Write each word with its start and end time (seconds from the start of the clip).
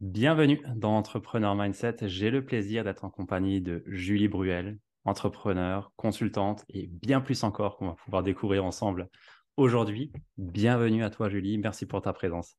Bienvenue 0.00 0.62
dans 0.76 0.96
Entrepreneur 0.96 1.54
Mindset. 1.54 1.96
J'ai 2.08 2.30
le 2.30 2.42
plaisir 2.42 2.84
d'être 2.84 3.04
en 3.04 3.10
compagnie 3.10 3.60
de 3.60 3.82
Julie 3.84 4.28
Bruel, 4.28 4.78
entrepreneur, 5.04 5.92
consultante 5.96 6.64
et 6.70 6.86
bien 6.86 7.20
plus 7.20 7.44
encore 7.44 7.76
qu'on 7.76 7.88
va 7.88 7.96
pouvoir 7.96 8.22
découvrir 8.22 8.64
ensemble 8.64 9.10
aujourd'hui. 9.58 10.10
Bienvenue 10.38 11.04
à 11.04 11.10
toi 11.10 11.28
Julie, 11.28 11.58
merci 11.58 11.84
pour 11.84 12.00
ta 12.00 12.14
présence. 12.14 12.56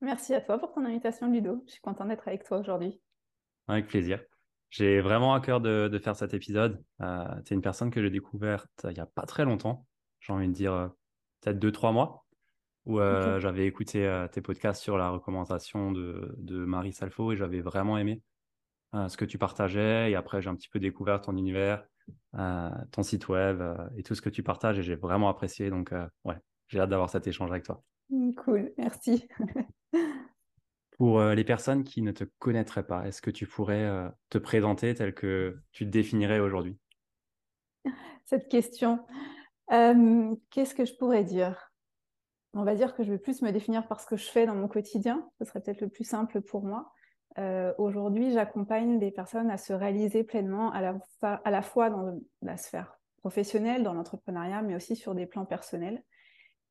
Merci 0.00 0.34
à 0.34 0.40
toi 0.40 0.58
pour 0.58 0.72
ton 0.72 0.84
invitation 0.84 1.30
Ludo. 1.30 1.62
Je 1.68 1.74
suis 1.74 1.80
contente 1.80 2.08
d'être 2.08 2.26
avec 2.26 2.42
toi 2.42 2.58
aujourd'hui. 2.58 3.00
Avec 3.68 3.86
plaisir. 3.86 4.20
J'ai 4.68 5.00
vraiment 5.00 5.34
à 5.34 5.40
cœur 5.40 5.60
de, 5.60 6.00
faire 6.02 6.16
cet 6.16 6.34
épisode. 6.34 6.82
Euh, 7.00 7.24
tu 7.46 7.52
es 7.52 7.54
une 7.54 7.62
personne 7.62 7.92
que 7.92 8.02
j'ai 8.02 8.10
découverte 8.10 8.68
il 8.82 8.94
n'y 8.94 8.98
a 8.98 9.06
pas 9.06 9.22
très 9.22 9.44
longtemps, 9.44 9.86
j'ai 10.18 10.32
envie 10.32 10.48
de 10.48 10.52
dire 10.52 10.72
euh, 10.72 10.88
peut-être 11.42 11.60
deux, 11.60 11.70
trois 11.70 11.92
mois 11.92 12.21
où 12.84 12.98
euh, 12.98 13.38
j'avais 13.38 13.66
écouté 13.66 14.06
euh, 14.06 14.26
tes 14.28 14.40
podcasts 14.40 14.82
sur 14.82 14.98
la 14.98 15.10
recommandation 15.10 15.92
de, 15.92 16.34
de 16.38 16.64
Marie 16.64 16.92
Salfo 16.92 17.32
et 17.32 17.36
j'avais 17.36 17.60
vraiment 17.60 17.96
aimé 17.96 18.22
euh, 18.94 19.08
ce 19.08 19.16
que 19.16 19.24
tu 19.24 19.38
partageais. 19.38 20.10
Et 20.10 20.16
après, 20.16 20.42
j'ai 20.42 20.50
un 20.50 20.56
petit 20.56 20.68
peu 20.68 20.80
découvert 20.80 21.20
ton 21.20 21.36
univers, 21.36 21.86
ton 22.32 23.02
site 23.02 23.28
web 23.28 23.62
et 23.96 24.02
tout 24.02 24.14
ce 24.14 24.22
que 24.22 24.28
tu 24.28 24.42
partages 24.42 24.78
et 24.78 24.82
j'ai 24.82 24.96
vraiment 24.96 25.28
apprécié. 25.28 25.70
Donc, 25.70 25.92
ouais, 26.24 26.36
j'ai 26.68 26.80
hâte 26.80 26.90
d'avoir 26.90 27.10
cet 27.10 27.26
échange 27.26 27.50
avec 27.50 27.64
toi. 27.64 27.82
Mmh, 28.10 28.32
cool, 28.34 28.72
merci. 28.76 29.28
Pour 30.98 31.22
les 31.22 31.44
personnes 31.44 31.84
qui 31.84 32.02
ne 32.02 32.12
te 32.12 32.24
connaîtraient 32.38 32.86
pas, 32.86 33.06
est-ce 33.06 33.22
que 33.22 33.30
tu 33.30 33.46
pourrais 33.46 34.10
te 34.28 34.38
présenter 34.38 34.94
tel 34.94 35.14
que 35.14 35.58
tu 35.72 35.84
te 35.84 35.90
définirais 35.90 36.38
aujourd'hui? 36.38 36.76
Cette 38.24 38.48
question, 38.48 39.04
qu'est-ce 39.68 40.74
que 40.74 40.84
je 40.84 40.94
pourrais 40.94 41.24
dire? 41.24 41.71
On 42.54 42.64
va 42.64 42.74
dire 42.74 42.94
que 42.94 43.02
je 43.02 43.10
vais 43.10 43.18
plus 43.18 43.42
me 43.42 43.50
définir 43.50 43.86
par 43.86 44.00
ce 44.00 44.06
que 44.06 44.16
je 44.16 44.28
fais 44.28 44.46
dans 44.46 44.54
mon 44.54 44.68
quotidien. 44.68 45.28
Ce 45.38 45.44
serait 45.44 45.60
peut-être 45.60 45.80
le 45.80 45.88
plus 45.88 46.04
simple 46.04 46.40
pour 46.42 46.62
moi. 46.62 46.92
Euh, 47.38 47.72
aujourd'hui, 47.78 48.32
j'accompagne 48.32 48.98
des 48.98 49.10
personnes 49.10 49.50
à 49.50 49.56
se 49.56 49.72
réaliser 49.72 50.22
pleinement 50.22 50.70
à 50.70 50.80
la, 50.82 50.98
à 51.22 51.50
la 51.50 51.62
fois 51.62 51.88
dans 51.88 52.20
la 52.42 52.56
sphère 52.56 52.98
professionnelle, 53.18 53.82
dans 53.82 53.94
l'entrepreneuriat, 53.94 54.62
mais 54.62 54.74
aussi 54.74 54.96
sur 54.96 55.14
des 55.14 55.26
plans 55.26 55.46
personnels. 55.46 56.02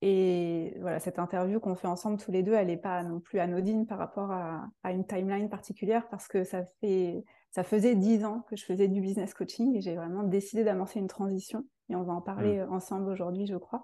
Et 0.03 0.75
voilà, 0.81 0.99
cette 0.99 1.19
interview 1.19 1.59
qu'on 1.59 1.75
fait 1.75 1.87
ensemble 1.87 2.17
tous 2.17 2.31
les 2.31 2.41
deux, 2.43 2.53
elle 2.53 2.67
n'est 2.67 2.77
pas 2.77 3.03
non 3.03 3.19
plus 3.19 3.39
anodine 3.39 3.85
par 3.85 3.99
rapport 3.99 4.31
à, 4.31 4.67
une 4.91 5.05
timeline 5.05 5.49
particulière 5.49 6.07
parce 6.09 6.27
que 6.27 6.43
ça, 6.43 6.63
fait, 6.79 7.23
ça 7.51 7.63
faisait 7.63 7.95
dix 7.95 8.25
ans 8.25 8.43
que 8.49 8.55
je 8.55 8.65
faisais 8.65 8.87
du 8.87 8.99
business 8.99 9.33
coaching 9.33 9.75
et 9.75 9.81
j'ai 9.81 9.95
vraiment 9.95 10.23
décidé 10.23 10.63
d'amorcer 10.63 10.99
une 10.99 11.07
transition. 11.07 11.65
Et 11.89 11.95
on 11.95 12.03
va 12.03 12.13
en 12.13 12.21
parler 12.21 12.63
mmh. 12.63 12.73
ensemble 12.73 13.09
aujourd'hui, 13.09 13.45
je 13.45 13.55
crois. 13.55 13.83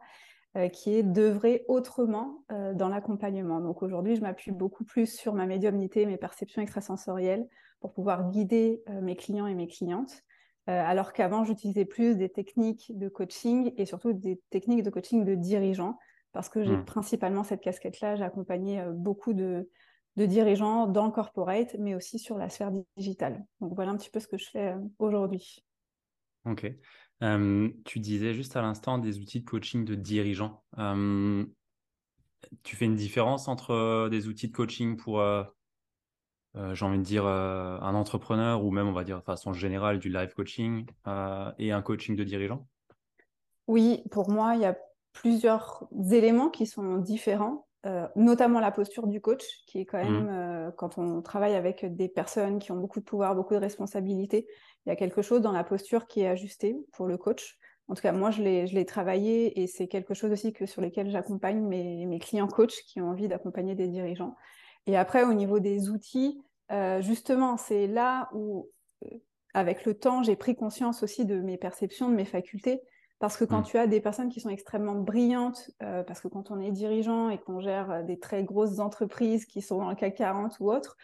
Euh, 0.58 0.69
qui 0.69 0.95
est 0.95 1.03
d'œuvrer 1.03 1.66
autrement 1.67 2.44
euh, 2.52 2.73
dans 2.73 2.89
l'accompagnement. 2.89 3.59
Donc 3.59 3.83
aujourd'hui, 3.83 4.16
je 4.16 4.22
m'appuie 4.22 4.52
beaucoup 4.52 4.86
plus 4.86 5.05
sur 5.05 5.36
ma 5.36 5.45
médiumnité, 5.45 6.08
mes 6.08 6.17
perceptions 6.17 6.63
extrasensorielles 6.63 7.47
pour 7.80 7.94
pouvoir 7.94 8.31
guider 8.31 8.81
euh, 8.89 9.02
mes 9.02 9.16
clients 9.16 9.45
et 9.45 9.53
mes 9.53 9.67
clientes. 9.67 10.23
alors 10.66 11.13
qu'avant, 11.13 11.44
j'utilisais 11.45 11.85
plus 11.85 12.17
des 12.17 12.30
techniques 12.30 12.91
de 12.97 13.08
coaching 13.08 13.72
et 13.78 13.85
surtout 13.85 14.13
des 14.13 14.41
techniques 14.50 14.84
de 14.84 14.90
coaching 14.90 15.23
de 15.23 15.35
dirigeants 15.35 15.97
parce 16.31 16.50
que 16.50 16.63
j'ai 16.63 16.75
mmh. 16.75 16.85
principalement 16.85 17.44
cette 17.44 17.62
casquette-là. 17.62 18.16
J'ai 18.16 18.23
accompagné 18.23 18.84
beaucoup 18.94 19.34
de, 19.34 19.69
de 20.16 20.25
dirigeants 20.25 20.88
dans 20.88 21.06
le 21.06 21.12
corporate, 21.12 21.75
mais 21.79 21.94
aussi 21.94 22.19
sur 22.19 22.38
la 22.38 22.50
sphère 22.50 22.72
digitale. 22.97 23.46
Donc 23.62 23.75
voilà 23.75 23.91
un 23.91 23.97
petit 23.97 24.09
peu 24.09 24.19
ce 24.19 24.28
que 24.28 24.38
je 24.38 24.50
fais 24.50 24.75
aujourd'hui. 25.00 25.63
Ok 26.46 26.66
tu 27.19 28.00
disais 28.00 28.33
juste 28.33 28.55
à 28.55 28.61
l'instant 28.61 28.97
des 28.97 29.19
outils 29.19 29.41
de 29.41 29.45
coaching 29.45 29.85
de 29.85 29.95
dirigeants. 29.95 30.63
tu 32.63 32.75
fais 32.75 32.85
une 32.85 32.95
différence 32.95 33.47
entre 33.47 34.07
des 34.09 34.28
outils 34.28 34.47
de 34.47 34.53
coaching 34.53 34.97
pour, 34.97 35.23
j'ai 36.73 36.85
envie 36.85 37.00
de 37.00 37.03
dire, 37.03 37.25
un 37.25 37.95
entrepreneur 37.95 38.63
ou 38.63 38.72
même, 38.72 38.88
on 38.88 38.94
va 38.94 39.03
dire, 39.03 39.19
de 39.19 39.23
façon 39.23 39.53
générale, 39.53 40.00
du 40.00 40.09
live 40.09 40.33
coaching 40.35 40.85
et 41.57 41.72
un 41.72 41.81
coaching 41.81 42.16
de 42.16 42.23
dirigeants 42.23 42.67
Oui, 43.67 44.03
pour 44.11 44.29
moi, 44.29 44.55
il 44.55 44.61
y 44.61 44.66
a 44.66 44.78
plusieurs 45.13 45.88
éléments 46.11 46.49
qui 46.49 46.67
sont 46.67 46.97
différents. 46.97 47.67
notamment 48.16 48.59
la 48.59 48.72
posture 48.72 49.07
du 49.07 49.22
coach, 49.22 49.44
qui 49.66 49.79
est 49.79 49.85
quand 49.85 50.03
mmh. 50.03 50.25
même, 50.25 50.72
quand 50.78 50.97
on 50.97 51.22
travaille 51.22 51.55
avec 51.55 51.84
des 51.95 52.09
personnes 52.09 52.59
qui 52.59 52.72
ont 52.72 52.78
beaucoup 52.78 52.99
de 52.99 53.05
pouvoir, 53.05 53.34
beaucoup 53.34 53.53
de 53.55 53.59
responsabilités, 53.59 54.45
il 54.88 54.90
y 54.90 54.94
a 54.94 54.96
quelque 54.96 55.22
chose 55.22 55.42
dans 55.42 55.52
la 55.52 55.66
posture 55.66 56.08
qui 56.08 56.22
est 56.22 56.28
ajusté 56.28 56.78
pour 56.94 57.08
le 57.08 57.18
coach. 57.18 57.59
En 57.90 57.94
tout 57.94 58.02
cas, 58.02 58.14
moi, 58.14 58.31
je 58.31 58.42
l'ai 58.42 58.86
travaillé 58.86 59.62
et 59.62 59.68
c'est 59.68 59.90
quelque 59.90 60.14
chose 60.14 60.31
aussi 60.31 60.53
que, 60.53 60.66
sur 60.66 60.81
lesquels 60.81 61.12
j'accompagne 61.12 61.59
mes, 61.59 62.20
clients 62.20 62.48
coachs 62.48 62.84
qui 62.88 63.02
ont 63.02 63.09
envie 63.09 63.28
d'accompagner 63.28 63.76
des 63.76 63.90
dirigeants. 63.90 64.38
Et 64.86 64.96
après, 64.96 65.26
au 65.26 65.34
niveau 65.34 65.59
des 65.59 65.90
outils, 65.90 66.42
euh, 66.72 67.02
justement, 67.02 67.58
c'est 67.58 67.88
là 67.88 68.30
où, 68.34 68.70
euh, 69.03 69.18
avec 69.53 69.84
le 69.84 69.94
temps, 69.94 70.24
j'ai 70.24 70.38
pris 70.38 70.56
conscience 70.56 71.03
aussi 71.03 71.26
de 71.26 71.42
mes 71.42 71.58
perceptions, 71.58 72.09
de 72.09 72.16
mes 72.16 72.26
facultés. 72.26 72.81
Parce 73.20 73.36
que 73.36 73.44
quand 73.44 73.62
mmh. 73.62 73.66
tu 73.66 73.78
as 73.78 73.88
des 73.88 74.00
personnes 74.00 74.30
qui 74.30 74.40
sont 74.40 74.50
extrêmement 74.50 74.96
brillantes, 74.96 75.70
euh, 75.84 76.03
parce 76.03 76.22
que 76.22 76.30
quand 76.30 76.50
on 76.50 76.62
est 76.62 76.72
dirigeant 76.72 77.30
et 77.30 77.40
qu'on 77.40 77.59
gère 77.59 78.06
des 78.06 78.20
très 78.20 78.46
grosses 78.46 78.80
entreprises 78.80 79.46
qui 79.46 79.62
sont 79.62 79.80
dans 79.80 79.90
le 79.90 79.96
CAC 79.96 80.16
40 80.16 80.58
ou 80.62 80.72
autres, 80.72 80.96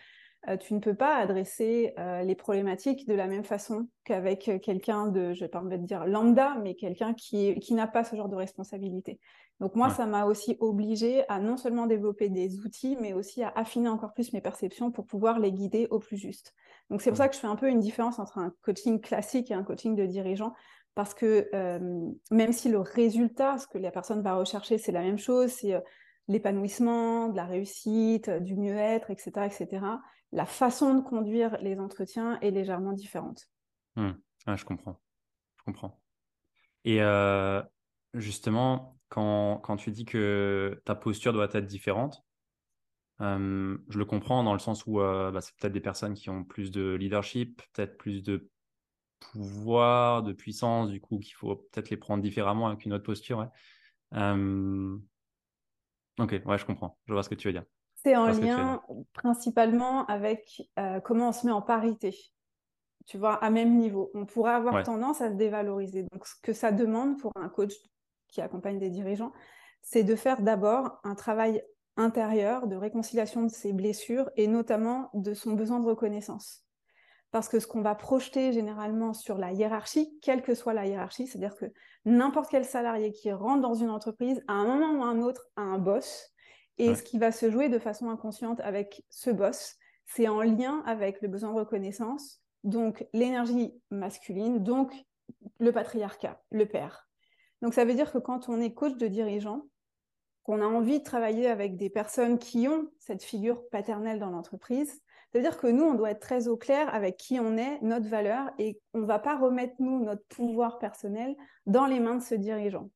euh, 0.49 0.57
tu 0.57 0.73
ne 0.73 0.79
peux 0.79 0.93
pas 0.93 1.15
adresser 1.15 1.93
euh, 1.97 2.21
les 2.21 2.35
problématiques 2.35 3.07
de 3.07 3.13
la 3.13 3.27
même 3.27 3.45
façon 3.45 3.87
qu'avec 4.03 4.49
euh, 4.49 4.59
quelqu'un 4.59 5.07
de, 5.07 5.33
je 5.33 5.39
vais 5.39 5.47
pas 5.47 5.61
envie 5.61 5.77
de 5.77 5.85
dire 5.85 6.05
lambda, 6.05 6.55
mais 6.61 6.75
quelqu'un 6.75 7.13
qui, 7.13 7.57
qui 7.59 7.73
n'a 7.73 7.87
pas 7.87 8.03
ce 8.03 8.17
genre 8.17 8.27
de 8.27 8.35
responsabilité. 8.35 9.21
Donc 9.61 9.75
moi, 9.75 9.89
ça 9.89 10.05
m'a 10.05 10.25
aussi 10.25 10.57
obligé 10.59 11.23
à 11.29 11.39
non 11.39 11.55
seulement 11.55 11.85
développer 11.85 12.27
des 12.27 12.59
outils, 12.59 12.97
mais 12.99 13.13
aussi 13.13 13.41
à 13.41 13.53
affiner 13.55 13.87
encore 13.87 14.13
plus 14.13 14.33
mes 14.33 14.41
perceptions 14.41 14.91
pour 14.91 15.05
pouvoir 15.05 15.39
les 15.39 15.53
guider 15.53 15.87
au 15.91 15.99
plus 15.99 16.17
juste. 16.17 16.53
Donc 16.89 17.01
c'est 17.01 17.11
pour 17.11 17.17
ça 17.17 17.29
que 17.29 17.35
je 17.35 17.39
fais 17.39 17.47
un 17.47 17.55
peu 17.55 17.69
une 17.69 17.79
différence 17.79 18.19
entre 18.19 18.39
un 18.39 18.53
coaching 18.63 18.99
classique 18.99 19.51
et 19.51 19.53
un 19.53 19.63
coaching 19.63 19.95
de 19.95 20.05
dirigeant, 20.05 20.53
parce 20.95 21.13
que 21.13 21.47
même 22.31 22.51
si 22.51 22.67
le 22.67 22.79
résultat, 22.79 23.57
ce 23.57 23.67
que 23.67 23.77
la 23.77 23.91
personne 23.91 24.21
va 24.21 24.35
rechercher, 24.35 24.77
c'est 24.77 24.91
la 24.91 25.01
même 25.01 25.19
chose, 25.19 25.51
c'est 25.51 25.81
l'épanouissement, 26.27 27.29
de 27.29 27.37
la 27.37 27.45
réussite, 27.45 28.29
du 28.29 28.55
mieux-être, 28.57 29.11
etc., 29.11 29.31
etc 29.45 29.81
la 30.33 30.45
façon 30.45 30.95
de 30.95 31.01
conduire 31.01 31.57
les 31.61 31.79
entretiens 31.79 32.39
est 32.41 32.51
légèrement 32.51 32.91
différente. 32.91 33.47
Mmh. 33.95 34.11
je 34.47 34.65
comprends. 34.65 34.99
Je 35.57 35.63
comprends. 35.63 36.01
Et 36.85 37.01
euh, 37.01 37.61
justement, 38.15 38.97
quand, 39.09 39.77
tu 39.77 39.91
dis 39.91 40.05
que 40.05 40.81
ta 40.85 40.95
posture 40.95 41.33
doit 41.33 41.49
être 41.53 41.67
différente, 41.67 42.25
euh, 43.21 43.77
je 43.87 43.99
le 43.99 44.05
comprends 44.05 44.43
dans 44.43 44.53
le 44.53 44.59
sens 44.59 44.85
où 44.87 44.99
euh, 44.99 45.31
bah, 45.31 45.39
c'est 45.39 45.55
peut-être 45.55 45.71
des 45.71 45.79
personnes 45.79 46.15
qui 46.15 46.31
ont 46.31 46.43
plus 46.43 46.71
de 46.71 46.95
leadership, 46.95 47.61
peut-être 47.73 47.97
plus 47.97 48.23
de 48.23 48.49
pouvoir, 49.19 50.23
de 50.23 50.33
puissance, 50.33 50.89
du 50.89 50.99
coup, 50.99 51.19
qu'il 51.19 51.35
faut 51.35 51.55
peut-être 51.55 51.91
les 51.91 51.97
prendre 51.97 52.23
différemment 52.23 52.67
avec 52.67 52.85
une 52.85 52.93
autre 52.93 53.05
posture. 53.05 53.47
Ok, 56.19 56.41
ouais, 56.45 56.57
je 56.57 56.65
comprends. 56.65 56.97
Je 57.07 57.13
vois 57.13 57.23
ce 57.23 57.29
que 57.29 57.35
tu 57.35 57.47
veux 57.47 57.53
dire. 57.53 57.65
C'est 58.03 58.15
en 58.17 58.27
lien 58.27 58.81
principalement 59.13 60.05
avec 60.07 60.61
euh, 60.77 60.99
comment 60.99 61.29
on 61.29 61.31
se 61.31 61.45
met 61.45 61.53
en 61.53 61.61
parité, 61.61 62.13
tu 63.05 63.17
vois, 63.17 63.35
à 63.35 63.49
même 63.49 63.77
niveau. 63.77 64.11
On 64.13 64.25
pourrait 64.25 64.53
avoir 64.53 64.83
tendance 64.83 65.21
à 65.21 65.29
se 65.29 65.35
dévaloriser. 65.35 66.03
Donc, 66.11 66.27
ce 66.27 66.35
que 66.41 66.51
ça 66.51 66.71
demande 66.71 67.17
pour 67.19 67.31
un 67.35 67.47
coach 67.47 67.73
qui 68.27 68.41
accompagne 68.41 68.77
des 68.77 68.89
dirigeants, 68.89 69.31
c'est 69.81 70.03
de 70.03 70.15
faire 70.15 70.41
d'abord 70.41 70.99
un 71.03 71.15
travail 71.15 71.63
intérieur 71.95 72.67
de 72.67 72.75
réconciliation 72.75 73.43
de 73.43 73.49
ses 73.49 73.71
blessures 73.71 74.29
et 74.35 74.47
notamment 74.47 75.09
de 75.13 75.33
son 75.33 75.53
besoin 75.53 75.79
de 75.79 75.85
reconnaissance. 75.85 76.65
Parce 77.31 77.49
que 77.49 77.59
ce 77.59 77.67
qu'on 77.67 77.81
va 77.81 77.95
projeter 77.95 78.53
généralement 78.53 79.13
sur 79.13 79.37
la 79.37 79.53
hiérarchie, 79.53 80.19
quelle 80.21 80.41
que 80.41 80.55
soit 80.55 80.73
la 80.73 80.85
hiérarchie, 80.85 81.27
c'est-à-dire 81.27 81.55
que 81.55 81.65
n'importe 82.05 82.49
quel 82.51 82.65
salarié 82.65 83.11
qui 83.11 83.31
rentre 83.31 83.61
dans 83.61 83.73
une 83.73 83.89
entreprise, 83.89 84.43
à 84.47 84.53
un 84.53 84.65
moment 84.65 84.99
ou 84.99 85.03
à 85.03 85.07
un 85.07 85.21
autre, 85.21 85.47
a 85.55 85.61
un 85.61 85.79
boss, 85.79 86.32
et 86.77 86.95
ce 86.95 87.03
qui 87.03 87.19
va 87.19 87.31
se 87.31 87.51
jouer 87.51 87.69
de 87.69 87.79
façon 87.79 88.09
inconsciente 88.09 88.59
avec 88.61 89.03
ce 89.09 89.29
boss, 89.29 89.75
c'est 90.05 90.27
en 90.27 90.41
lien 90.41 90.83
avec 90.85 91.21
le 91.21 91.27
besoin 91.27 91.51
de 91.51 91.59
reconnaissance, 91.59 92.41
donc 92.63 93.05
l'énergie 93.13 93.73
masculine, 93.91 94.63
donc 94.63 94.93
le 95.59 95.71
patriarcat, 95.71 96.41
le 96.51 96.65
père. 96.65 97.07
Donc 97.61 97.73
ça 97.73 97.85
veut 97.85 97.93
dire 97.93 98.11
que 98.11 98.17
quand 98.17 98.49
on 98.49 98.59
est 98.59 98.73
coach 98.73 98.97
de 98.97 99.07
dirigeant, 99.07 99.67
qu'on 100.43 100.61
a 100.61 100.65
envie 100.65 100.99
de 100.99 101.03
travailler 101.03 101.47
avec 101.47 101.77
des 101.77 101.89
personnes 101.89 102.37
qui 102.37 102.67
ont 102.67 102.89
cette 102.99 103.23
figure 103.23 103.67
paternelle 103.69 104.19
dans 104.19 104.29
l'entreprise, 104.29 104.89
ça 104.89 105.39
veut 105.39 105.41
dire 105.41 105.57
que 105.57 105.67
nous, 105.67 105.83
on 105.83 105.93
doit 105.93 106.11
être 106.11 106.19
très 106.19 106.47
au 106.47 106.57
clair 106.57 106.93
avec 106.93 107.17
qui 107.17 107.39
on 107.39 107.57
est, 107.57 107.81
notre 107.81 108.07
valeur, 108.07 108.51
et 108.59 108.79
on 108.93 108.99
ne 108.99 109.05
va 109.05 109.19
pas 109.19 109.37
remettre, 109.37 109.73
nous, 109.79 110.03
notre 110.03 110.23
pouvoir 110.27 110.77
personnel 110.77 111.35
dans 111.65 111.85
les 111.85 111.99
mains 111.99 112.17
de 112.17 112.23
ce 112.23 112.35
dirigeant. 112.35 112.89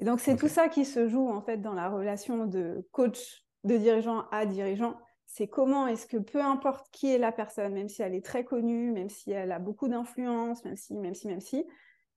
Et 0.00 0.04
donc, 0.04 0.20
c'est 0.20 0.36
tout 0.36 0.48
ça 0.48 0.68
qui 0.68 0.84
se 0.84 1.08
joue, 1.08 1.28
en 1.28 1.40
fait, 1.40 1.58
dans 1.58 1.74
la 1.74 1.88
relation 1.88 2.46
de 2.46 2.86
coach, 2.90 3.44
de 3.64 3.76
dirigeant 3.76 4.26
à 4.32 4.46
dirigeant. 4.46 4.98
C'est 5.26 5.46
comment 5.46 5.86
est-ce 5.86 6.06
que, 6.06 6.16
peu 6.16 6.42
importe 6.42 6.88
qui 6.90 7.12
est 7.12 7.18
la 7.18 7.30
personne, 7.30 7.74
même 7.74 7.88
si 7.88 8.02
elle 8.02 8.14
est 8.14 8.24
très 8.24 8.44
connue, 8.44 8.90
même 8.90 9.08
si 9.08 9.30
elle 9.30 9.52
a 9.52 9.58
beaucoup 9.58 9.86
d'influence, 9.86 10.64
même 10.64 10.76
si, 10.76 10.96
même 10.96 11.14
si, 11.14 11.28
même 11.28 11.40
si, 11.40 11.64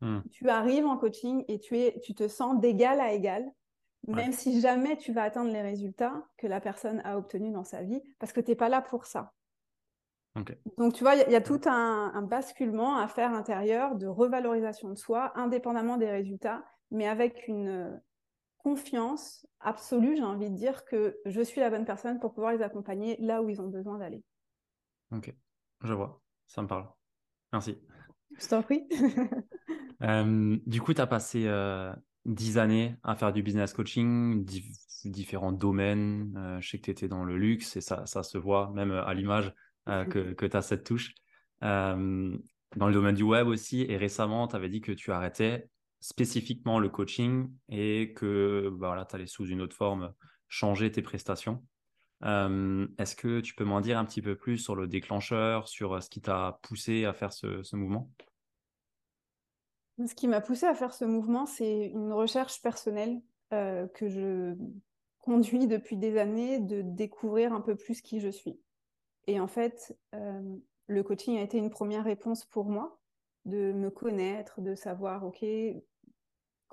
hmm. 0.01 0.21
tu 0.31 0.49
arrives 0.49 0.87
en 0.87 0.97
coaching 0.97 1.43
et 1.47 1.59
tu, 1.59 1.77
es, 1.77 1.99
tu 2.01 2.15
te 2.15 2.27
sens 2.27 2.59
d'égal 2.59 2.99
à 2.99 3.13
égal 3.13 3.51
même 4.07 4.33
si 4.33 4.59
jamais 4.59 4.97
tu 4.97 5.13
vas 5.13 5.23
atteindre 5.23 5.51
les 5.51 5.61
résultats 5.61 6.25
que 6.37 6.47
la 6.47 6.59
personne 6.59 7.01
a 7.05 7.17
obtenus 7.17 7.53
dans 7.53 7.63
sa 7.63 7.83
vie, 7.83 8.01
parce 8.19 8.33
que 8.33 8.41
tu 8.41 8.51
n'es 8.51 8.55
pas 8.55 8.69
là 8.69 8.81
pour 8.81 9.05
ça. 9.05 9.33
Donc, 10.77 10.93
tu 10.93 11.03
vois, 11.03 11.15
il 11.15 11.31
y, 11.31 11.35
a 11.35 11.41
tout 11.41 11.61
un, 11.67 12.23
basculement 12.23 12.97
à 12.97 13.07
faire 13.07 13.33
intérieur 13.33 13.95
de 13.95 14.07
revalorisation 14.07 14.89
de 14.89 14.95
soi, 14.95 15.31
indépendamment 15.35 15.97
des 15.97 16.09
résultats, 16.09 16.63
mais 16.93 17.07
avec 17.07 17.47
une 17.47 17.67
euh, 17.67 17.97
confiance 18.59 19.45
absolue, 19.59 20.15
j'ai 20.15 20.23
envie 20.23 20.49
de 20.49 20.55
dire, 20.55 20.85
que 20.85 21.17
je 21.25 21.41
suis 21.41 21.59
la 21.59 21.69
bonne 21.69 21.85
personne 21.85 22.19
pour 22.19 22.33
pouvoir 22.33 22.53
les 22.53 22.61
accompagner 22.61 23.17
là 23.19 23.41
où 23.41 23.49
ils 23.49 23.59
ont 23.59 23.67
besoin 23.67 23.97
d'aller. 23.97 24.23
Ok, 25.11 25.33
je 25.81 25.93
vois, 25.93 26.21
ça 26.47 26.61
me 26.61 26.67
parle. 26.67 26.87
Merci. 27.51 27.77
Je 28.39 28.47
t'en 28.47 28.63
prie. 28.63 28.87
Euh, 30.01 30.57
du 30.65 30.81
coup, 30.81 30.93
tu 30.93 30.99
as 30.99 31.07
passé 31.07 31.45
euh, 31.47 31.93
dix 32.25 32.57
années 32.57 32.97
à 33.03 33.15
faire 33.15 33.31
du 33.31 33.41
business 33.41 33.71
coaching, 33.71 34.43
différents 35.05 35.53
domaines. 35.53 36.35
Euh, 36.35 36.59
je 36.59 36.71
sais 36.71 36.77
que 36.77 36.83
tu 36.83 36.91
étais 36.91 37.07
dans 37.07 37.23
le 37.23 37.37
luxe 37.37 37.77
et 37.77 37.81
ça, 37.81 38.05
ça 38.05 38.21
se 38.21 38.37
voit 38.37 38.69
même 38.73 38.91
à 38.91 39.13
l'image 39.13 39.53
que, 39.85 40.33
que 40.33 40.45
tu 40.45 40.57
as 40.57 40.61
cette 40.61 40.83
touche. 40.83 41.13
dans 41.61 41.87
le 42.75 42.91
domaine 42.91 43.15
du 43.15 43.23
web 43.23 43.47
aussi. 43.47 43.85
Et 43.87 43.95
récemment, 43.95 44.49
tu 44.49 44.57
avais 44.57 44.67
dit 44.67 44.81
que 44.81 44.91
tu 44.91 45.13
arrêtais 45.13 45.69
spécifiquement 46.03 46.79
le 46.79 46.89
coaching 46.89 47.49
et 47.69 48.13
que 48.13 48.67
bah, 48.73 48.87
voilà, 48.87 49.05
tu 49.05 49.15
allais 49.15 49.25
sous 49.25 49.47
une 49.47 49.61
autre 49.61 49.75
forme 49.75 50.13
changer 50.49 50.91
tes 50.91 51.01
prestations. 51.01 51.63
Est-ce 52.21 53.15
que 53.15 53.39
tu 53.39 53.55
peux 53.55 53.63
m'en 53.63 53.81
dire 53.81 53.97
un 53.97 54.05
petit 54.05 54.21
peu 54.21 54.35
plus 54.35 54.57
sur 54.57 54.75
le 54.75 54.87
déclencheur, 54.87 55.67
sur 55.67 56.01
ce 56.03 56.09
qui 56.09 56.21
t'a 56.21 56.59
poussé 56.61 57.05
à 57.05 57.13
faire 57.13 57.33
ce, 57.33 57.75
mouvement? 57.75 58.09
Ce 60.05 60.13
qui 60.13 60.27
m'a 60.27 60.41
poussé 60.41 60.65
à 60.65 60.73
faire 60.73 60.93
ce 60.93 61.05
mouvement, 61.05 61.45
c'est 61.45 61.87
une 61.87 62.11
recherche 62.11 62.61
personnelle 62.61 63.21
euh, 63.53 63.87
que 63.87 64.09
je 64.09 64.55
conduis 65.19 65.67
depuis 65.67 65.97
des 65.97 66.17
années 66.17 66.59
de 66.59 66.81
découvrir 66.81 67.53
un 67.53 67.61
peu 67.61 67.75
plus 67.75 68.01
qui 68.01 68.19
je 68.19 68.29
suis. 68.29 68.59
Et 69.27 69.39
en 69.39 69.47
fait, 69.47 69.97
euh, 70.15 70.41
le 70.87 71.03
coaching 71.03 71.37
a 71.37 71.41
été 71.41 71.57
une 71.57 71.69
première 71.69 72.03
réponse 72.03 72.45
pour 72.45 72.65
moi, 72.65 72.99
de 73.45 73.71
me 73.73 73.89
connaître, 73.89 74.61
de 74.61 74.75
savoir, 74.75 75.25
OK, 75.25 75.43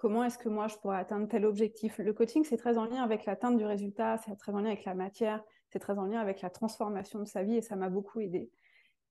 comment 0.00 0.24
est-ce 0.24 0.38
que 0.38 0.48
moi 0.48 0.66
je 0.66 0.76
pourrais 0.76 0.96
atteindre 0.96 1.28
tel 1.28 1.44
objectif? 1.44 1.98
Le 1.98 2.14
coaching, 2.14 2.42
c'est 2.42 2.56
très 2.56 2.78
en 2.78 2.86
lien 2.86 3.02
avec 3.02 3.26
l'atteinte 3.26 3.58
du 3.58 3.66
résultat, 3.66 4.16
c'est 4.24 4.34
très 4.36 4.52
en 4.52 4.60
lien 4.60 4.70
avec 4.70 4.86
la 4.86 4.94
matière, 4.94 5.44
c'est 5.68 5.78
très 5.78 5.98
en 5.98 6.06
lien 6.06 6.18
avec 6.18 6.40
la 6.40 6.48
transformation 6.48 7.18
de 7.18 7.26
sa 7.26 7.42
vie 7.42 7.56
et 7.56 7.60
ça 7.60 7.76
m'a 7.76 7.90
beaucoup 7.90 8.18
aidé. 8.20 8.50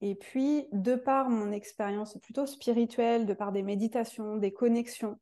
Et 0.01 0.15
puis, 0.15 0.65
de 0.71 0.95
par 0.95 1.29
mon 1.29 1.51
expérience 1.51 2.17
plutôt 2.17 2.47
spirituelle, 2.47 3.27
de 3.27 3.35
par 3.35 3.51
des 3.51 3.61
méditations, 3.61 4.37
des 4.37 4.51
connexions, 4.51 5.19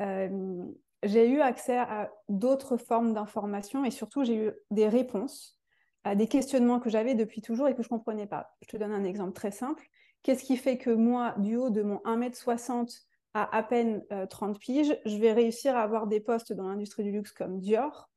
euh, 0.00 0.64
j'ai 1.02 1.28
eu 1.28 1.40
accès 1.40 1.76
à 1.76 2.10
d'autres 2.30 2.78
formes 2.78 3.12
d'informations 3.12 3.84
et 3.84 3.90
surtout, 3.90 4.24
j'ai 4.24 4.46
eu 4.46 4.52
des 4.70 4.88
réponses 4.88 5.60
à 6.04 6.14
des 6.14 6.26
questionnements 6.26 6.80
que 6.80 6.88
j'avais 6.88 7.14
depuis 7.14 7.42
toujours 7.42 7.68
et 7.68 7.74
que 7.74 7.82
je 7.82 7.88
ne 7.88 7.98
comprenais 7.98 8.26
pas. 8.26 8.54
Je 8.62 8.68
te 8.68 8.76
donne 8.78 8.92
un 8.92 9.04
exemple 9.04 9.34
très 9.34 9.50
simple. 9.50 9.86
Qu'est-ce 10.22 10.44
qui 10.44 10.56
fait 10.56 10.78
que 10.78 10.90
moi, 10.90 11.34
du 11.36 11.56
haut 11.56 11.70
de 11.70 11.82
mon 11.82 12.00
1m60 12.06 13.02
à 13.34 13.56
à 13.56 13.62
peine 13.62 14.04
30 14.30 14.56
euh, 14.56 14.58
piges, 14.58 14.98
je 15.04 15.16
vais 15.16 15.32
réussir 15.32 15.76
à 15.76 15.82
avoir 15.82 16.06
des 16.06 16.20
postes 16.20 16.52
dans 16.52 16.68
l'industrie 16.68 17.04
du 17.04 17.12
luxe 17.12 17.32
comme 17.32 17.58
Dior 17.58 18.10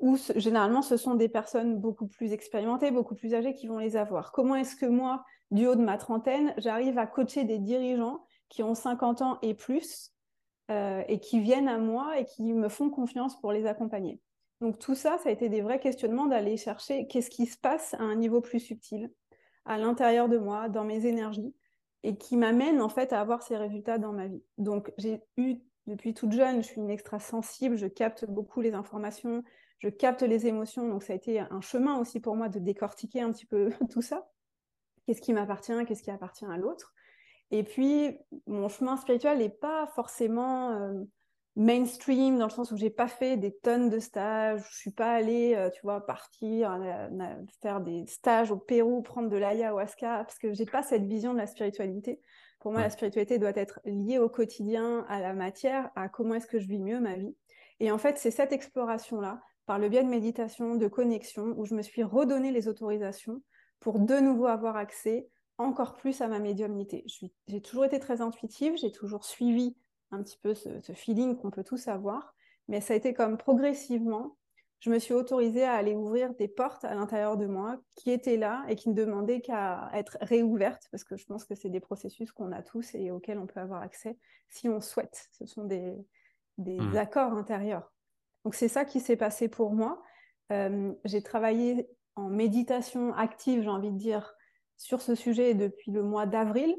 où 0.00 0.16
généralement 0.36 0.82
ce 0.82 0.96
sont 0.96 1.14
des 1.14 1.28
personnes 1.28 1.78
beaucoup 1.78 2.06
plus 2.06 2.32
expérimentées, 2.32 2.90
beaucoup 2.90 3.14
plus 3.14 3.34
âgées 3.34 3.54
qui 3.54 3.66
vont 3.68 3.78
les 3.78 3.96
avoir. 3.96 4.32
Comment 4.32 4.56
est-ce 4.56 4.74
que 4.74 4.86
moi, 4.86 5.24
du 5.50 5.66
haut 5.66 5.76
de 5.76 5.82
ma 5.82 5.98
trentaine, 5.98 6.54
j'arrive 6.56 6.98
à 6.98 7.06
coacher 7.06 7.44
des 7.44 7.58
dirigeants 7.58 8.24
qui 8.48 8.62
ont 8.62 8.74
50 8.74 9.22
ans 9.22 9.38
et 9.42 9.54
plus 9.54 10.12
euh, 10.70 11.02
et 11.06 11.20
qui 11.20 11.40
viennent 11.40 11.68
à 11.68 11.78
moi 11.78 12.18
et 12.18 12.24
qui 12.24 12.52
me 12.54 12.68
font 12.68 12.88
confiance 12.88 13.38
pour 13.40 13.52
les 13.52 13.66
accompagner? 13.66 14.20
Donc 14.60 14.78
tout 14.78 14.94
ça, 14.94 15.18
ça 15.18 15.28
a 15.28 15.32
été 15.32 15.48
des 15.48 15.60
vrais 15.60 15.80
questionnements 15.80 16.26
d'aller 16.26 16.56
chercher 16.56 17.06
qu'est-ce 17.06 17.30
qui 17.30 17.46
se 17.46 17.58
passe 17.58 17.94
à 17.94 18.02
un 18.02 18.14
niveau 18.14 18.40
plus 18.40 18.60
subtil, 18.60 19.10
à 19.66 19.78
l'intérieur 19.78 20.28
de 20.28 20.38
moi, 20.38 20.68
dans 20.68 20.84
mes 20.84 21.06
énergies, 21.06 21.54
et 22.02 22.16
qui 22.16 22.36
m'amène 22.36 22.80
en 22.80 22.88
fait 22.88 23.12
à 23.12 23.20
avoir 23.20 23.42
ces 23.42 23.56
résultats 23.56 23.98
dans 23.98 24.12
ma 24.12 24.26
vie. 24.26 24.42
Donc 24.58 24.92
j'ai 24.98 25.22
eu 25.36 25.56
depuis 25.86 26.14
toute 26.14 26.32
jeune, 26.32 26.62
je 26.62 26.68
suis 26.68 26.80
une 26.80 26.90
extra 26.90 27.18
sensible, 27.18 27.76
je 27.76 27.86
capte 27.86 28.24
beaucoup 28.24 28.60
les 28.60 28.74
informations, 28.74 29.42
je 29.80 29.88
capte 29.88 30.22
les 30.22 30.46
émotions. 30.46 30.88
Donc, 30.88 31.02
ça 31.02 31.12
a 31.12 31.16
été 31.16 31.40
un 31.40 31.60
chemin 31.60 31.98
aussi 31.98 32.20
pour 32.20 32.36
moi 32.36 32.48
de 32.48 32.58
décortiquer 32.58 33.20
un 33.20 33.32
petit 33.32 33.46
peu 33.46 33.70
tout 33.90 34.02
ça. 34.02 34.30
Qu'est-ce 35.06 35.20
qui 35.20 35.32
m'appartient, 35.32 35.72
qu'est-ce 35.86 36.02
qui 36.02 36.10
appartient 36.10 36.44
à 36.44 36.56
l'autre? 36.56 36.94
Et 37.50 37.64
puis, 37.64 38.16
mon 38.46 38.68
chemin 38.68 38.96
spirituel 38.96 39.38
n'est 39.38 39.48
pas 39.48 39.88
forcément 39.88 40.70
euh, 40.70 41.02
mainstream 41.60 42.38
dans 42.38 42.46
le 42.46 42.50
sens 42.50 42.72
où 42.72 42.76
j'ai 42.78 42.88
pas 42.88 43.06
fait 43.06 43.36
des 43.36 43.52
tonnes 43.52 43.90
de 43.90 43.98
stages, 43.98 44.64
je 44.70 44.76
suis 44.78 44.90
pas 44.92 45.12
allée, 45.12 45.54
euh, 45.54 45.68
tu 45.68 45.82
vois, 45.82 46.06
partir 46.06 46.72
euh, 46.72 47.34
faire 47.60 47.82
des 47.82 48.06
stages 48.06 48.50
au 48.50 48.56
Pérou, 48.56 49.02
prendre 49.02 49.28
de 49.28 49.36
l'ayahuasca, 49.36 50.24
parce 50.24 50.38
que 50.38 50.54
j'ai 50.54 50.64
pas 50.64 50.82
cette 50.82 51.04
vision 51.04 51.34
de 51.34 51.38
la 51.38 51.46
spiritualité. 51.46 52.18
Pour 52.60 52.72
moi, 52.72 52.80
la 52.80 52.88
spiritualité 52.88 53.38
doit 53.38 53.52
être 53.54 53.80
liée 53.84 54.18
au 54.18 54.30
quotidien, 54.30 55.04
à 55.08 55.20
la 55.20 55.34
matière, 55.34 55.90
à 55.96 56.08
comment 56.08 56.34
est-ce 56.34 56.46
que 56.46 56.58
je 56.58 56.66
vis 56.66 56.78
mieux 56.78 56.98
ma 56.98 57.16
vie. 57.16 57.36
Et 57.78 57.90
en 57.90 57.98
fait, 57.98 58.16
c'est 58.16 58.30
cette 58.30 58.52
exploration-là 58.52 59.40
par 59.66 59.78
le 59.78 59.90
biais 59.90 60.02
de 60.02 60.08
méditation, 60.08 60.76
de 60.76 60.88
connexion, 60.88 61.54
où 61.58 61.66
je 61.66 61.74
me 61.74 61.82
suis 61.82 62.02
redonné 62.02 62.52
les 62.52 62.68
autorisations 62.68 63.42
pour 63.80 63.98
de 63.98 64.18
nouveau 64.18 64.46
avoir 64.46 64.76
accès 64.76 65.28
encore 65.58 65.96
plus 65.96 66.22
à 66.22 66.28
ma 66.28 66.38
médiumnité. 66.38 67.04
J'ai 67.48 67.60
toujours 67.60 67.84
été 67.84 67.98
très 67.98 68.22
intuitive, 68.22 68.78
j'ai 68.78 68.92
toujours 68.92 69.24
suivi 69.24 69.76
un 70.10 70.22
petit 70.22 70.38
peu 70.42 70.54
ce, 70.54 70.92
feeling 70.92 71.36
qu'on 71.36 71.50
peut 71.50 71.64
tous 71.64 71.88
avoir, 71.88 72.34
mais 72.68 72.80
ça 72.80 72.94
a 72.94 72.96
été 72.96 73.14
comme 73.14 73.36
progressivement, 73.36 74.36
je 74.80 74.90
me 74.90 74.98
suis 74.98 75.12
autorisée 75.12 75.64
à 75.64 75.74
aller 75.74 75.94
ouvrir 75.94 76.34
des 76.34 76.48
portes 76.48 76.84
à 76.84 76.94
l'intérieur 76.94 77.36
de 77.36 77.46
moi 77.46 77.78
qui 77.96 78.10
étaient 78.10 78.38
là 78.38 78.64
et 78.68 78.76
qui 78.76 78.88
ne 78.88 78.94
demandaient 78.94 79.42
qu'à 79.42 79.90
être 79.92 80.16
réouvertes, 80.22 80.88
parce 80.90 81.04
que 81.04 81.16
je 81.16 81.26
pense 81.26 81.44
que 81.44 81.54
c'est 81.54 81.68
des 81.68 81.80
processus 81.80 82.32
qu'on 82.32 82.52
a 82.52 82.62
tous 82.62 82.94
et 82.94 83.10
auxquels 83.10 83.38
on 83.38 83.46
peut 83.46 83.60
avoir 83.60 83.82
accès 83.82 84.16
si 84.48 84.68
on 84.68 84.80
souhaite. 84.80 85.28
Ce 85.32 85.44
sont 85.44 85.64
des, 85.64 85.96
mmh. 86.58 86.96
accords 86.96 87.32
intérieurs. 87.34 87.92
Donc 88.44 88.54
c'est 88.54 88.68
ça 88.68 88.86
qui 88.86 89.00
s'est 89.00 89.16
passé 89.16 89.48
pour 89.48 89.72
moi. 89.72 90.02
Euh, 90.50 90.92
j'ai 91.04 91.22
travaillé 91.22 91.88
en 92.16 92.28
méditation 92.28 93.14
active, 93.14 93.62
j'ai 93.62 93.68
envie 93.68 93.92
de 93.92 93.98
dire, 93.98 94.34
sur 94.76 95.02
ce 95.02 95.14
sujet 95.14 95.54
depuis 95.54 95.90
le 95.90 96.02
mois 96.02 96.26
d'avril. 96.26 96.74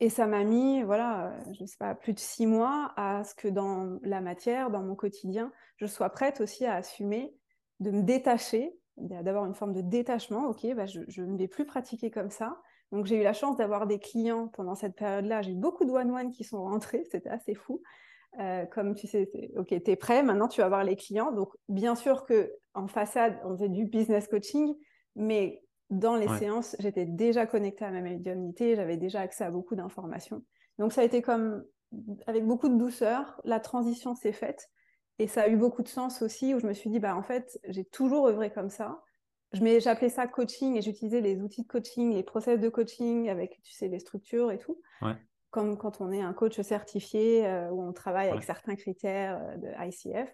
Et 0.00 0.10
ça 0.10 0.26
m'a 0.26 0.42
mis, 0.44 0.82
voilà, 0.82 1.28
euh, 1.28 1.52
je 1.52 1.62
ne 1.62 1.66
sais 1.66 1.76
pas, 1.78 1.94
plus 1.94 2.14
de 2.14 2.18
six 2.18 2.46
mois 2.46 2.92
à 2.96 3.24
ce 3.24 3.34
que 3.34 3.48
dans 3.48 3.98
la 4.02 4.20
matière, 4.20 4.70
dans 4.70 4.82
mon 4.82 4.96
quotidien, 4.96 5.52
je 5.76 5.86
sois 5.86 6.10
prête 6.10 6.40
aussi 6.40 6.66
à 6.66 6.74
assumer 6.74 7.34
de 7.80 7.90
me 7.90 8.02
détacher, 8.02 8.76
d'avoir 8.96 9.46
une 9.46 9.54
forme 9.54 9.72
de 9.72 9.80
détachement. 9.80 10.46
Ok, 10.46 10.66
bah 10.74 10.86
je, 10.86 11.22
ne 11.22 11.36
vais 11.36 11.48
plus 11.48 11.64
pratiquer 11.64 12.10
comme 12.10 12.30
ça. 12.30 12.60
Donc 12.92 13.06
j'ai 13.06 13.20
eu 13.20 13.22
la 13.22 13.32
chance 13.32 13.56
d'avoir 13.56 13.86
des 13.86 13.98
clients 13.98 14.48
pendant 14.48 14.74
cette 14.74 14.94
période-là. 14.94 15.42
J'ai 15.42 15.52
eu 15.52 15.56
beaucoup 15.56 15.84
de 15.84 15.90
one-one 15.90 16.30
qui 16.30 16.44
sont 16.44 16.62
rentrés, 16.62 17.04
c'était 17.10 17.30
assez 17.30 17.54
fou. 17.54 17.82
Euh, 18.40 18.66
comme 18.66 18.94
tu 18.94 19.06
sais, 19.06 19.30
ok, 19.56 19.68
tu 19.68 19.90
es 19.90 19.96
prêt, 19.96 20.24
maintenant 20.24 20.48
tu 20.48 20.60
vas 20.60 20.68
voir 20.68 20.82
les 20.82 20.96
clients. 20.96 21.30
Donc, 21.30 21.52
bien 21.68 21.94
sûr 21.94 22.24
que 22.24 22.52
en 22.74 22.88
façade, 22.88 23.38
on 23.44 23.56
faisait 23.56 23.68
du 23.68 23.84
business 23.84 24.26
coaching, 24.26 24.74
mais 25.14 25.63
dans 25.90 26.16
les 26.16 26.28
séances, 26.38 26.76
j'étais 26.78 27.04
déjà 27.04 27.46
connectée 27.46 27.84
à 27.84 27.90
ma 27.90 28.00
médiumnité, 28.00 28.74
j'avais 28.76 28.96
déjà 28.96 29.20
accès 29.20 29.44
à 29.44 29.50
beaucoup 29.50 29.74
d'informations. 29.74 30.42
Donc, 30.78 30.92
ça 30.92 31.02
a 31.02 31.04
été 31.04 31.22
comme 31.22 31.64
avec 32.26 32.44
beaucoup 32.44 32.68
de 32.68 32.76
douceur, 32.76 33.40
la 33.44 33.60
transition 33.60 34.14
s'est 34.14 34.32
faite 34.32 34.68
et 35.18 35.28
ça 35.28 35.42
a 35.42 35.48
eu 35.48 35.56
beaucoup 35.56 35.82
de 35.82 35.88
sens 35.88 36.22
aussi 36.22 36.54
où 36.54 36.58
je 36.58 36.66
me 36.66 36.72
suis 36.72 36.90
dit, 36.90 36.98
bah 36.98 37.14
en 37.14 37.22
fait, 37.22 37.60
j'ai 37.68 37.84
toujours 37.84 38.26
œuvré 38.26 38.50
comme 38.50 38.70
ça. 38.70 39.00
J'appelais 39.52 40.08
ça 40.08 40.26
coaching 40.26 40.76
et 40.76 40.82
j'utilisais 40.82 41.20
les 41.20 41.40
outils 41.40 41.62
de 41.62 41.68
coaching, 41.68 42.12
les 42.12 42.24
process 42.24 42.58
de 42.58 42.68
coaching 42.68 43.28
avec, 43.28 43.60
tu 43.62 43.72
sais, 43.72 43.86
les 43.86 44.00
structures 44.00 44.50
et 44.50 44.58
tout. 44.58 44.80
Ouais 45.00 45.14
comme 45.54 45.78
quand 45.78 46.00
on 46.00 46.10
est 46.10 46.20
un 46.20 46.32
coach 46.32 46.60
certifié 46.62 47.46
euh, 47.46 47.70
où 47.70 47.80
on 47.80 47.92
travaille 47.92 48.28
avec 48.28 48.42
certains 48.42 48.74
critères 48.74 49.40
euh, 49.40 49.56
de 49.56 49.68
ICF. 49.86 50.28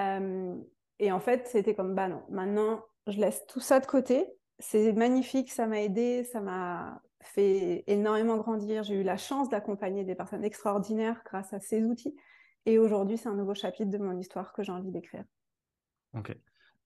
Euh, 0.00 0.56
et 0.98 1.12
en 1.12 1.20
fait, 1.20 1.46
c'était 1.46 1.76
comme, 1.76 1.94
bah 1.94 2.08
non, 2.08 2.24
maintenant, 2.30 2.84
je 3.06 3.20
laisse 3.20 3.46
tout 3.46 3.60
ça 3.60 3.78
de 3.78 3.86
côté. 3.86 4.26
C'est 4.60 4.92
magnifique, 4.92 5.50
ça 5.50 5.66
m'a 5.66 5.80
aidé, 5.80 6.22
ça 6.24 6.40
m'a 6.40 7.02
fait 7.20 7.84
énormément 7.86 8.36
grandir. 8.36 8.82
J'ai 8.82 8.94
eu 8.94 9.02
la 9.02 9.16
chance 9.16 9.48
d'accompagner 9.48 10.04
des 10.04 10.14
personnes 10.14 10.44
extraordinaires 10.44 11.22
grâce 11.24 11.52
à 11.52 11.60
ces 11.60 11.82
outils. 11.84 12.14
Et 12.66 12.78
aujourd'hui, 12.78 13.16
c'est 13.16 13.28
un 13.28 13.34
nouveau 13.34 13.54
chapitre 13.54 13.90
de 13.90 13.98
mon 13.98 14.18
histoire 14.18 14.52
que 14.52 14.62
j'ai 14.62 14.72
envie 14.72 14.90
d'écrire. 14.90 15.24
Ok. 16.14 16.36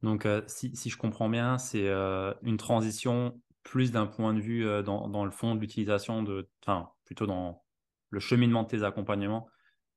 Donc, 0.02 0.26
euh, 0.26 0.42
si, 0.46 0.72
je 0.74 0.96
comprends 0.96 1.28
bien, 1.28 1.58
c'est 1.58 1.88
euh, 1.88 2.32
une 2.42 2.58
transition 2.58 3.40
plus 3.62 3.90
d'un 3.90 4.06
point 4.06 4.34
de 4.34 4.40
vue 4.40 4.66
euh, 4.66 4.82
dans, 4.82 5.08
dans, 5.08 5.24
le 5.24 5.30
fond 5.30 5.54
de 5.54 5.60
l'utilisation 5.60 6.22
de, 6.22 6.48
enfin, 6.62 6.90
plutôt 7.04 7.26
dans 7.26 7.64
le 8.10 8.20
cheminement 8.20 8.62
de 8.62 8.68
tes 8.68 8.82
accompagnements 8.84 9.48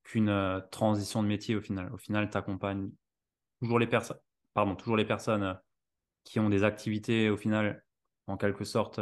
qu'une 0.03 0.63
transition 0.72 1.22
de 1.22 1.27
métier 1.27 1.55
au 1.55 1.62
final. 1.62 1.93
Au 1.93 1.98
final, 1.98 2.29
tu 2.29 2.38
accompagnes 2.38 2.89
toujours 3.60 3.77
les 3.77 3.88
personnes, 3.88 4.17
pardon, 4.53 4.75
toujours 4.75 4.96
les 4.96 5.05
personnes 5.05 5.60
qui 6.29 6.39
ont 6.39 6.50
des 6.50 6.63
activités 6.63 7.29
au 7.29 7.38
final, 7.38 7.84
en 8.27 8.38
quelque 8.38 8.63
sorte, 8.63 9.00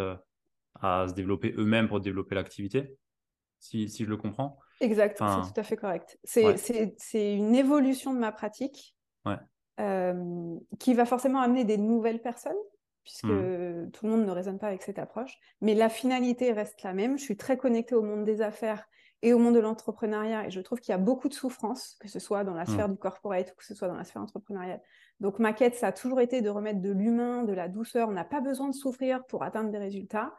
à 0.81 1.07
se 1.07 1.13
développer 1.13 1.53
eux-mêmes 1.57 1.87
pour 1.87 1.99
développer 1.99 2.35
l'activité, 2.35 2.97
si, 3.59 3.89
si, 3.89 4.03
je 4.05 4.09
le 4.09 4.17
comprends. 4.17 4.59
Exact, 4.81 5.17
c'est 5.17 5.53
tout 5.53 5.59
à 5.59 5.63
fait 5.63 5.77
correct. 5.77 6.19
C'est 6.23 7.33
une 7.33 7.55
évolution 7.55 8.13
de 8.13 8.19
ma 8.19 8.31
pratique. 8.31 8.95
Ouais. 9.25 9.37
Euh, 9.81 10.55
qui 10.79 10.93
va 10.93 11.05
forcément 11.05 11.41
amener 11.41 11.65
des 11.65 11.77
nouvelles 11.77 12.21
personnes, 12.21 12.55
puisque 13.03 13.25
mmh. 13.25 13.91
tout 13.91 14.05
le 14.05 14.11
monde 14.11 14.25
ne 14.25 14.31
raisonne 14.31 14.57
pas 14.57 14.67
avec 14.67 14.83
cette 14.83 14.99
approche. 14.99 15.37
Mais 15.59 15.73
la 15.73 15.89
finalité 15.89 16.53
reste 16.53 16.81
la 16.83 16.93
même. 16.93 17.17
Je 17.17 17.23
suis 17.23 17.35
très 17.35 17.57
connectée 17.57 17.93
au 17.93 18.01
monde 18.01 18.23
des 18.23 18.41
affaires 18.41 18.85
et 19.21 19.33
au 19.33 19.39
monde 19.39 19.55
de 19.55 19.59
l'entrepreneuriat, 19.59 20.47
et 20.47 20.51
je 20.51 20.61
trouve 20.61 20.79
qu'il 20.79 20.91
y 20.91 20.95
a 20.95 20.99
beaucoup 20.99 21.27
de 21.27 21.33
souffrance, 21.33 21.97
que 21.99 22.07
ce 22.07 22.19
soit 22.19 22.43
dans 22.45 22.53
la 22.53 22.63
mmh. 22.63 22.67
sphère 22.67 22.89
du 22.89 22.97
corporate 22.97 23.51
ou 23.51 23.55
que 23.55 23.65
ce 23.65 23.75
soit 23.75 23.87
dans 23.89 23.95
la 23.95 24.05
sphère 24.05 24.21
entrepreneuriale. 24.21 24.81
Donc 25.19 25.39
ma 25.39 25.53
quête, 25.53 25.75
ça 25.75 25.87
a 25.87 25.91
toujours 25.91 26.21
été 26.21 26.41
de 26.41 26.49
remettre 26.49 26.81
de 26.81 26.91
l'humain, 26.91 27.43
de 27.43 27.53
la 27.53 27.67
douceur. 27.67 28.09
On 28.09 28.13
n'a 28.13 28.25
pas 28.25 28.41
besoin 28.41 28.67
de 28.67 28.75
souffrir 28.75 29.25
pour 29.25 29.43
atteindre 29.43 29.71
des 29.71 29.77
résultats. 29.77 30.33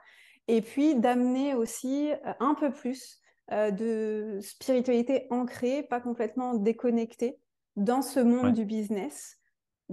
Et 0.48 0.60
puis 0.60 0.94
d'amener 0.94 1.54
aussi 1.54 2.12
euh, 2.12 2.32
un 2.40 2.54
peu 2.54 2.70
plus 2.70 3.20
euh, 3.52 3.70
de 3.70 4.38
spiritualité 4.40 5.26
ancrée, 5.30 5.82
pas 5.82 6.00
complètement 6.00 6.54
déconnectée, 6.54 7.38
dans 7.76 8.02
ce 8.02 8.20
monde 8.20 8.52
du 8.52 8.64
business 8.64 9.38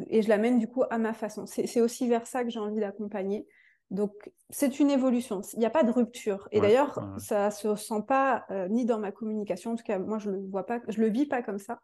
et 0.10 0.22
je 0.22 0.30
l'amène 0.30 0.58
du 0.58 0.68
coup 0.68 0.84
à 0.90 0.98
ma 0.98 1.14
façon. 1.14 1.46
C'est 1.46 1.82
aussi 1.82 2.08
vers 2.08 2.26
ça 2.26 2.44
que 2.44 2.50
j'ai 2.50 2.60
envie 2.60 2.80
d'accompagner. 2.80 3.48
Donc, 3.92 4.32
c'est 4.50 4.80
une 4.80 4.90
évolution. 4.90 5.42
Il 5.54 5.60
n'y 5.60 5.66
a 5.66 5.70
pas 5.70 5.84
de 5.84 5.92
rupture. 5.92 6.48
Et 6.52 6.62
d'ailleurs, 6.62 7.00
ça 7.20 7.48
ne 7.48 7.52
se 7.52 7.76
sent 7.76 8.04
pas 8.08 8.46
euh, 8.50 8.68
ni 8.68 8.86
dans 8.86 8.98
ma 8.98 9.12
communication. 9.12 9.74
En 9.74 9.76
tout 9.76 9.84
cas, 9.84 10.00
moi, 10.00 10.18
je 10.18 10.32
le 10.32 10.40
vois 10.50 10.66
pas, 10.66 10.80
je 10.88 11.00
le 11.00 11.10
vis 11.10 11.28
pas 11.28 11.44
comme 11.44 11.60
ça. 11.60 11.80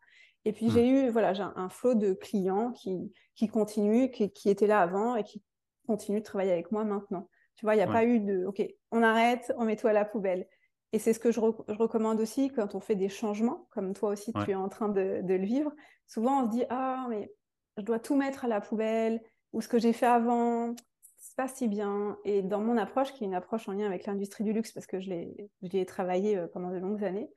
Et 0.46 0.54
puis, 0.54 0.70
j'ai 0.70 0.84
mmh. 0.84 0.96
eu, 0.96 1.10
voilà, 1.10 1.34
j'ai 1.34 1.44
un, 1.44 1.70
flot 1.70 1.96
de 1.96 2.14
clients 2.14 2.72
qui, 2.72 3.12
qui 3.36 3.48
continuent, 3.48 4.10
qui, 4.10 4.32
qui, 4.32 4.50
étaient 4.50 4.68
là 4.68 4.80
avant 4.80 5.16
et 5.16 5.24
qui 5.24 5.44
continuent 5.86 6.20
de 6.20 6.24
travailler 6.24 6.52
avec 6.52 6.72
moi 6.72 6.84
maintenant. 6.86 7.30
Tu 7.56 7.66
vois, 7.66 7.76
il 7.76 7.78
n'y 7.78 7.84
a 7.84 7.88
pas 7.88 8.06
eu 8.06 8.20
de, 8.20 8.46
OK, 8.46 8.62
on 8.92 9.04
arrête, 9.04 9.54
on 9.58 9.66
met 9.66 9.76
tout 9.76 9.88
à 9.88 9.94
la 9.94 10.06
poubelle. 10.06 10.48
Et 10.92 11.00
c'est 11.00 11.14
ce 11.14 11.20
que 11.20 11.32
je, 11.32 11.40
recommande 11.40 12.20
aussi 12.20 12.50
quand 12.50 12.74
on 12.74 12.80
fait 12.80 12.96
des 12.96 13.10
changements, 13.10 13.68
comme 13.72 13.94
toi 13.94 14.10
aussi 14.10 14.34
tu 14.34 14.52
es 14.52 14.56
en 14.56 14.70
train 14.70 14.90
de, 14.90 15.22
le 15.24 15.46
vivre. 15.46 15.72
Souvent 16.08 16.44
on 16.44 16.46
se 16.46 16.56
dit 16.56 16.64
ah 16.70 17.06
mais 17.10 17.32
je 17.78 17.84
dois 17.84 18.00
tout 18.00 18.16
mettre 18.16 18.46
à 18.46 18.48
la 18.48 18.60
poubelle 18.60 19.22
ou 19.54 19.62
ce 19.62 19.68
que 19.68 19.78
j'ai 19.78 19.94
fait 19.94 20.08
avant 20.08 20.74
c'est 21.18 21.36
pas 21.36 21.48
si 21.48 21.68
bien. 21.68 22.18
Et 22.24 22.42
dans 22.42 22.62
mon 22.62 22.78
approche, 22.78 23.14
qui 23.14 23.24
est 23.24 23.28
une 23.28 23.36
approche 23.36 23.68
en 23.68 23.74
lien 23.74 23.86
avec 23.86 24.06
l'industrie 24.06 24.44
du 24.44 24.54
luxe 24.54 24.72
parce 24.72 24.88
que 24.88 25.00
je 25.00 25.10
l'ai 25.10 25.86
travaillé 25.86 26.38
euh, 26.38 26.48
pendant 26.48 26.72
de 26.72 26.78
longues 26.78 27.04
années, 27.04 27.30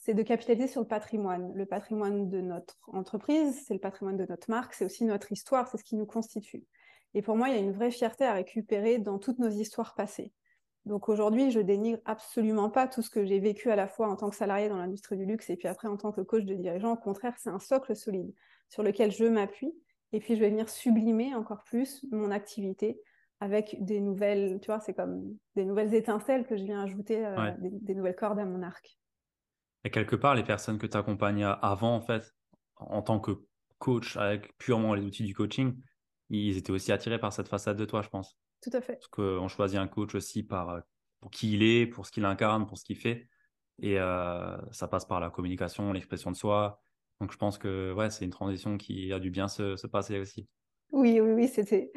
c'est 0.00 0.14
de 0.14 0.22
capitaliser 0.22 0.66
sur 0.66 0.80
le 0.80 0.86
patrimoine. 0.86 1.52
Le 1.54 1.66
patrimoine 1.66 2.30
de 2.30 2.40
notre 2.40 2.78
entreprise, 2.88 3.62
c'est 3.66 3.74
le 3.74 3.80
patrimoine 3.80 4.16
de 4.16 4.24
notre 4.26 4.50
marque, 4.50 4.72
c'est 4.72 4.86
aussi 4.86 5.04
notre 5.04 5.30
histoire, 5.30 5.68
c'est 5.68 5.76
ce 5.76 5.84
qui 5.84 5.94
nous 5.94 6.06
constitue. 6.06 6.64
Et 7.12 7.20
pour 7.20 7.36
moi, 7.36 7.50
il 7.50 7.54
y 7.54 7.58
a 7.58 7.60
une 7.60 7.72
vraie 7.72 7.90
fierté 7.90 8.24
à 8.24 8.32
récupérer 8.32 8.98
dans 8.98 9.18
toutes 9.18 9.38
nos 9.38 9.50
histoires 9.50 9.94
passées. 9.94 10.32
Donc 10.86 11.10
aujourd'hui, 11.10 11.50
je 11.50 11.60
dénigre 11.60 11.98
absolument 12.06 12.70
pas 12.70 12.88
tout 12.88 13.02
ce 13.02 13.10
que 13.10 13.26
j'ai 13.26 13.40
vécu 13.40 13.70
à 13.70 13.76
la 13.76 13.86
fois 13.86 14.08
en 14.08 14.16
tant 14.16 14.30
que 14.30 14.36
salarié 14.36 14.70
dans 14.70 14.78
l'industrie 14.78 15.18
du 15.18 15.26
luxe 15.26 15.50
et 15.50 15.56
puis 15.56 15.68
après 15.68 15.86
en 15.86 15.98
tant 15.98 16.12
que 16.12 16.22
coach 16.22 16.44
de 16.44 16.54
dirigeant. 16.54 16.94
Au 16.94 16.96
contraire, 16.96 17.34
c'est 17.36 17.50
un 17.50 17.58
socle 17.58 17.94
solide 17.94 18.32
sur 18.70 18.82
lequel 18.82 19.12
je 19.12 19.26
m'appuie 19.26 19.74
et 20.12 20.20
puis 20.20 20.34
je 20.34 20.40
vais 20.40 20.48
venir 20.48 20.70
sublimer 20.70 21.34
encore 21.34 21.62
plus 21.64 22.06
mon 22.10 22.30
activité 22.30 22.98
avec 23.40 23.76
des 23.84 24.00
nouvelles, 24.00 24.58
tu 24.60 24.66
vois, 24.66 24.80
c'est 24.80 24.94
comme 24.94 25.36
des 25.56 25.66
nouvelles 25.66 25.94
étincelles 25.94 26.46
que 26.46 26.56
je 26.56 26.64
viens 26.64 26.82
ajouter, 26.82 27.24
euh, 27.24 27.52
des, 27.58 27.94
nouvelles 27.94 28.16
cordes 28.16 28.38
à 28.38 28.44
mon 28.44 28.62
arc. 28.62 28.99
Et 29.84 29.90
quelque 29.90 30.16
part, 30.16 30.34
les 30.34 30.44
personnes 30.44 30.78
que 30.78 30.86
tu 30.86 30.96
accompagnes 30.96 31.44
avant, 31.44 31.94
en 31.94 32.00
fait, 32.00 32.34
en 32.76 33.02
tant 33.02 33.20
que 33.20 33.42
coach 33.78 34.16
avec 34.16 34.56
purement 34.58 34.94
les 34.94 35.02
outils 35.02 35.24
du 35.24 35.34
coaching, 35.34 35.74
ils 36.28 36.56
étaient 36.56 36.70
aussi 36.70 36.92
attirés 36.92 37.18
par 37.18 37.32
cette 37.32 37.48
façade 37.48 37.76
de 37.76 37.84
toi, 37.84 38.02
je 38.02 38.08
pense. 38.08 38.38
Tout 38.62 38.70
à 38.72 38.80
fait. 38.80 38.94
Parce 38.94 39.08
qu'on 39.08 39.48
choisit 39.48 39.78
un 39.78 39.88
coach 39.88 40.14
aussi 40.14 40.42
par, 40.42 40.70
euh, 40.70 40.80
pour 41.20 41.30
qui 41.30 41.54
il 41.54 41.62
est, 41.62 41.86
pour 41.86 42.06
ce 42.06 42.12
qu'il 42.12 42.24
incarne, 42.24 42.66
pour 42.66 42.78
ce 42.78 42.84
qu'il 42.84 42.96
fait. 42.96 43.28
Et 43.82 43.98
euh, 43.98 44.56
ça 44.72 44.86
passe 44.86 45.06
par 45.06 45.20
la 45.20 45.30
communication, 45.30 45.92
l'expression 45.92 46.30
de 46.30 46.36
soi. 46.36 46.80
Donc 47.20 47.32
je 47.32 47.38
pense 47.38 47.58
que 47.58 47.92
ouais, 47.94 48.10
c'est 48.10 48.24
une 48.24 48.30
transition 48.30 48.76
qui 48.76 49.12
a 49.12 49.18
dû 49.18 49.30
bien 49.30 49.48
se, 49.48 49.76
se 49.76 49.86
passer 49.86 50.18
aussi. 50.18 50.46
Oui, 50.92 51.20
oui, 51.20 51.32
oui, 51.32 51.48
c'était. 51.48 51.90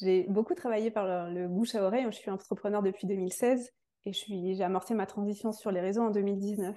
J'ai 0.00 0.24
beaucoup 0.28 0.54
travaillé 0.54 0.90
par 0.90 1.30
le, 1.30 1.48
bouche 1.48 1.74
à 1.74 1.82
oreille. 1.82 2.06
Je 2.06 2.16
suis 2.16 2.30
entrepreneur 2.30 2.82
depuis 2.82 3.06
2016 3.06 3.70
et 4.04 4.12
je 4.12 4.18
suis... 4.18 4.54
j'ai 4.54 4.64
amorcé 4.64 4.94
ma 4.94 5.06
transition 5.06 5.52
sur 5.52 5.70
les 5.70 5.80
réseaux 5.80 6.02
en 6.02 6.10
2019. 6.10 6.76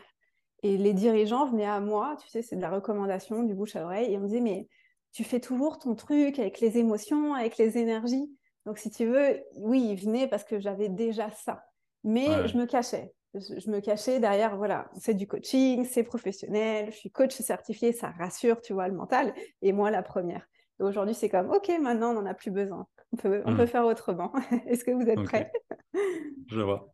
Et 0.63 0.78
les 0.78 0.94
dirigeants 0.94 1.46
venaient 1.46 1.66
à 1.66 1.80
moi, 1.80 2.18
tu 2.22 2.28
sais, 2.30 2.42
c'est 2.42 2.56
de 2.56 2.62
la 2.62 2.70
recommandation, 2.70 3.44
du 3.44 3.54
bouche 3.54 3.75
à 3.75 3.84
oreille, 3.86 4.13
et 4.13 4.18
on 4.18 4.22
me 4.22 4.28
disait, 4.28 4.42
mais 4.42 4.68
tu 5.12 5.24
fais 5.24 5.39
toujours 5.39 5.80
ton 5.80 5.96
truc 5.96 6.39
avec 6.39 6.60
les 6.60 6.78
émotions, 6.78 7.34
avec 7.34 7.58
les 7.58 7.78
énergies. 7.78 8.30
Donc, 8.66 8.78
si 8.78 8.92
tu 8.92 9.06
veux, 9.06 9.39
oui, 9.56 9.84
il 9.92 9.96
venait 9.96 10.28
parce 10.28 10.44
que 10.44 10.60
j'avais 10.60 10.89
déjà 10.89 11.30
ça. 11.32 11.63
Mais 12.04 12.48
je 12.48 12.58
me 12.58 12.66
cachais. 12.66 13.13
Je, 13.36 13.70
me 13.70 13.80
cachais 13.80 14.20
derrière, 14.20 14.58
voilà, 14.58 14.89
c'est 14.98 15.13
du 15.13 15.28
coaching, 15.28 15.86
c'est 15.86 16.04
professionnel, 16.04 16.92
je 16.92 16.98
suis 16.98 17.12
coach 17.12 17.36
certifié, 17.36 17.94
ça 17.94 18.10
rassure, 18.18 18.60
tu 18.60 18.74
vois, 18.74 18.88
le 18.88 18.96
mental. 18.96 19.34
Et 19.62 19.72
moi, 19.72 19.92
la 19.92 20.01
première. 20.01 20.48
Et 20.80 20.84
aujourd'hui, 20.84 21.13
c'est 21.13 21.30
comme, 21.30 21.51
OK, 21.51 21.72
maintenant, 21.80 22.12
on 22.12 22.22
n'en 22.22 22.25
a 22.25 22.34
plus 22.34 22.51
besoin. 22.51 22.88
On 23.12 23.18
peut, 23.18 23.42
on 23.46 23.56
peut 23.56 23.63
hmm. 23.63 23.68
faire 23.68 23.86
autrement. 23.86 24.34
Est-ce 24.68 24.84
que 24.84 24.92
vous 24.92 25.08
êtes 25.08 25.24
prêts? 25.24 25.51
Je 26.48 26.62
vois. 26.62 26.92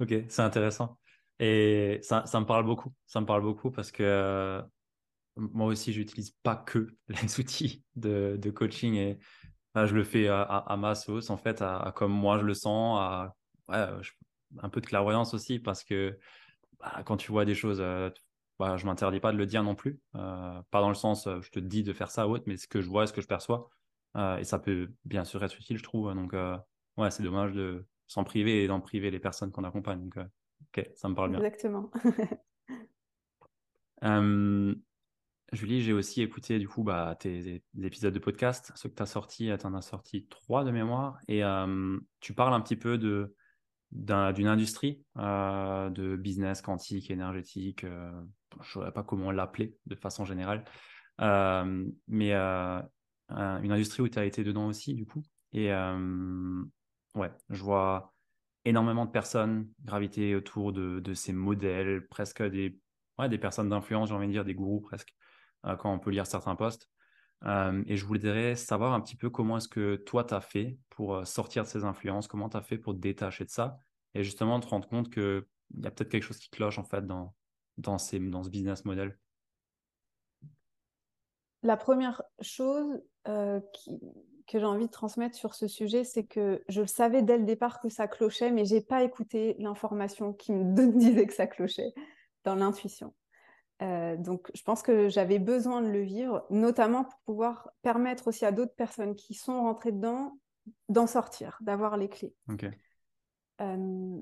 OK, 0.00 0.12
c'est 0.28 0.42
intéressant. 0.42 0.98
Et 1.38 1.98
ça, 2.02 2.22
me 2.22 2.44
parle 2.44 2.64
beaucoup. 2.64 2.92
Ça 3.06 3.20
me 3.20 3.26
parle 3.26 3.42
beaucoup 3.42 3.70
parce 3.70 3.90
que 3.90 4.02
euh, 4.02 4.62
moi 5.36 5.66
aussi, 5.66 5.92
j'utilise 5.92 6.30
pas 6.42 6.56
que 6.56 6.96
les 7.08 7.40
outils 7.40 7.84
de, 7.94 8.50
coaching 8.50 8.94
et 8.94 9.18
je 9.74 9.94
le 9.94 10.04
fais 10.04 10.28
à, 10.28 10.76
ma 10.78 10.94
sauce, 10.94 11.28
en 11.28 11.36
fait, 11.36 11.60
à, 11.60 11.92
comme 11.94 12.12
moi 12.12 12.38
je 12.38 12.44
le 12.44 12.54
sens, 12.54 12.98
à 12.98 13.34
un 14.62 14.68
peu 14.68 14.80
de 14.80 14.86
clairvoyance 14.86 15.34
aussi, 15.34 15.58
parce 15.58 15.84
que 15.84 16.18
bah, 16.80 17.02
quand 17.04 17.16
tu 17.16 17.30
vois 17.32 17.44
des 17.44 17.54
choses, 17.54 17.80
euh, 17.80 18.10
bah, 18.58 18.76
je 18.76 18.86
m'interdis 18.86 19.20
pas 19.20 19.32
de 19.32 19.36
le 19.36 19.46
dire 19.46 19.62
non 19.62 19.74
plus. 19.74 20.00
Euh, 20.14 20.60
pas 20.70 20.80
dans 20.80 20.88
le 20.88 20.94
sens, 20.94 21.26
euh, 21.26 21.40
je 21.42 21.50
te 21.50 21.60
dis 21.60 21.82
de 21.82 21.92
faire 21.92 22.10
ça 22.10 22.28
ou 22.28 22.32
autre, 22.32 22.44
mais 22.46 22.56
ce 22.56 22.68
que 22.68 22.80
je 22.80 22.88
vois, 22.88 23.06
ce 23.06 23.12
que 23.12 23.20
je 23.20 23.26
perçois. 23.26 23.70
et 24.38 24.44
ça 24.44 24.58
peut 24.58 24.90
bien 25.04 25.24
sûr 25.24 25.44
être 25.44 25.56
utile, 25.58 25.76
je 25.78 25.82
trouve. 25.82 26.14
Donc, 26.14 26.34
ouais, 26.96 27.10
c'est 27.10 27.22
dommage 27.22 27.52
de 27.52 27.86
s'en 28.06 28.24
priver 28.24 28.64
et 28.64 28.66
d'en 28.68 28.80
priver 28.80 29.10
les 29.10 29.18
personnes 29.20 29.52
qu'on 29.52 29.64
accompagne. 29.64 30.08
Ok, 30.62 30.88
ça 30.94 31.08
me 31.08 31.14
parle 31.14 31.30
bien. 31.30 31.38
Exactement. 31.38 31.90
Julie, 35.52 35.80
j'ai 35.80 35.92
aussi 35.92 36.22
écouté 36.22 36.58
du 36.58 36.68
coup 36.68 36.82
bah, 36.82 37.16
tes, 37.18 37.62
épisodes 37.80 38.12
de 38.12 38.18
podcast, 38.18 38.72
ceux 38.74 38.88
que 38.88 38.94
tu 38.94 39.02
as 39.02 39.06
sortis, 39.06 39.50
tu 39.58 39.66
en 39.66 39.74
as 39.74 39.82
sorti 39.82 40.26
trois 40.26 40.64
de 40.64 40.72
mémoire, 40.72 41.20
et 41.28 41.42
tu 42.20 42.34
parles 42.34 42.52
un 42.52 42.60
petit 42.60 42.76
peu 42.76 42.98
de, 42.98 43.34
d'une 43.92 44.48
industrie 44.48 45.02
euh, 45.18 45.90
de 45.90 46.16
business 46.16 46.62
quantique, 46.62 47.10
énergétique, 47.10 47.84
euh, 47.84 48.10
je 48.54 48.58
ne 48.58 48.64
saurais 48.64 48.92
pas 48.92 49.02
comment 49.02 49.30
l'appeler 49.30 49.76
de 49.86 49.94
façon 49.94 50.24
générale, 50.24 50.64
euh, 51.20 51.86
mais 52.08 52.34
une 52.34 53.72
industrie 53.72 54.02
où 54.02 54.08
tu 54.08 54.18
as 54.18 54.24
été 54.24 54.44
dedans 54.44 54.66
aussi 54.66 54.94
du 54.94 55.06
coup. 55.06 55.22
Et 55.52 55.70
ouais, 57.14 57.30
je 57.50 57.62
vois 57.62 58.14
énormément 58.66 59.06
de 59.06 59.10
personnes 59.10 59.68
graviter 59.84 60.34
autour 60.34 60.72
de, 60.72 61.00
de 61.00 61.14
ces 61.14 61.32
modèles, 61.32 62.06
presque 62.08 62.42
des, 62.42 62.78
ouais, 63.18 63.28
des 63.28 63.38
personnes 63.38 63.68
d'influence, 63.68 64.08
j'ai 64.08 64.14
envie 64.14 64.26
de 64.26 64.32
dire 64.32 64.44
des 64.44 64.54
gourous 64.54 64.80
presque, 64.80 65.14
euh, 65.64 65.76
quand 65.76 65.92
on 65.92 65.98
peut 65.98 66.10
lire 66.10 66.26
certains 66.26 66.56
posts. 66.56 66.90
Euh, 67.44 67.82
et 67.86 67.96
je 67.96 68.04
voudrais 68.04 68.56
savoir 68.56 68.92
un 68.92 69.00
petit 69.00 69.16
peu 69.16 69.30
comment 69.30 69.58
est-ce 69.58 69.68
que 69.68 69.96
toi, 69.96 70.24
tu 70.24 70.34
as 70.34 70.40
fait 70.40 70.78
pour 70.90 71.14
euh, 71.14 71.24
sortir 71.24 71.62
de 71.62 71.68
ces 71.68 71.84
influences, 71.84 72.26
comment 72.26 72.48
tu 72.48 72.56
as 72.56 72.62
fait 72.62 72.76
pour 72.76 72.94
te 72.94 72.98
détacher 72.98 73.44
de 73.44 73.50
ça 73.50 73.78
et 74.14 74.24
justement 74.24 74.58
te 74.58 74.66
rendre 74.66 74.88
compte 74.88 75.12
qu'il 75.12 75.44
y 75.76 75.86
a 75.86 75.90
peut-être 75.90 76.10
quelque 76.10 76.22
chose 76.22 76.38
qui 76.38 76.50
cloche 76.50 76.78
en 76.78 76.84
fait 76.84 77.06
dans, 77.06 77.34
dans, 77.76 77.98
ces, 77.98 78.18
dans 78.18 78.42
ce 78.42 78.50
business 78.50 78.84
model. 78.84 79.16
La 81.66 81.76
première 81.76 82.22
chose 82.40 83.02
qui, 83.72 84.00
que 84.46 84.58
j'ai 84.58 84.64
envie 84.64 84.86
de 84.86 84.90
transmettre 84.90 85.36
sur 85.36 85.54
ce 85.54 85.66
sujet, 85.66 86.04
c'est 86.04 86.24
que 86.24 86.62
je 86.68 86.80
le 86.80 86.86
savais 86.86 87.22
dès 87.22 87.36
le 87.36 87.44
départ 87.44 87.80
que 87.80 87.88
ça 87.88 88.06
clochait, 88.06 88.50
mais 88.50 88.64
j'ai 88.64 88.80
pas 88.80 89.02
écouté 89.02 89.56
l'information 89.58 90.32
qui 90.32 90.52
me 90.52 90.92
disait 90.98 91.26
que 91.26 91.34
ça 91.34 91.46
clochait 91.46 91.92
dans 92.44 92.54
l'intuition. 92.54 93.14
Euh, 93.82 94.16
donc, 94.16 94.50
je 94.54 94.62
pense 94.62 94.82
que 94.82 95.08
j'avais 95.08 95.38
besoin 95.38 95.82
de 95.82 95.88
le 95.88 96.00
vivre, 96.00 96.46
notamment 96.48 97.04
pour 97.04 97.18
pouvoir 97.26 97.70
permettre 97.82 98.28
aussi 98.28 98.46
à 98.46 98.52
d'autres 98.52 98.74
personnes 98.74 99.14
qui 99.16 99.34
sont 99.34 99.60
rentrées 99.62 99.92
dedans 99.92 100.38
d'en 100.88 101.06
sortir, 101.06 101.58
d'avoir 101.60 101.96
les 101.96 102.08
clés. 102.08 102.34
Euh, 103.60 104.20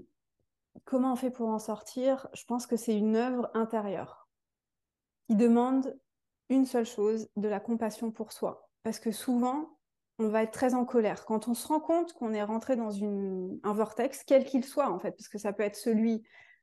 comment 0.84 1.12
on 1.12 1.16
fait 1.16 1.30
pour 1.30 1.48
en 1.48 1.58
sortir? 1.58 2.28
Je 2.34 2.44
pense 2.44 2.66
que 2.66 2.76
c'est 2.76 2.96
une 2.96 3.16
œuvre 3.16 3.50
intérieure. 3.54 4.28
qui 5.28 5.36
demande 5.36 5.96
une 6.48 6.66
seule 6.66 6.86
chose, 6.86 7.28
de 7.36 7.48
la 7.48 7.60
compassion 7.60 8.10
pour 8.10 8.32
soi. 8.32 8.68
Parce 8.82 8.98
que 8.98 9.12
souvent, 9.12 9.78
on 10.18 10.28
va 10.28 10.42
être 10.42 10.52
très 10.52 10.74
en 10.74 10.84
colère. 10.84 11.24
Quand 11.24 11.48
on 11.48 11.54
se 11.54 11.66
rend 11.66 11.80
compte 11.80 12.12
qu'on 12.12 12.32
est 12.32 12.42
rentré 12.42 12.76
dans 12.76 12.92
un 13.02 13.72
vortex, 13.72 14.22
quel 14.24 14.44
qu'il 14.44 14.64
soit 14.64 14.90
en 14.90 14.98
fait, 14.98 15.12
parce 15.12 15.28
que 15.28 15.38
ça 15.38 15.52
peut 15.52 15.62
être 15.62 15.76
celui 15.76 16.22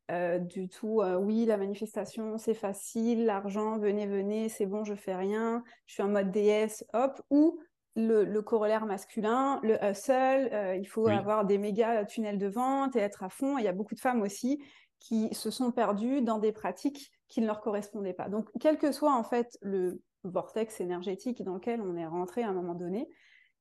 euh, 0.10 0.40
du 0.40 0.68
tout, 0.68 1.02
euh, 1.02 1.18
oui, 1.18 1.46
la 1.46 1.58
manifestation, 1.58 2.38
c'est 2.38 2.54
facile, 2.54 3.26
l'argent, 3.26 3.78
venez, 3.78 4.08
venez, 4.08 4.50
c'est 4.50 4.66
bon, 4.66 4.84
je 4.84 4.96
fais 4.96 5.16
rien, 5.16 5.64
je 5.86 5.94
suis 5.94 6.04
en 6.04 6.10
mode 6.10 6.32
déesse, 6.32 6.86
hop, 6.94 7.22
ou 7.30 7.60
le, 7.96 8.40
corollaire 8.40 8.86
masculin, 8.86 9.60
le 9.64 9.78
hustle, 9.84 10.50
euh, 10.54 10.76
il 10.76 10.88
faut 10.88 11.08
avoir 11.08 11.46
des 11.46 11.58
méga 11.58 12.06
tunnels 12.06 12.38
de 12.38 12.48
vente 12.48 12.96
et 12.96 13.00
être 13.00 13.24
à 13.24 13.30
fond. 13.30 13.58
Il 13.58 13.66
y 13.66 13.68
a 13.68 13.74
beaucoup 13.74 13.96
de 13.96 14.00
femmes 14.00 14.22
aussi 14.22 14.64
qui 15.00 15.34
se 15.34 15.52
sont 15.52 15.72
perdues 15.72 16.22
dans 16.22 16.40
des 16.40 16.52
pratiques 16.52 17.12
qui 17.32 17.42
ne 17.42 17.48
leur 17.48 17.62
correspondaient 17.62 18.14
pas. 18.14 18.30
Donc, 18.30 18.50
quel 18.60 18.78
que 18.78 18.92
soit 18.92 19.16
en 19.16 19.24
fait 19.24 19.58
le 19.62 20.02
vortex 20.24 20.80
énergétique 20.82 21.42
dans 21.44 21.56
lequel 21.56 21.82
on 21.82 21.96
est 21.96 22.06
rentré 22.06 22.44
à 22.44 22.50
un 22.50 22.54
moment 22.54 22.76
donné, 22.76 23.10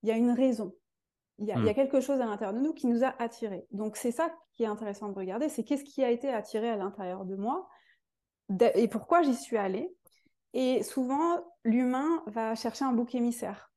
il 0.03 0.09
y 0.09 0.13
a 0.13 0.17
une 0.17 0.33
raison. 0.33 0.75
Il 1.39 1.47
y 1.47 1.53
a, 1.53 1.59
hmm. 1.59 1.73
quelque 1.73 2.01
chose 2.01 2.21
à 2.21 2.27
l'intérieur 2.27 2.53
de 2.53 2.61
nous 2.61 2.75
qui 2.75 2.87
nous 2.87 3.03
a 3.03 3.15
attirés. 3.19 3.67
Donc, 3.71 3.97
c'est 3.97 4.11
ça 4.11 4.31
qui 4.53 4.65
est 4.65 4.67
intéressant 4.67 5.09
de 5.09 5.15
regarder, 5.15 5.49
c'est 5.49 5.65
qu'est-ce 5.65 5.85
qui 5.85 6.05
a 6.05 6.11
été 6.11 6.29
attiré 6.29 6.69
à 6.69 6.77
l'intérieur 6.77 7.25
de 7.25 7.37
moi 7.37 7.67
et 8.75 8.89
pourquoi 8.89 9.23
j'y 9.23 9.37
suis 9.37 9.57
allée. 9.57 9.95
Et 10.53 10.83
souvent, 10.83 11.45
l'humain 11.63 12.25
va 12.27 12.57
chercher 12.57 12.85
un 12.85 12.93
bouc 12.93 13.15
émissaire. 13.15 13.73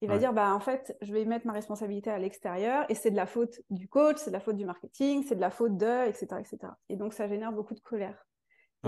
Il 0.00 0.08
va 0.08 0.16
dire, 0.16 0.32
bah, 0.32 0.54
en 0.54 0.60
fait, 0.60 0.96
je 1.02 1.12
vais 1.12 1.24
mettre 1.24 1.46
ma 1.46 1.52
responsabilité 1.52 2.08
à 2.08 2.18
l'extérieur 2.18 2.86
et 2.88 2.94
c'est 2.94 3.10
de 3.10 3.16
la 3.16 3.26
faute 3.26 3.60
du 3.68 3.88
coach, 3.88 4.16
c'est 4.16 4.30
de 4.30 4.36
la 4.36 4.40
faute 4.40 4.56
du 4.56 4.64
marketing, 4.64 5.24
c'est 5.28 5.34
de 5.34 5.40
la 5.40 5.50
faute 5.50 5.76
de, 5.76 6.08
etc., 6.08 6.26
etc. 6.38 6.72
Et 6.88 6.96
donc, 6.96 7.12
ça 7.12 7.28
génère 7.28 7.52
beaucoup 7.52 7.74
de 7.74 7.80
colère. 7.80 8.24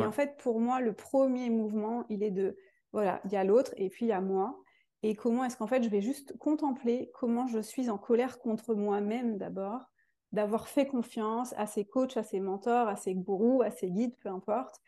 Et 0.00 0.07
en 0.07 0.12
fait, 0.12 0.37
pour 0.38 0.61
moi, 0.61 0.80
le 0.80 0.92
premier 0.92 1.50
mouvement, 1.50 2.04
il 2.09 2.23
est 2.23 2.30
de, 2.30 2.57
voilà, 2.92 3.21
il 3.25 3.33
y 3.33 3.37
a 3.37 3.45
l'autre 3.45 3.73
et 3.76 3.88
puis 3.88 4.07
il 4.07 4.09
y 4.09 4.12
a 4.12 4.21
moi. 4.21 4.61
Et 5.02 5.14
comment 5.14 5.45
est-ce 5.45 5.57
qu'en 5.57 5.66
fait, 5.66 5.83
je 5.83 5.88
vais 5.88 6.02
juste 6.02 6.37
contempler 6.38 7.11
comment 7.14 7.47
je 7.47 7.61
suis 7.61 7.88
en 7.88 7.99
colère 7.99 8.38
contre 8.38 8.75
moi-même 8.75 9.38
d'abord, 9.38 9.90
d'avoir 10.33 10.69
fait 10.69 10.87
confiance 10.87 11.54
à 11.57 11.66
ces 11.66 11.85
coachs, 11.85 12.16
à 12.16 12.23
ces 12.23 12.40
mentors, 12.40 12.88
à 12.88 12.97
ces 12.97 13.14
gourous, 13.14 13.62
à 13.62 13.71
ces 13.71 13.90
guides, 13.90 14.16
peu 14.19 14.28
importe. 14.28 14.80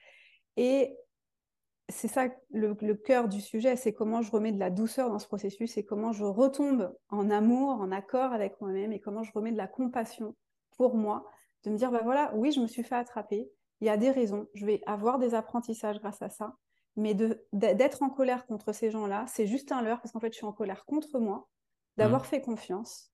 Et 0.56 0.96
c'est 1.88 2.08
ça 2.08 2.28
le, 2.50 2.74
cœur 2.94 3.28
du 3.28 3.40
sujet, 3.40 3.76
c'est 3.76 3.92
comment 3.92 4.22
je 4.22 4.30
remets 4.30 4.52
de 4.52 4.58
la 4.58 4.70
douceur 4.70 5.10
dans 5.10 5.18
ce 5.18 5.26
processus 5.26 5.76
et 5.76 5.84
comment 5.84 6.12
je 6.12 6.24
retombe 6.24 6.94
en 7.08 7.30
amour, 7.30 7.80
en 7.80 7.90
accord 7.92 8.32
avec 8.32 8.60
moi-même 8.60 8.92
et 8.92 9.00
comment 9.00 9.22
je 9.22 9.32
remets 9.32 9.52
de 9.52 9.56
la 9.56 9.66
compassion 9.66 10.34
pour 10.76 10.96
moi, 10.96 11.26
de 11.64 11.70
me 11.70 11.76
dire, 11.76 11.90
bah 11.90 12.00
voilà, 12.02 12.32
oui, 12.34 12.52
je 12.52 12.60
me 12.60 12.66
suis 12.66 12.82
fait 12.82 12.94
attraper, 12.94 13.50
il 13.82 13.86
y 13.86 13.90
a 13.90 13.98
des 13.98 14.10
raisons, 14.10 14.46
je 14.54 14.64
vais 14.64 14.80
avoir 14.86 15.18
des 15.18 15.34
apprentissages 15.34 16.00
grâce 16.00 16.22
à 16.22 16.30
ça, 16.30 16.56
mais 16.96 17.14
d'être 17.52 18.02
en 18.02 18.10
colère 18.10 18.46
contre 18.46 18.72
ces 18.72 18.90
gens-là, 18.90 19.26
c'est 19.28 19.46
juste 19.46 19.72
un 19.72 19.82
leurre 19.82 20.00
parce 20.00 20.12
qu'en 20.12 20.20
fait, 20.20 20.32
je 20.32 20.38
suis 20.38 20.46
en 20.46 20.52
colère 20.52 20.84
contre 20.86 21.18
moi, 21.18 21.48
d'avoir 21.96 22.22
mmh. 22.22 22.26
fait 22.26 22.40
confiance 22.40 23.12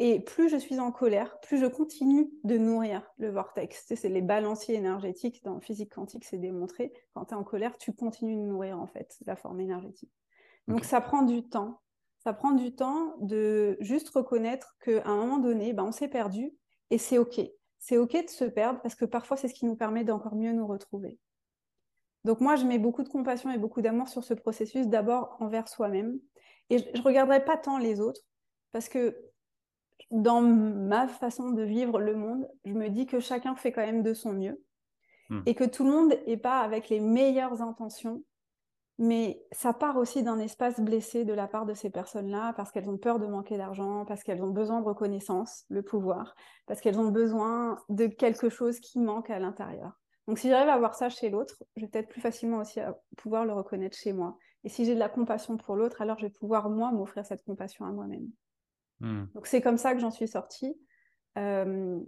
et 0.00 0.18
plus 0.18 0.48
je 0.48 0.56
suis 0.56 0.80
en 0.80 0.90
colère, 0.92 1.38
plus 1.40 1.58
je 1.58 1.66
continue 1.66 2.30
de 2.42 2.56
nourrir 2.56 3.06
le 3.18 3.30
vortex. 3.30 3.84
c'est 3.86 4.08
les 4.08 4.22
balanciers 4.22 4.74
énergétiques 4.74 5.44
dans 5.44 5.60
physique 5.60 5.94
quantique, 5.94 6.24
c'est 6.24 6.38
démontré. 6.38 6.92
Quand 7.12 7.26
tu 7.26 7.34
es 7.34 7.36
en 7.36 7.44
colère, 7.44 7.76
tu 7.76 7.92
continues 7.92 8.34
de 8.34 8.40
nourrir 8.40 8.80
en 8.80 8.86
fait 8.86 9.18
la 9.26 9.36
forme 9.36 9.60
énergétique. 9.60 10.10
Donc 10.68 10.86
ça 10.86 11.02
prend 11.02 11.22
du 11.22 11.46
temps. 11.46 11.82
Ça 12.24 12.32
prend 12.32 12.52
du 12.52 12.74
temps 12.74 13.14
de 13.20 13.76
juste 13.80 14.08
reconnaître 14.08 14.76
qu'à 14.82 15.06
un 15.06 15.16
moment 15.16 15.38
donné, 15.38 15.74
ben, 15.74 15.84
on 15.84 15.92
s'est 15.92 16.08
perdu 16.08 16.54
et 16.88 16.96
c'est 16.96 17.18
OK. 17.18 17.38
C'est 17.80 17.98
OK 17.98 18.12
de 18.12 18.30
se 18.30 18.44
perdre 18.44 18.80
parce 18.80 18.94
que 18.94 19.04
parfois 19.04 19.36
c'est 19.36 19.48
ce 19.48 19.54
qui 19.54 19.66
nous 19.66 19.76
permet 19.76 20.04
d'encore 20.04 20.36
mieux 20.36 20.52
nous 20.52 20.66
retrouver. 20.66 21.18
Donc 22.24 22.40
moi, 22.40 22.56
je 22.56 22.64
mets 22.64 22.78
beaucoup 22.78 23.02
de 23.02 23.08
compassion 23.08 23.50
et 23.50 23.58
beaucoup 23.58 23.80
d'amour 23.80 24.08
sur 24.08 24.22
ce 24.24 24.34
processus, 24.34 24.86
d'abord 24.88 25.36
envers 25.40 25.68
soi-même. 25.68 26.18
Et 26.68 26.78
je 26.78 26.98
ne 26.98 27.02
regarderai 27.02 27.44
pas 27.44 27.56
tant 27.56 27.78
les 27.78 28.00
autres 28.00 28.20
parce 28.72 28.88
que 28.88 29.16
dans 30.10 30.40
ma 30.42 31.08
façon 31.08 31.50
de 31.50 31.62
vivre 31.62 31.98
le 32.00 32.14
monde, 32.14 32.48
je 32.64 32.72
me 32.72 32.88
dis 32.88 33.06
que 33.06 33.20
chacun 33.20 33.54
fait 33.56 33.72
quand 33.72 33.84
même 33.84 34.02
de 34.02 34.14
son 34.14 34.32
mieux 34.32 34.62
hmm. 35.30 35.42
et 35.46 35.54
que 35.54 35.64
tout 35.64 35.84
le 35.84 35.90
monde 35.90 36.14
n'est 36.26 36.36
pas 36.36 36.60
avec 36.60 36.88
les 36.88 37.00
meilleures 37.00 37.62
intentions, 37.62 38.22
mais 39.00 39.42
ça 39.50 39.72
part 39.72 39.96
aussi 39.96 40.22
d'un 40.22 40.38
espace 40.38 40.78
blessé 40.78 41.24
de 41.24 41.32
la 41.32 41.48
part 41.48 41.64
de 41.64 41.72
ces 41.72 41.88
personnes-là 41.88 42.52
parce 42.52 42.70
qu'elles 42.70 42.90
ont 42.90 42.98
peur 42.98 43.18
de 43.18 43.26
manquer 43.26 43.56
d'argent, 43.56 44.04
parce 44.04 44.22
qu'elles 44.22 44.42
ont 44.42 44.50
besoin 44.50 44.82
de 44.82 44.84
reconnaissance, 44.84 45.64
le 45.70 45.82
pouvoir, 45.82 46.36
parce 46.66 46.82
qu'elles 46.82 47.00
ont 47.00 47.10
besoin 47.10 47.78
de 47.88 48.06
quelque 48.06 48.50
chose 48.50 48.78
qui 48.78 49.00
manque 49.00 49.30
à 49.30 49.38
l'intérieur. 49.38 49.98
Donc 50.28 50.38
si 50.38 50.50
j'arrive 50.50 50.68
à 50.68 50.78
voir 50.78 50.94
ça 50.94 51.08
chez 51.08 51.30
l'autre, 51.30 51.64
je 51.76 51.80
vais 51.80 51.88
peut-être 51.88 52.10
plus 52.10 52.20
facilement 52.20 52.58
aussi 52.58 52.78
pouvoir 53.16 53.46
le 53.46 53.54
reconnaître 53.54 53.96
chez 53.96 54.12
moi. 54.12 54.36
Et 54.64 54.68
si 54.68 54.84
j'ai 54.84 54.94
de 54.94 55.00
la 55.00 55.08
compassion 55.08 55.56
pour 55.56 55.76
l'autre, 55.76 56.02
alors 56.02 56.18
je 56.18 56.26
vais 56.26 56.32
pouvoir 56.32 56.68
moi 56.68 56.92
m'offrir 56.92 57.24
cette 57.24 57.42
compassion 57.42 57.86
à 57.86 57.92
moi-même. 57.92 58.28
Hmm. 59.00 59.24
Donc 59.34 59.46
c'est 59.46 59.62
comme 59.62 59.78
ça 59.78 59.94
que 59.94 60.00
j'en 60.00 60.10
suis 60.10 60.28
sortie. 60.28 60.78
Euh, 61.38 61.98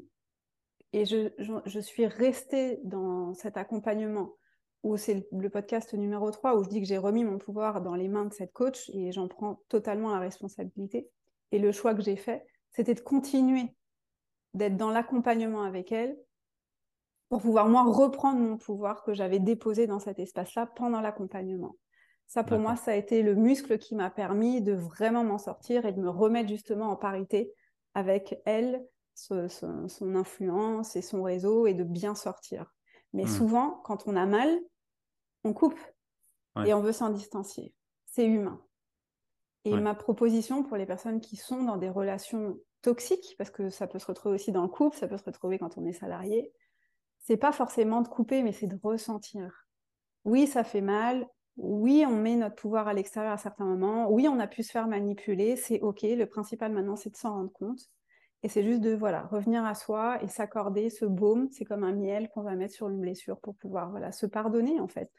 et 0.92 1.06
je, 1.06 1.80
suis 1.80 2.06
restée 2.06 2.80
dans 2.84 3.32
cet 3.32 3.56
accompagnement 3.56 4.34
où 4.82 4.96
c'est 4.96 5.26
le 5.30 5.50
podcast 5.50 5.94
numéro 5.94 6.30
3 6.30 6.56
où 6.56 6.64
je 6.64 6.68
dis 6.68 6.80
que 6.80 6.86
j'ai 6.86 6.98
remis 6.98 7.24
mon 7.24 7.38
pouvoir 7.38 7.80
dans 7.80 7.94
les 7.94 8.08
mains 8.08 8.24
de 8.24 8.32
cette 8.32 8.52
coach 8.52 8.90
et 8.90 9.12
j'en 9.12 9.28
prends 9.28 9.62
totalement 9.68 10.10
la 10.10 10.18
responsabilité. 10.18 11.08
Et 11.52 11.58
le 11.58 11.70
choix 11.70 11.94
que 11.94 12.02
j'ai 12.02 12.16
fait, 12.16 12.44
c'était 12.70 12.94
de 12.94 13.00
continuer 13.00 13.74
d'être 14.54 14.76
dans 14.76 14.90
l'accompagnement 14.90 15.62
avec 15.62 15.92
elle 15.92 16.16
pour 17.28 17.40
pouvoir 17.40 17.68
moi 17.68 17.84
reprendre 17.84 18.40
mon 18.40 18.58
pouvoir 18.58 19.02
que 19.04 19.14
j'avais 19.14 19.38
déposé 19.38 19.86
dans 19.86 19.98
cet 19.98 20.18
espace-là 20.18 20.66
pendant 20.66 21.00
l'accompagnement. 21.00 21.76
Ça, 22.26 22.44
pour 22.44 22.58
moi, 22.58 22.76
ça 22.76 22.92
a 22.92 22.94
été 22.94 23.22
le 23.22 23.34
muscle 23.34 23.78
qui 23.78 23.94
m'a 23.94 24.10
permis 24.10 24.62
de 24.62 24.72
vraiment 24.72 25.22
m'en 25.22 25.38
sortir 25.38 25.84
et 25.84 25.92
de 25.92 26.00
me 26.00 26.08
remettre 26.08 26.48
justement 26.48 26.90
en 26.90 26.96
parité 26.96 27.52
avec 27.94 28.40
elle, 28.46 28.84
son, 29.14 29.48
influence 30.14 30.96
et 30.96 31.02
son 31.02 31.22
réseau 31.22 31.66
et 31.66 31.74
de 31.74 31.84
bien 31.84 32.14
sortir. 32.14 32.72
Mais 33.12 33.24
mmh. 33.24 33.28
souvent, 33.28 33.80
quand 33.84 34.06
on 34.06 34.16
a 34.16 34.24
mal, 34.24 34.58
on 35.44 35.52
coupe 35.52 35.78
et 36.66 36.74
on 36.74 36.80
veut 36.80 36.92
s'en 36.92 37.10
distancier. 37.10 37.74
C'est 38.06 38.26
humain. 38.26 38.60
Et 39.64 39.74
ma 39.74 39.94
proposition 39.94 40.64
pour 40.64 40.76
les 40.76 40.86
personnes 40.86 41.20
qui 41.20 41.36
sont 41.36 41.62
dans 41.62 41.76
des 41.76 41.88
relations 41.88 42.58
toxiques, 42.82 43.36
parce 43.38 43.50
que 43.50 43.70
ça 43.70 43.86
peut 43.86 44.00
se 44.00 44.06
retrouver 44.06 44.34
aussi 44.34 44.50
dans 44.50 44.62
le 44.62 44.68
couple, 44.68 44.96
ça 44.96 45.06
peut 45.06 45.16
se 45.16 45.24
retrouver 45.24 45.58
quand 45.58 45.78
on 45.78 45.86
est 45.86 45.92
salarié, 45.92 46.52
c'est 47.18 47.36
pas 47.36 47.52
forcément 47.52 48.02
de 48.02 48.08
couper, 48.08 48.42
mais 48.42 48.52
c'est 48.52 48.66
de 48.66 48.78
ressentir. 48.82 49.68
Oui, 50.24 50.48
ça 50.48 50.64
fait 50.64 50.80
mal 50.80 51.28
oui, 51.56 52.04
on 52.06 52.16
met 52.16 52.36
notre 52.36 52.54
pouvoir 52.54 52.88
à 52.88 52.94
l'extérieur 52.94 53.32
à 53.32 53.36
certains 53.36 53.64
moments. 53.64 54.10
Oui, 54.10 54.26
on 54.28 54.38
a 54.40 54.46
pu 54.46 54.62
se 54.62 54.70
faire 54.70 54.88
manipuler. 54.88 55.56
C'est 55.56 55.80
OK. 55.80 56.02
Le 56.02 56.24
principal 56.24 56.72
maintenant, 56.72 56.96
c'est 56.96 57.10
de 57.10 57.16
s'en 57.16 57.32
rendre 57.32 57.52
compte. 57.52 57.90
Et 58.42 58.48
c'est 58.48 58.64
juste 58.64 58.80
de 58.80 58.94
voilà, 58.94 59.22
revenir 59.22 59.64
à 59.64 59.74
soi 59.74 60.20
et 60.22 60.28
s'accorder 60.28 60.90
ce 60.90 61.04
baume. 61.04 61.48
C'est 61.52 61.64
comme 61.64 61.84
un 61.84 61.92
miel 61.92 62.28
qu'on 62.30 62.42
va 62.42 62.56
mettre 62.56 62.74
sur 62.74 62.88
une 62.88 63.00
blessure 63.00 63.38
pour 63.40 63.54
pouvoir 63.54 63.90
voilà, 63.90 64.12
se 64.12 64.26
pardonner, 64.26 64.80
en 64.80 64.88
fait. 64.88 65.12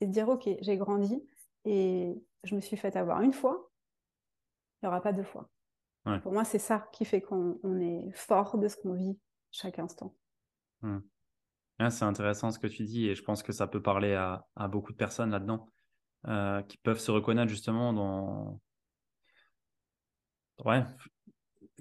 Et 0.00 0.06
se 0.06 0.10
dire 0.10 0.28
OK, 0.28 0.48
j'ai 0.60 0.76
grandi 0.76 1.22
et 1.64 2.14
je 2.44 2.54
me 2.54 2.60
suis 2.60 2.76
fait 2.76 2.96
avoir 2.96 3.20
une 3.22 3.32
fois. 3.32 3.70
Il 4.80 4.86
n'y 4.86 4.88
aura 4.88 5.00
pas 5.00 5.12
deux 5.12 5.24
fois. 5.24 5.50
Pour 6.22 6.32
moi, 6.32 6.44
c'est 6.44 6.58
ça 6.58 6.88
qui 6.92 7.04
fait 7.04 7.20
qu'on 7.20 7.58
est 7.80 8.10
fort 8.12 8.56
de 8.56 8.66
ce 8.66 8.78
qu'on 8.78 8.94
vit 8.94 9.18
chaque 9.50 9.78
instant. 9.78 10.14
Mmh. 10.80 11.00
c'est 11.90 12.04
intéressant 12.04 12.50
ce 12.50 12.58
que 12.58 12.66
tu 12.66 12.84
dis 12.84 13.08
et 13.08 13.14
je 13.14 13.22
pense 13.22 13.42
que 13.42 13.52
ça 13.52 13.66
peut 13.66 13.82
parler 13.82 14.14
à, 14.14 14.46
à 14.56 14.68
beaucoup 14.68 14.92
de 14.92 14.96
personnes 14.96 15.30
là-dedans. 15.30 15.68
Euh, 16.26 16.62
qui 16.62 16.76
peuvent 16.78 16.98
se 16.98 17.12
reconnaître 17.12 17.48
justement 17.48 17.92
dans. 17.92 18.60
Ouais, 20.64 20.84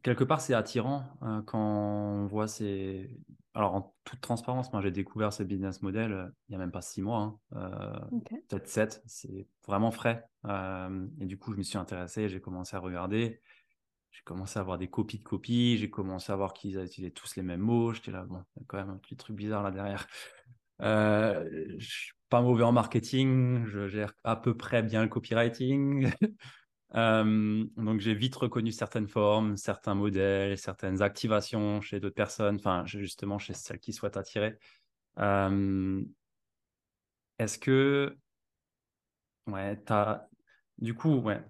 quelque 0.04 0.24
part, 0.24 0.42
c'est 0.42 0.54
attirant 0.54 1.04
euh, 1.24 1.42
quand 1.42 1.60
on 1.60 2.28
voit 2.28 2.48
ces. 2.48 3.10
Alors, 3.58 3.74
en 3.74 3.96
toute 4.04 4.22
transparence, 4.22 4.72
moi, 4.72 4.84
j'ai 4.84 4.92
découvert 4.92 5.34
ce 5.34 5.42
business 5.42 5.82
model 5.82 6.14
euh, 6.14 6.28
il 6.48 6.52
n'y 6.52 6.56
a 6.58 6.60
même 6.60 6.72
pas 6.72 6.84
six 6.84 7.02
mois, 7.02 7.40
hein, 7.52 8.10
peut-être 8.48 8.68
sept, 8.68 9.02
c'est 9.08 9.48
vraiment 9.68 9.90
frais. 9.90 10.24
et 10.46 11.26
du 11.26 11.40
coup, 11.40 11.54
je 11.54 11.58
me 11.58 11.64
suis 11.64 11.80
intéressé, 11.80 12.30
j'ai 12.30 12.40
commencé 12.40 12.76
à 12.76 12.80
regarder, 12.80 13.42
j'ai 14.12 14.22
commencé 14.24 14.60
à 14.60 14.62
avoir 14.62 14.78
des 14.78 14.88
copies 14.88 15.18
de 15.18 15.24
copies, 15.24 15.80
j'ai 15.80 15.90
commencé 15.90 16.32
à 16.32 16.36
voir 16.36 16.54
qu'ils 16.54 16.78
utilisaient 16.78 17.12
tous 17.12 17.36
les 17.36 17.42
mêmes 17.42 17.62
mots. 17.62 17.94
J'étais 17.94 18.12
là, 18.12 18.26
bon, 18.26 18.44
il 18.56 18.60
y 18.60 18.64
a 18.64 18.66
quand 18.68 18.78
même 18.78 18.92
un 18.92 18.98
petit 18.98 19.18
truc 19.18 19.36
bizarre 19.36 19.64
là 19.64 19.72
derrière. 19.72 20.08
Euh, 20.80 21.50
je 21.80 21.90
suis 21.90 22.14
pas 22.30 22.40
mauvais 22.44 22.62
en 22.62 22.72
marketing, 22.72 23.66
je 23.66 23.88
gère 23.88 24.14
à 24.24 24.36
peu 24.36 24.56
près 24.56 24.84
bien 24.84 25.02
le 25.02 25.10
copywriting. 25.10 26.12
Donc 26.94 28.00
j'ai 28.00 28.14
vite 28.14 28.36
reconnu 28.36 28.72
certaines 28.72 29.08
formes, 29.08 29.58
certains 29.58 29.96
modèles, 29.96 30.58
certaines 30.58 31.02
activations 31.02 31.82
chez 31.82 32.00
d'autres 32.00 32.16
personnes, 32.16 32.56
enfin 32.56 32.86
justement 32.86 33.40
chez 33.40 33.54
celles 33.54 33.80
qui 33.80 33.94
souhaitent 33.94 34.18
attirer. 34.18 34.58
Est-ce 37.40 37.60
que, 37.60 38.18
ouais, 39.48 39.80
as, 39.90 40.28
du 40.80 40.94
coup, 40.94 41.16
ouais, 41.18 41.44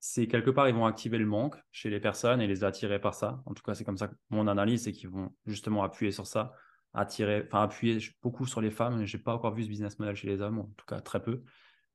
c'est 0.00 0.26
quelque 0.26 0.50
part 0.50 0.68
ils 0.68 0.74
vont 0.74 0.86
activer 0.86 1.18
le 1.18 1.26
manque 1.26 1.56
chez 1.70 1.90
les 1.90 2.00
personnes 2.00 2.40
et 2.40 2.46
les 2.46 2.64
attirer 2.64 2.98
par 3.00 3.14
ça. 3.14 3.42
En 3.46 3.54
tout 3.54 3.62
cas, 3.62 3.74
c'est 3.74 3.84
comme 3.84 3.98
ça 3.98 4.08
que 4.08 4.14
mon 4.30 4.48
analyse, 4.48 4.84
c'est 4.84 4.92
qu'ils 4.92 5.10
vont 5.10 5.34
justement 5.46 5.84
appuyer 5.84 6.12
sur 6.12 6.26
ça 6.26 6.52
attirer, 6.94 7.44
enfin 7.46 7.62
appuyer 7.62 7.98
beaucoup 8.22 8.46
sur 8.46 8.60
les 8.60 8.70
femmes. 8.70 9.04
J'ai 9.06 9.18
pas 9.18 9.34
encore 9.34 9.54
vu 9.54 9.64
ce 9.64 9.68
business 9.68 9.98
model 9.98 10.14
chez 10.14 10.28
les 10.28 10.40
hommes, 10.42 10.58
en 10.58 10.70
tout 10.76 10.84
cas 10.86 11.00
très 11.00 11.22
peu. 11.22 11.42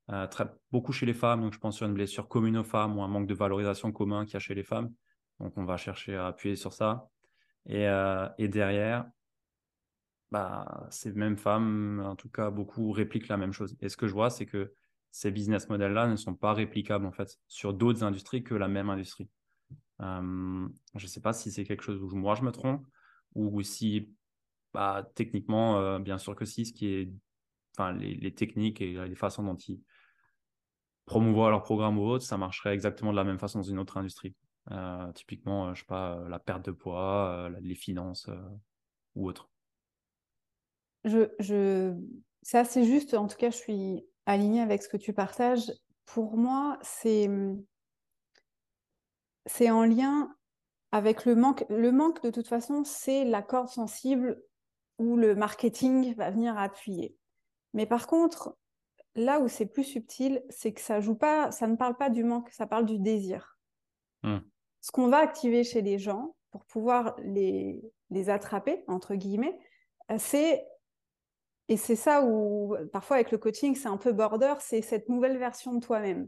Euh, 0.10 0.26
très, 0.28 0.46
beaucoup 0.72 0.93
chez 0.93 1.06
les 1.06 1.13
femmes, 1.13 1.41
donc 1.41 1.54
je 1.54 1.60
pense 1.60 1.76
sur 1.76 1.86
une 1.86 1.93
blessure 1.93 2.30
commune 2.30 2.58
aux 2.58 2.63
femmes 2.63 2.98
ou 2.98 3.02
un 3.02 3.08
manque 3.08 3.28
de 3.28 3.34
valorisation 3.34 3.91
commun 3.91 4.26
qu'il 4.26 4.36
y 4.36 4.38
a 4.38 4.39
chez 4.39 4.56
les 4.56 4.63
femmes. 4.63 4.93
Donc 5.39 5.58
on 5.58 5.65
va 5.65 5.76
chercher 5.78 6.15
à 6.15 6.28
appuyer 6.28 6.56
sur 6.56 6.74
ça. 6.74 7.10
Et, 7.65 7.88
euh, 7.88 8.28
et 8.38 8.48
derrière, 8.48 9.06
bah, 10.32 10.88
ces 10.91 11.12
mêmes 11.12 11.38
femmes, 11.38 12.02
en 12.06 12.15
tout 12.15 12.30
cas 12.30 12.50
beaucoup, 12.50 12.91
répliquent 12.91 13.28
la 13.28 13.38
même 13.38 13.52
chose. 13.52 13.76
Et 13.82 13.89
ce 13.89 13.98
que 13.98 14.08
je 14.08 14.13
vois, 14.13 14.30
c'est 14.30 14.46
que 14.46 14.74
ces 15.12 15.32
business 15.32 15.67
models-là 15.67 16.08
ne 16.08 16.15
sont 16.15 16.36
pas 16.36 16.54
réplicables 16.54 17.06
en 17.06 17.12
fait 17.12 17.38
sur 17.48 17.74
d'autres 17.74 18.04
industries 18.04 18.43
que 18.43 18.56
la 18.56 18.67
même 18.67 18.89
industrie. 18.89 19.30
Euh, 20.02 20.67
je 20.96 21.04
ne 21.04 21.10
sais 21.10 21.22
pas 21.22 21.34
si 21.34 21.52
c'est 21.52 21.65
quelque 21.65 21.84
chose 21.84 22.02
où 22.02 22.15
moi 22.15 22.36
je 22.36 22.43
me 22.43 22.52
trompe 22.52 22.86
ou 23.36 23.62
si 23.62 24.13
bah, 24.74 25.10
techniquement, 25.15 26.00
bien 26.00 26.17
sûr 26.17 26.36
que 26.36 26.46
si, 26.46 26.65
ce 26.65 26.74
qui 26.74 26.88
est, 26.88 27.12
enfin, 27.78 27.93
les, 27.93 28.34
techniques 28.34 28.82
et 28.82 28.93
les 29.08 29.15
façons 29.15 29.43
dont 29.43 29.56
ils 29.56 29.82
promouvoient 31.08 31.50
leur 31.50 31.63
programme 31.63 31.98
ou 31.98 32.04
autre, 32.04 32.24
ça 32.24 32.38
marcherait 32.38 32.74
exactement 32.74 33.12
de 33.12 33.15
la 33.15 33.24
même 33.24 33.39
façon 33.39 33.60
dans 33.60 33.63
une 33.63 33.80
autre 33.80 33.98
industrie. 33.98 34.36
Euh, 34.70 35.12
typiquement, 35.13 35.74
je 35.74 35.80
sais 35.80 35.88
pas, 35.88 36.20
la 36.30 36.38
perte 36.38 36.65
de 36.65 36.72
poids, 36.72 37.50
les 37.62 37.74
finances 37.74 38.30
ou 39.15 39.28
autre. 39.28 39.50
Je... 41.06 41.96
C'est 42.43 42.60
assez 42.60 42.84
juste, 42.86 43.13
en 43.13 43.28
tout 43.28 43.38
cas, 43.38 43.50
je 43.50 43.58
suis 43.58 44.06
alignée 44.26 44.62
avec 44.62 44.84
ce 44.84 44.89
que 44.89 44.98
tu 44.98 45.13
partages. 45.13 45.72
Pour 46.06 46.38
moi, 46.38 46.78
c'est 46.82 47.30
c'est 49.48 49.72
en 49.72 49.84
lien 49.84 50.36
avec 50.91 51.26
le 51.26 51.36
manque. 51.36 51.65
Le 51.70 51.91
manque, 51.91 52.22
de 52.24 52.30
toute 52.30 52.48
façon, 52.48 52.84
c'est 52.84 53.26
la 53.26 53.41
corde 53.41 53.70
sensible 53.70 54.41
où 55.00 55.15
le 55.15 55.36
marketing 55.36 56.13
va 56.15 56.32
venir 56.32 56.58
appuyer. 56.58 57.15
Mais 57.74 57.86
par 57.86 58.08
contre, 58.08 58.58
là 59.17 59.39
où 59.39 59.47
c'est 59.47 59.65
plus 59.65 59.84
subtil, 59.84 60.43
c'est 60.49 60.71
que 60.71 60.82
ça 60.82 61.01
joue 61.01 61.15
pas, 61.15 61.51
ça 61.51 61.67
ne 61.67 61.75
parle 61.75 61.97
pas 61.97 62.10
du 62.10 62.23
manque, 62.23 62.49
ça 62.51 62.67
parle 62.67 62.86
du 62.86 62.99
désir. 62.99 63.58
Hmm. 64.23 64.39
Ce 64.82 64.91
qu'on 64.91 65.10
va 65.10 65.17
activer 65.17 65.63
chez 65.63 65.82
les 65.82 65.99
gens 65.99 66.36
pour 66.51 66.63
pouvoir 66.65 67.15
les, 67.23 67.82
les 68.10 68.30
attraper, 68.30 68.84
entre 68.88 69.15
guillemets, 69.15 69.60
euh, 70.12 70.15
c'est 70.17 70.65
et 71.69 71.75
c'est 71.75 71.97
ça 71.97 72.23
où 72.23 72.77
parfois 72.93 73.17
avec 73.17 73.32
le 73.32 73.38
coaching, 73.38 73.75
c'est 73.75 73.89
un 73.89 73.97
peu 73.97 74.13
border, 74.13 74.53
c'est 74.60 74.82
cette 74.82 75.10
nouvelle 75.10 75.38
version 75.38 75.73
de 75.73 75.80
toi-même. 75.82 76.27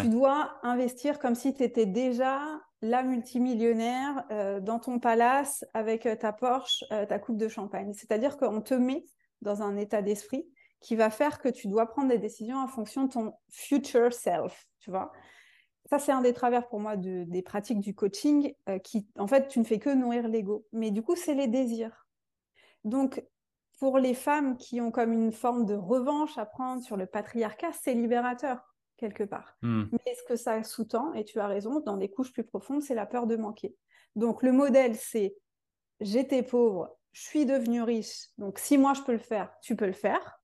Tu 0.00 0.08
dois 0.10 0.58
investir 0.62 1.18
comme 1.18 1.34
si 1.34 1.54
tu 1.54 1.62
étais 1.62 1.86
déjà 1.86 2.60
la 2.82 3.02
multimillionnaire 3.02 4.24
euh, 4.30 4.60
dans 4.60 4.78
ton 4.78 4.98
palace 4.98 5.64
avec 5.72 6.04
euh, 6.04 6.16
ta 6.16 6.32
Porsche, 6.32 6.84
euh, 6.92 7.06
ta 7.06 7.18
coupe 7.18 7.38
de 7.38 7.48
champagne. 7.48 7.94
C'est-à-dire 7.94 8.36
qu'on 8.36 8.60
te 8.60 8.74
met 8.74 9.06
dans 9.40 9.62
un 9.62 9.76
état 9.76 10.02
d'esprit 10.02 10.46
qui 10.80 10.96
va 10.96 11.10
faire 11.10 11.40
que 11.40 11.48
tu 11.48 11.68
dois 11.68 11.86
prendre 11.86 12.08
des 12.08 12.18
décisions 12.18 12.58
en 12.58 12.68
fonction 12.68 13.04
de 13.04 13.12
ton 13.12 13.32
future 13.50 14.12
self, 14.12 14.66
tu 14.80 14.90
vois. 14.90 15.12
Ça, 15.88 15.98
c'est 15.98 16.12
un 16.12 16.20
des 16.20 16.32
travers 16.32 16.68
pour 16.68 16.80
moi 16.80 16.96
des 16.96 17.42
pratiques 17.42 17.78
du 17.80 17.94
coaching 17.94 18.52
qui, 18.82 19.06
en 19.16 19.28
fait, 19.28 19.46
tu 19.46 19.60
ne 19.60 19.64
fais 19.64 19.78
que 19.78 19.90
nourrir 19.90 20.26
l'ego. 20.26 20.66
Mais 20.72 20.90
du 20.90 21.00
coup, 21.00 21.14
c'est 21.14 21.34
les 21.34 21.46
désirs. 21.46 22.08
Donc, 22.82 23.22
pour 23.78 23.98
les 23.98 24.14
femmes 24.14 24.56
qui 24.56 24.80
ont 24.80 24.90
comme 24.90 25.12
une 25.12 25.32
forme 25.32 25.64
de 25.64 25.74
revanche 25.74 26.38
à 26.38 26.46
prendre 26.46 26.82
sur 26.82 26.96
le 26.96 27.06
patriarcat, 27.06 27.72
c'est 27.72 27.94
libérateur 27.94 28.74
quelque 28.96 29.24
part. 29.24 29.56
Hmm. 29.62 29.84
Mais 29.92 30.14
ce 30.14 30.22
que 30.24 30.36
ça 30.36 30.62
sous-tend, 30.62 31.12
et 31.12 31.24
tu 31.24 31.38
as 31.38 31.46
raison, 31.46 31.80
dans 31.80 31.96
des 31.96 32.08
couches 32.08 32.32
plus 32.32 32.44
profondes, 32.44 32.82
c'est 32.82 32.94
la 32.94 33.06
peur 33.06 33.26
de 33.26 33.36
manquer. 33.36 33.76
Donc 34.14 34.42
le 34.42 34.52
modèle, 34.52 34.96
c'est 34.96 35.36
j'étais 36.00 36.42
pauvre, 36.42 36.96
je 37.12 37.22
suis 37.22 37.44
devenue 37.46 37.82
riche, 37.82 38.28
donc 38.38 38.58
si 38.58 38.78
moi 38.78 38.94
je 38.94 39.02
peux 39.02 39.12
le 39.12 39.18
faire, 39.18 39.52
tu 39.60 39.76
peux 39.76 39.86
le 39.86 39.92
faire. 39.92 40.40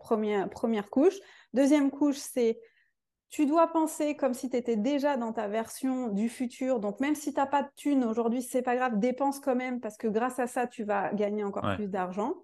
Première, 0.00 0.48
première 0.48 0.90
couche. 0.90 1.14
Deuxième 1.54 1.90
couche, 1.90 2.16
c'est 2.16 2.60
tu 3.28 3.46
dois 3.46 3.68
penser 3.68 4.16
comme 4.16 4.34
si 4.34 4.50
tu 4.50 4.56
étais 4.56 4.76
déjà 4.76 5.16
dans 5.16 5.32
ta 5.32 5.46
version 5.46 6.08
du 6.08 6.28
futur. 6.28 6.80
Donc 6.80 6.98
même 7.00 7.14
si 7.14 7.32
tu 7.32 7.38
n'as 7.38 7.46
pas 7.46 7.62
de 7.62 7.68
thunes 7.76 8.04
aujourd'hui, 8.04 8.42
c'est 8.42 8.62
pas 8.62 8.76
grave, 8.76 8.98
dépense 8.98 9.38
quand 9.38 9.54
même 9.54 9.80
parce 9.80 9.96
que 9.96 10.08
grâce 10.08 10.38
à 10.38 10.46
ça, 10.46 10.66
tu 10.66 10.84
vas 10.84 11.12
gagner 11.14 11.44
encore 11.44 11.76
plus 11.76 11.88
d'argent. 11.88 12.34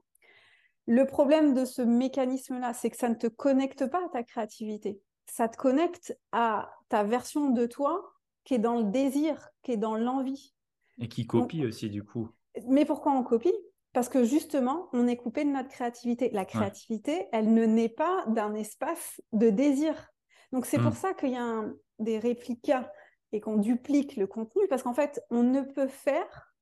Le 0.86 1.04
problème 1.04 1.54
de 1.54 1.64
ce 1.64 1.82
mécanisme-là, 1.82 2.72
c'est 2.72 2.90
que 2.90 2.96
ça 2.96 3.08
ne 3.08 3.16
te 3.16 3.26
connecte 3.26 3.86
pas 3.86 4.04
à 4.04 4.08
ta 4.08 4.22
créativité 4.22 5.00
ça 5.26 5.48
te 5.48 5.56
connecte 5.56 6.18
à 6.32 6.72
ta 6.88 7.04
version 7.04 7.50
de 7.50 7.66
toi 7.66 8.12
qui 8.44 8.54
est 8.54 8.58
dans 8.58 8.78
le 8.78 8.84
désir, 8.84 9.48
qui 9.62 9.72
est 9.72 9.76
dans 9.76 9.96
l'envie. 9.96 10.54
Et 10.98 11.08
qui 11.08 11.26
copie 11.26 11.66
aussi, 11.66 11.90
du 11.90 12.04
coup. 12.04 12.30
Mais 12.68 12.84
pourquoi 12.84 13.12
on 13.12 13.22
copie? 13.22 13.54
Parce 13.96 14.10
que 14.10 14.24
justement, 14.24 14.90
on 14.92 15.06
est 15.06 15.16
coupé 15.16 15.42
de 15.42 15.48
notre 15.48 15.70
créativité. 15.70 16.28
La 16.34 16.44
créativité, 16.44 17.28
elle 17.32 17.54
ne 17.54 17.64
naît 17.64 17.88
pas 17.88 18.26
d'un 18.26 18.54
espace 18.54 19.22
de 19.32 19.48
désir. 19.48 20.12
Donc, 20.52 20.66
c'est 20.66 20.76
pour 20.76 20.90
hmm. 20.90 20.96
ça 20.96 21.14
qu'il 21.14 21.30
y 21.30 21.38
a 21.38 21.64
des 21.98 22.18
réplicas 22.18 22.90
et 23.32 23.40
qu'on 23.40 23.56
duplique 23.56 24.16
le 24.16 24.26
contenu, 24.26 24.68
parce 24.68 24.82
qu'en 24.82 24.92
fait, 24.92 25.22
on 25.30 25.42
ne 25.42 25.62
peut 25.62 25.88
faire, 25.88 26.52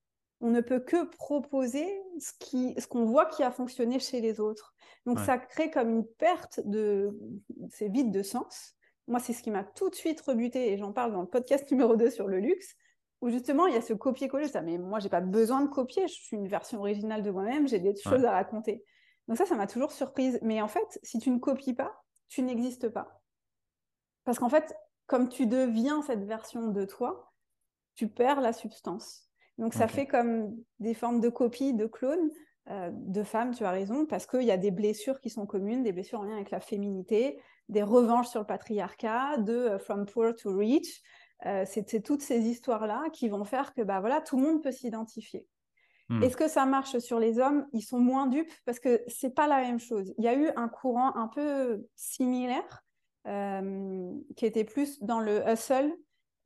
on 0.40 0.50
ne 0.50 0.60
peut 0.60 0.78
que 0.78 1.06
proposer 1.06 1.84
ce 2.20 2.30
qu'on 2.38 2.80
ce 2.80 2.86
qu'on 2.86 3.04
voit 3.04 3.26
qui 3.26 3.42
a 3.42 3.50
fonctionné 3.50 3.98
chez 3.98 4.20
les 4.20 4.38
autres. 4.38 4.72
Donc 5.04 5.18
ça 5.18 5.36
crée 5.36 5.72
comme 5.72 5.90
une 5.90 6.06
perte 6.06 6.60
de... 6.64 7.18
C'est 7.68 7.88
vide 7.88 8.12
de 8.12 8.22
sens. 8.22 8.76
Moi, 9.08 9.18
c'est 9.18 9.32
ce 9.32 9.42
qui 9.42 9.50
m'a 9.50 9.64
tout 9.64 9.90
de 9.90 9.96
suite 9.96 10.20
rebuté, 10.20 10.70
et 10.70 10.78
j'en 10.78 10.92
parle 10.92 11.10
dans 11.10 11.22
le 11.22 11.28
podcast 11.28 11.68
numéro 11.68 11.96
2 11.96 12.10
sur 12.10 12.28
le 12.28 12.38
luxe, 12.38 12.76
où 13.20 13.30
justement, 13.30 13.66
il 13.66 13.74
y 13.74 13.76
a 13.76 13.82
ce 13.82 13.92
copier-coller. 13.92 14.48
Ça, 14.48 14.62
mais 14.62 14.78
moi, 14.78 14.98
j'ai 14.98 15.08
pas 15.08 15.20
besoin 15.20 15.62
de 15.62 15.68
copier, 15.68 16.06
je 16.08 16.14
suis 16.14 16.36
une 16.36 16.48
version 16.48 16.80
originale 16.80 17.22
de 17.22 17.30
moi-même, 17.30 17.68
j'ai 17.68 17.78
des 17.78 17.94
choses 17.96 18.24
à 18.24 18.32
raconter. 18.32 18.84
Donc 19.28 19.38
ça, 19.38 19.46
ça 19.46 19.54
m'a 19.54 19.66
toujours 19.66 19.92
surprise. 19.92 20.38
Mais 20.42 20.60
en 20.60 20.68
fait, 20.68 20.98
si 21.02 21.18
tu 21.18 21.30
ne 21.30 21.38
copies 21.38 21.74
pas, 21.74 22.02
tu 22.28 22.42
n'existes 22.42 22.88
pas. 22.88 23.22
Parce 24.24 24.38
qu'en 24.38 24.48
fait, 24.48 24.74
comme 25.06 25.28
tu 25.28 25.46
deviens 25.46 26.02
cette 26.02 26.24
version 26.24 26.68
de 26.68 26.84
toi, 26.84 27.32
tu 27.94 28.08
perds 28.08 28.40
la 28.40 28.52
substance. 28.52 29.30
Donc 29.58 29.72
ça 29.72 29.86
fait 29.86 30.06
comme 30.06 30.56
des 30.80 30.94
formes 30.94 31.20
de 31.20 31.28
copies, 31.28 31.74
de 31.74 31.86
clones, 31.86 32.30
euh, 32.70 32.90
de 32.92 33.22
femmes, 33.22 33.54
tu 33.54 33.64
as 33.64 33.70
raison, 33.70 34.06
parce 34.06 34.26
qu'il 34.26 34.42
y 34.42 34.50
a 34.50 34.56
des 34.56 34.70
blessures 34.70 35.20
qui 35.20 35.30
sont 35.30 35.46
communes, 35.46 35.82
des 35.82 35.92
blessures 35.92 36.20
en 36.20 36.24
lien 36.24 36.34
avec 36.34 36.50
la 36.50 36.60
féminité, 36.60 37.40
des 37.68 37.82
revanches 37.82 38.28
sur 38.28 38.40
le 38.40 38.46
patriarcat, 38.46 39.36
de 39.38 39.52
euh, 39.52 39.78
From 39.78 40.06
Poor 40.06 40.34
to 40.34 40.56
Rich. 40.56 41.02
Euh, 41.46 41.64
c'est 41.66 42.02
toutes 42.02 42.22
ces 42.22 42.40
histoires-là 42.40 43.04
qui 43.12 43.28
vont 43.28 43.44
faire 43.44 43.74
que 43.74 43.82
bah, 43.82 44.00
voilà, 44.00 44.20
tout 44.20 44.36
le 44.36 44.42
monde 44.42 44.62
peut 44.62 44.72
s'identifier. 44.72 45.46
Hmm. 46.08 46.22
Est-ce 46.22 46.36
que 46.36 46.48
ça 46.48 46.66
marche 46.66 46.98
sur 46.98 47.18
les 47.18 47.38
hommes? 47.38 47.66
Ils 47.72 47.82
sont 47.82 47.98
moins 47.98 48.26
dupes 48.26 48.52
parce 48.64 48.78
que 48.78 49.02
c'est 49.06 49.34
pas 49.34 49.46
la 49.46 49.60
même 49.60 49.80
chose. 49.80 50.14
Il 50.18 50.24
y 50.24 50.28
a 50.28 50.34
eu 50.34 50.50
un 50.56 50.68
courant 50.68 51.14
un 51.16 51.28
peu 51.28 51.86
similaire 51.96 52.82
qui 54.36 54.44
était 54.44 54.64
plus 54.64 55.02
dans 55.02 55.18
le 55.18 55.42
hustle, 55.48 55.96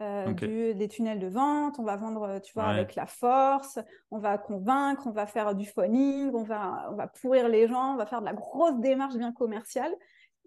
euh, 0.01 0.75
des 0.75 0.87
tunnels 0.87 1.19
de 1.19 1.27
vente, 1.27 1.81
on 1.81 1.83
va 1.83 1.97
vendre, 1.97 2.23
euh, 2.23 2.39
tu 2.39 2.53
vois, 2.53 2.67
avec 2.67 2.95
la 2.95 3.07
force, 3.07 3.81
on 4.13 4.19
va 4.19 4.39
convaincre, 4.39 5.09
on 5.09 5.11
va 5.11 5.27
faire 5.27 5.57
du 5.57 5.67
phoning, 5.67 6.31
on 6.35 6.45
va, 6.45 6.89
on 6.93 6.95
va 6.95 7.09
pourrir 7.09 7.49
les 7.49 7.67
gens, 7.67 7.95
on 7.95 7.97
va 7.97 8.07
faire 8.07 8.21
de 8.21 8.27
la 8.27 8.33
grosse 8.33 8.79
démarche 8.79 9.17
bien 9.17 9.33
commerciale. 9.33 9.93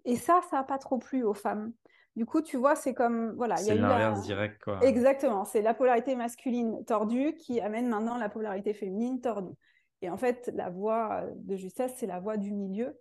Et 0.06 0.16
ça, 0.16 0.40
ça 0.48 0.56
n'a 0.56 0.62
pas 0.62 0.78
trop 0.78 0.96
plu 0.96 1.22
aux 1.22 1.34
femmes. 1.34 1.74
Du 2.16 2.26
coup, 2.26 2.42
tu 2.42 2.56
vois, 2.56 2.76
c'est 2.76 2.94
comme, 2.94 3.32
voilà. 3.36 3.56
C'est 3.56 3.74
l'inverse 3.74 4.22
direct, 4.22 4.62
quoi. 4.62 4.80
Exactement, 4.82 5.44
c'est 5.44 5.62
la 5.62 5.74
polarité 5.74 6.14
masculine 6.14 6.84
tordue 6.84 7.34
qui 7.34 7.60
amène 7.60 7.88
maintenant 7.88 8.18
la 8.18 8.28
polarité 8.28 8.74
féminine 8.74 9.20
tordue. 9.20 9.54
Et 10.02 10.10
en 10.10 10.16
fait, 10.16 10.50
la 10.54 10.68
voie 10.68 11.24
de 11.36 11.56
justesse, 11.56 11.94
c'est 11.96 12.06
la 12.06 12.20
voie 12.20 12.36
du 12.36 12.52
milieu. 12.52 12.98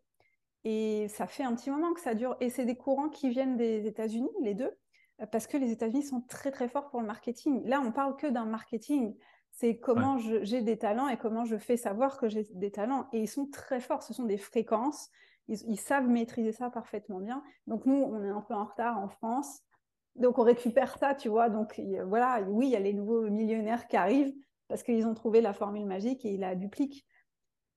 Et 0.63 1.07
ça 1.09 1.25
fait 1.25 1.43
un 1.43 1.55
petit 1.55 1.71
moment 1.71 1.93
que 1.93 1.99
ça 1.99 2.13
dure. 2.13 2.37
Et 2.39 2.49
c'est 2.49 2.65
des 2.65 2.75
courants 2.75 3.09
qui 3.09 3.29
viennent 3.29 3.57
des 3.57 3.87
États-Unis, 3.87 4.29
les 4.41 4.53
deux 4.53 4.71
parce 5.27 5.47
que 5.47 5.57
les 5.57 5.71
États-Unis 5.71 6.03
sont 6.03 6.21
très 6.21 6.51
très 6.51 6.67
forts 6.67 6.89
pour 6.89 7.01
le 7.01 7.07
marketing. 7.07 7.67
Là, 7.67 7.81
on 7.85 7.91
parle 7.91 8.15
que 8.15 8.27
d'un 8.27 8.45
marketing. 8.45 9.15
C'est 9.51 9.77
comment 9.77 10.17
j'ai 10.17 10.61
des 10.61 10.77
talents 10.77 11.09
et 11.09 11.17
comment 11.17 11.45
je 11.45 11.57
fais 11.57 11.77
savoir 11.77 12.17
que 12.17 12.29
j'ai 12.29 12.47
des 12.53 12.71
talents. 12.71 13.07
Et 13.11 13.19
ils 13.19 13.27
sont 13.27 13.47
très 13.47 13.79
forts. 13.79 14.01
Ce 14.01 14.13
sont 14.13 14.23
des 14.23 14.37
fréquences. 14.37 15.09
Ils, 15.51 15.79
savent 15.79 16.07
maîtriser 16.07 16.53
ça 16.53 16.69
parfaitement 16.69 17.19
bien. 17.19 17.43
Donc 17.67 17.85
nous, 17.85 17.95
on 17.95 18.23
est 18.23 18.29
un 18.29 18.41
peu 18.41 18.53
en 18.53 18.65
retard 18.65 18.97
en 18.97 19.09
France. 19.09 19.61
Donc 20.15 20.39
on 20.39 20.43
récupère 20.43 20.97
ça, 20.97 21.13
tu 21.13 21.29
vois. 21.29 21.49
Donc 21.49 21.79
voilà, 22.07 22.41
oui, 22.47 22.67
il 22.67 22.71
y 22.71 22.75
a 22.75 22.79
les 22.79 22.93
nouveaux 22.93 23.29
millionnaires 23.29 23.87
qui 23.87 23.97
arrivent 23.97 24.33
parce 24.67 24.83
qu'ils 24.83 25.05
ont 25.05 25.13
trouvé 25.13 25.41
la 25.41 25.53
formule 25.53 25.85
magique 25.85 26.25
et 26.25 26.33
ils 26.33 26.39
la 26.39 26.55
dupliquent. 26.55 27.05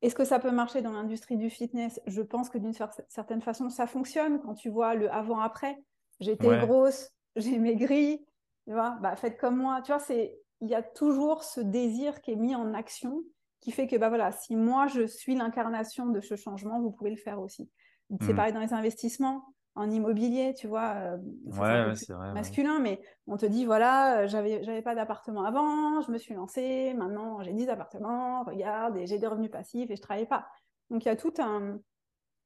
Est-ce 0.02 0.14
que 0.14 0.24
ça 0.24 0.38
peut 0.38 0.50
marcher 0.50 0.82
dans 0.82 0.92
l'industrie 0.92 1.36
du 1.36 1.50
fitness? 1.50 2.00
Je 2.06 2.22
pense 2.22 2.50
que 2.50 2.58
d'une 2.58 2.74
certaine 3.08 3.40
façon, 3.40 3.70
ça 3.70 3.86
fonctionne 3.86 4.40
quand 4.40 4.54
tu 4.54 4.68
vois 4.68 4.94
le 4.94 5.10
avant-après. 5.10 5.82
J'étais 6.20 6.58
grosse, 6.58 7.10
j'ai 7.36 7.58
maigri, 7.58 8.24
tu 8.66 8.72
vois, 8.72 8.98
bah, 9.02 9.16
faites 9.16 9.38
comme 9.38 9.56
moi. 9.56 9.80
Tu 9.82 9.92
vois, 9.92 9.98
c'est, 9.98 10.38
il 10.60 10.68
y 10.68 10.74
a 10.74 10.82
toujours 10.82 11.42
ce 11.42 11.60
désir 11.60 12.20
qui 12.20 12.32
est 12.32 12.36
mis 12.36 12.54
en 12.54 12.74
action 12.74 13.22
qui 13.64 13.72
fait 13.72 13.86
que, 13.86 13.96
bah 13.96 14.10
voilà, 14.10 14.30
si 14.30 14.56
moi 14.56 14.86
je 14.88 15.06
suis 15.06 15.34
l'incarnation 15.34 16.06
de 16.06 16.20
ce 16.20 16.36
changement, 16.36 16.82
vous 16.82 16.90
pouvez 16.90 17.10
le 17.10 17.16
faire 17.16 17.40
aussi. 17.40 17.70
C'est 18.20 18.34
hmm. 18.34 18.36
pareil 18.36 18.52
dans 18.52 18.60
les 18.60 18.74
investissements. 18.74 19.42
en 19.74 19.90
immobilier, 19.90 20.52
tu 20.54 20.68
vois. 20.68 20.94
Euh, 20.96 21.16
ouais, 21.46 21.96
c'est 21.96 22.12
vrai. 22.12 22.32
Masculin, 22.34 22.78
mais 22.78 23.00
on 23.26 23.38
te 23.38 23.46
dit 23.46 23.64
voilà, 23.64 24.26
j'avais, 24.26 24.62
j'avais 24.62 24.82
pas 24.82 24.94
d'appartement 24.94 25.44
avant, 25.44 26.02
je 26.02 26.12
me 26.12 26.18
suis 26.18 26.34
lancée, 26.34 26.92
maintenant 26.94 27.42
j'ai 27.42 27.54
10 27.54 27.70
appartements, 27.70 28.44
regarde, 28.44 28.98
et 28.98 29.06
j'ai 29.06 29.18
des 29.18 29.26
revenus 29.26 29.50
passifs 29.50 29.90
et 29.90 29.96
je 29.96 30.02
travaille 30.02 30.28
pas. 30.28 30.46
Donc 30.90 31.04
il 31.06 31.08
y 31.08 31.10
a 31.10 31.16
tout 31.16 31.32
un, 31.38 31.80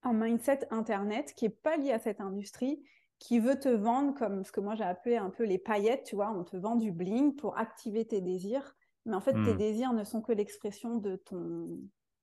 un 0.05 0.13
mindset 0.13 0.69
internet 0.71 1.35
qui 1.37 1.47
est 1.47 1.63
pas 1.63 1.77
lié 1.77 1.91
à 1.91 1.99
cette 1.99 2.21
industrie 2.21 2.81
qui 3.19 3.41
veut 3.41 3.59
te 3.59 3.69
vendre 3.69 4.15
comme 4.15 4.45
ce 4.45 4.53
que 4.53 4.61
moi 4.61 4.77
j'ai 4.77 4.85
appelé 4.85 5.17
un 5.17 5.31
peu 5.31 5.43
les 5.43 5.59
paillettes, 5.59 6.05
tu 6.05 6.15
vois, 6.15 6.31
on 6.31 6.45
te 6.45 6.57
vend 6.57 6.77
du 6.77 6.93
bling 6.93 7.35
pour 7.35 7.59
activer 7.59 8.07
tes 8.07 8.21
désirs, 8.21 8.77
mais 9.07 9.15
en 9.15 9.21
fait 9.21 9.33
tes 9.33 9.55
hmm. 9.55 9.57
désirs 9.57 9.93
ne 9.93 10.05
sont 10.05 10.23
que 10.23 10.33
l'expression 10.33 10.97
de 10.97 11.17
ton 11.17 11.81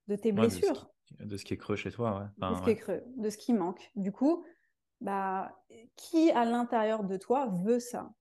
de 0.08 0.16
tes 0.16 0.32
blessures. 0.32 0.90
de, 1.20 1.38
ce 1.38 1.46
qui, 1.46 1.54
est 1.54 1.58
creux 1.58 1.76
chez 1.76 1.92
toi, 1.92 2.20
ouais. 2.20 2.50
de 2.50 2.56
ce 2.56 2.62
qui 2.62 2.70
est 2.70 2.76
creux, 2.76 3.04
de 3.18 3.30
ce 3.30 3.38
qui 3.38 3.54
manque. 3.54 3.92
Du 3.96 4.12
coup, 4.12 4.46
bah, 5.02 5.58
qui 5.96 6.32
à 6.32 6.46
l'intérieur 6.46 7.04
de 7.04 7.18
toi 7.18 7.48
veut 7.64 7.80
ça? 7.80 8.14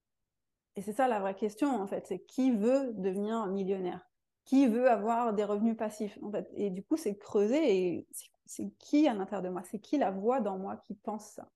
Et 0.77 0.83
c'est 0.83 0.93
ça 0.93 1.07
la 1.07 1.21
vraie 1.21 1.37
question 1.37 1.81
en 1.81 1.87
fait, 1.87 2.07
c'est 2.07 2.25
qui 2.25 2.51
veut 2.51 2.93
devenir 2.95 3.47
millionnaire? 3.47 4.01
Qui 4.45 4.67
veut 4.67 4.91
avoir 4.91 5.33
des 5.33 5.45
revenus 5.45 5.77
passifs 5.77 6.19
en 6.23 6.31
fait? 6.31 6.51
Et 6.55 6.71
du 6.71 6.83
coup, 6.83 6.97
c'est 6.97 7.17
creuser 7.17 7.77
et 7.77 8.09
c'est 8.45 8.71
qui 8.79 9.09
à 9.09 9.15
l'intérieur 9.15 9.43
de 9.43 9.49
moi? 9.49 9.63
C'est 9.63 9.79
qui 9.79 9.99
la 9.99 10.11
voix 10.11 10.41
dans 10.41 10.59
moi 10.59 10.77
qui 10.77 10.95
pense 10.95 11.33
ça? 11.33 11.51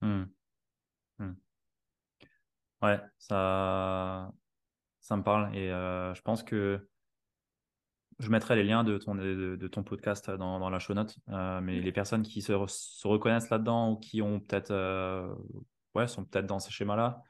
Mmh. 0.00 0.24
Mmh. 1.18 1.32
Ouais, 2.82 3.00
ça, 3.18 4.32
ça 5.10 5.16
me 5.16 5.24
parle 5.24 5.54
et 5.56 5.72
euh, 5.72 6.14
je 6.14 6.22
pense 6.22 6.44
que 6.44 6.88
je 8.20 8.28
mettrai 8.28 8.54
les 8.54 8.62
liens 8.62 8.84
de 8.84 8.96
ton, 8.96 9.16
de, 9.16 9.68
ton 9.68 9.82
podcast 9.82 10.30
dans, 10.30 10.60
dans, 10.60 10.70
la 10.70 10.78
show 10.78 10.94
note. 10.94 11.16
Euh, 11.30 11.60
mais 11.60 11.80
les 11.80 11.90
personnes 11.90 12.22
qui 12.22 12.42
se, 12.42 12.52
se 12.68 13.08
reconnaissent 13.08 13.50
là-dedans 13.50 13.92
ou 13.92 13.96
qui 13.96 14.22
ont 14.22 14.38
peut-être, 14.38 14.70
euh, 14.70 15.34
ouais, 15.96 16.06
sont 16.06 16.24
peut-être 16.24 16.46
dans 16.46 16.60
ces 16.60 16.70
schémas-là, 16.70 17.24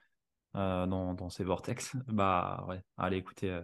euh, 0.56 0.86
dans, 0.86 1.14
dans, 1.14 1.30
ces 1.30 1.44
vortex, 1.44 1.96
bah 2.08 2.66
ouais, 2.68 2.82
allez 2.98 3.16
écouter 3.16 3.58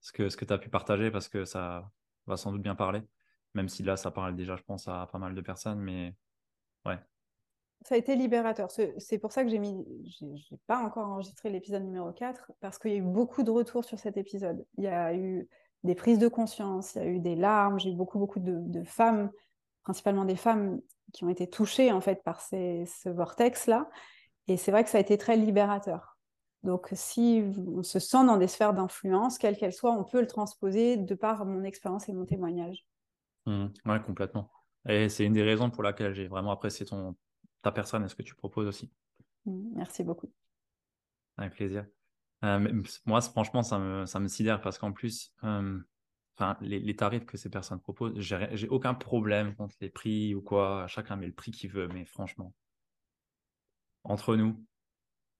ce 0.00 0.12
que, 0.12 0.28
ce 0.28 0.36
que 0.36 0.44
tu 0.44 0.52
as 0.52 0.58
pu 0.58 0.68
partager 0.68 1.10
parce 1.10 1.28
que 1.28 1.44
ça 1.44 1.90
va 2.26 2.36
sans 2.36 2.52
doute 2.52 2.62
bien 2.62 2.76
parler. 2.76 3.02
Même 3.54 3.68
si 3.68 3.82
là, 3.82 3.96
ça 3.96 4.12
parle 4.12 4.36
déjà, 4.36 4.54
je 4.54 4.62
pense, 4.62 4.86
à 4.86 5.08
pas 5.10 5.18
mal 5.18 5.34
de 5.34 5.40
personnes, 5.40 5.80
mais 5.80 6.14
ouais. 6.84 7.00
Ça 7.82 7.94
a 7.94 7.98
été 7.98 8.16
libérateur. 8.16 8.70
C'est 8.70 9.18
pour 9.18 9.32
ça 9.32 9.44
que 9.44 9.50
j'ai 9.50 9.58
mis, 9.58 9.84
j'ai 10.04 10.56
pas 10.66 10.78
encore 10.78 11.06
enregistré 11.06 11.50
l'épisode 11.50 11.84
numéro 11.84 12.10
4 12.10 12.52
parce 12.60 12.78
qu'il 12.78 12.90
y 12.90 12.94
a 12.94 12.98
eu 12.98 13.02
beaucoup 13.02 13.42
de 13.42 13.50
retours 13.50 13.84
sur 13.84 13.98
cet 13.98 14.16
épisode. 14.16 14.64
Il 14.76 14.84
y 14.84 14.88
a 14.88 15.14
eu 15.14 15.48
des 15.84 15.94
prises 15.94 16.18
de 16.18 16.28
conscience, 16.28 16.94
il 16.96 17.02
y 17.02 17.04
a 17.04 17.08
eu 17.08 17.20
des 17.20 17.36
larmes, 17.36 17.78
j'ai 17.78 17.90
eu 17.90 17.94
beaucoup, 17.94 18.18
beaucoup 18.18 18.40
de, 18.40 18.82
femmes, 18.84 19.30
principalement 19.84 20.24
des 20.24 20.36
femmes 20.36 20.80
qui 21.12 21.24
ont 21.24 21.28
été 21.28 21.48
touchées 21.48 21.92
en 21.92 22.00
fait 22.00 22.24
par 22.24 22.40
ce 22.40 23.08
vortex-là. 23.08 23.88
Et 24.48 24.56
c'est 24.56 24.70
vrai 24.70 24.82
que 24.82 24.90
ça 24.90 24.98
a 24.98 25.00
été 25.00 25.16
très 25.16 25.36
libérateur. 25.36 26.16
Donc, 26.62 26.88
si 26.94 27.44
on 27.68 27.82
se 27.84 28.00
sent 28.00 28.24
dans 28.26 28.36
des 28.36 28.48
sphères 28.48 28.74
d'influence, 28.74 29.38
quelles 29.38 29.56
qu'elles 29.56 29.72
soient, 29.72 29.92
on 29.92 30.02
peut 30.02 30.20
le 30.20 30.26
transposer 30.26 30.96
de 30.96 31.14
par 31.14 31.44
mon 31.44 31.62
expérience 31.62 32.08
et 32.08 32.12
mon 32.12 32.24
témoignage. 32.24 32.84
Mmh, 33.46 33.66
oui, 33.84 34.02
complètement. 34.04 34.50
Et 34.88 35.08
c'est 35.08 35.24
une 35.24 35.32
des 35.32 35.44
raisons 35.44 35.70
pour 35.70 35.84
laquelle 35.84 36.14
j'ai 36.14 36.26
vraiment 36.26 36.50
apprécié 36.50 36.84
ton, 36.84 37.14
ta 37.66 37.72
personne 37.72 38.04
et 38.04 38.08
ce 38.08 38.14
que 38.14 38.22
tu 38.22 38.36
proposes 38.36 38.68
aussi. 38.68 38.92
Mmh, 39.44 39.72
merci 39.74 40.04
beaucoup. 40.04 40.32
Avec 41.36 41.54
plaisir. 41.54 41.84
Euh, 42.44 42.82
moi, 43.06 43.20
franchement, 43.20 43.64
ça 43.64 43.80
me, 43.80 44.06
ça 44.06 44.20
me 44.20 44.28
sidère 44.28 44.60
parce 44.60 44.78
qu'en 44.78 44.92
plus, 44.92 45.34
euh, 45.42 45.80
enfin, 46.36 46.56
les, 46.60 46.94
tarifs 46.94 47.26
que 47.26 47.36
ces 47.36 47.50
personnes 47.50 47.80
proposent, 47.80 48.14
j'ai 48.20 48.68
aucun 48.68 48.94
problème 48.94 49.56
contre 49.56 49.74
les 49.80 49.90
prix 49.90 50.32
ou 50.36 50.42
quoi. 50.42 50.86
Chacun 50.86 51.16
met 51.16 51.26
le 51.26 51.32
prix 51.32 51.50
qu'il 51.50 51.70
veut, 51.70 51.88
mais 51.88 52.04
franchement, 52.04 52.54
entre 54.04 54.36
nous, 54.36 54.64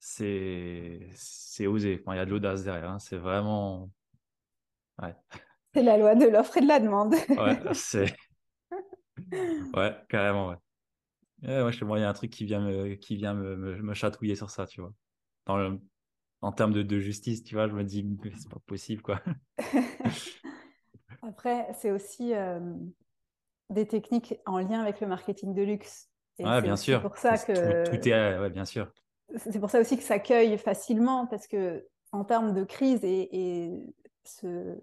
c'est 0.01 1.09
osé. 1.61 2.03
il 2.05 2.17
y 2.17 2.19
a 2.19 2.27
de 2.27 2.31
l'audace 2.31 2.65
derrière. 2.65 2.91
Hein. 2.91 2.99
C'est 2.99 3.19
vraiment. 3.19 3.89
Ouais. 5.01 5.15
C'est 5.75 5.85
la 5.85 5.97
loi 5.97 6.17
de 6.17 6.27
l'offre 6.27 6.57
et 6.57 6.61
de 6.61 6.67
la 6.67 6.81
demande. 6.81 7.15
ouais, 7.29 7.75
c'est. 7.75 8.17
Ouais, 9.75 9.97
carrément, 10.11 10.51
ouais. 10.51 10.57
Ouais, 11.47 11.73
chez 11.73 11.85
moi, 11.85 11.99
il 11.99 12.03
y 12.03 12.05
a 12.05 12.09
un 12.09 12.13
truc 12.13 12.31
qui 12.31 12.45
vient 12.45 12.61
me, 12.61 12.95
qui 12.95 13.17
vient 13.17 13.35
me, 13.35 13.57
me 13.57 13.95
chatouiller 13.95 14.35
sur 14.35 14.51
ça, 14.51 14.67
tu 14.67 14.81
vois. 14.81 14.93
Dans 15.47 15.57
le, 15.57 15.81
en 16.43 16.53
termes 16.53 16.73
de, 16.73 16.99
justice, 16.99 17.45
tu 17.45 17.55
vois, 17.55 17.69
je 17.69 17.75
me 17.75 17.85
dis, 17.85 18.07
c'est 18.37 18.51
pas 18.51 18.61
possible, 18.67 19.03
quoi. 19.03 19.21
Après, 21.23 21.67
c'est 21.75 21.91
aussi 21.91 22.35
euh, 22.35 22.61
des 23.71 23.87
techniques 23.87 24.35
en 24.45 24.59
lien 24.59 24.81
avec 24.81 25.01
le 25.01 25.07
marketing 25.07 25.55
de 25.55 25.63
luxe. 25.63 26.11
Oui, 26.39 26.63
bien 26.63 26.77
sûr. 26.77 27.01
Pour 27.01 27.17
ça 27.17 27.39
que... 27.39 27.89
Tout, 27.89 28.09
est, 28.09 28.39
ouais, 28.39 28.51
bien 28.51 28.65
sûr. 28.65 28.93
C'est 29.37 29.59
pour 29.59 29.71
ça 29.71 29.81
aussi 29.81 29.97
que 29.97 30.03
ça 30.03 30.19
cueille 30.19 30.59
facilement, 30.59 31.27
parce 31.27 31.47
que 31.47 31.87
en 32.13 32.25
termes 32.25 32.53
de 32.55 32.65
crise 32.65 33.01
et, 33.03 33.93
ce, 34.25 34.79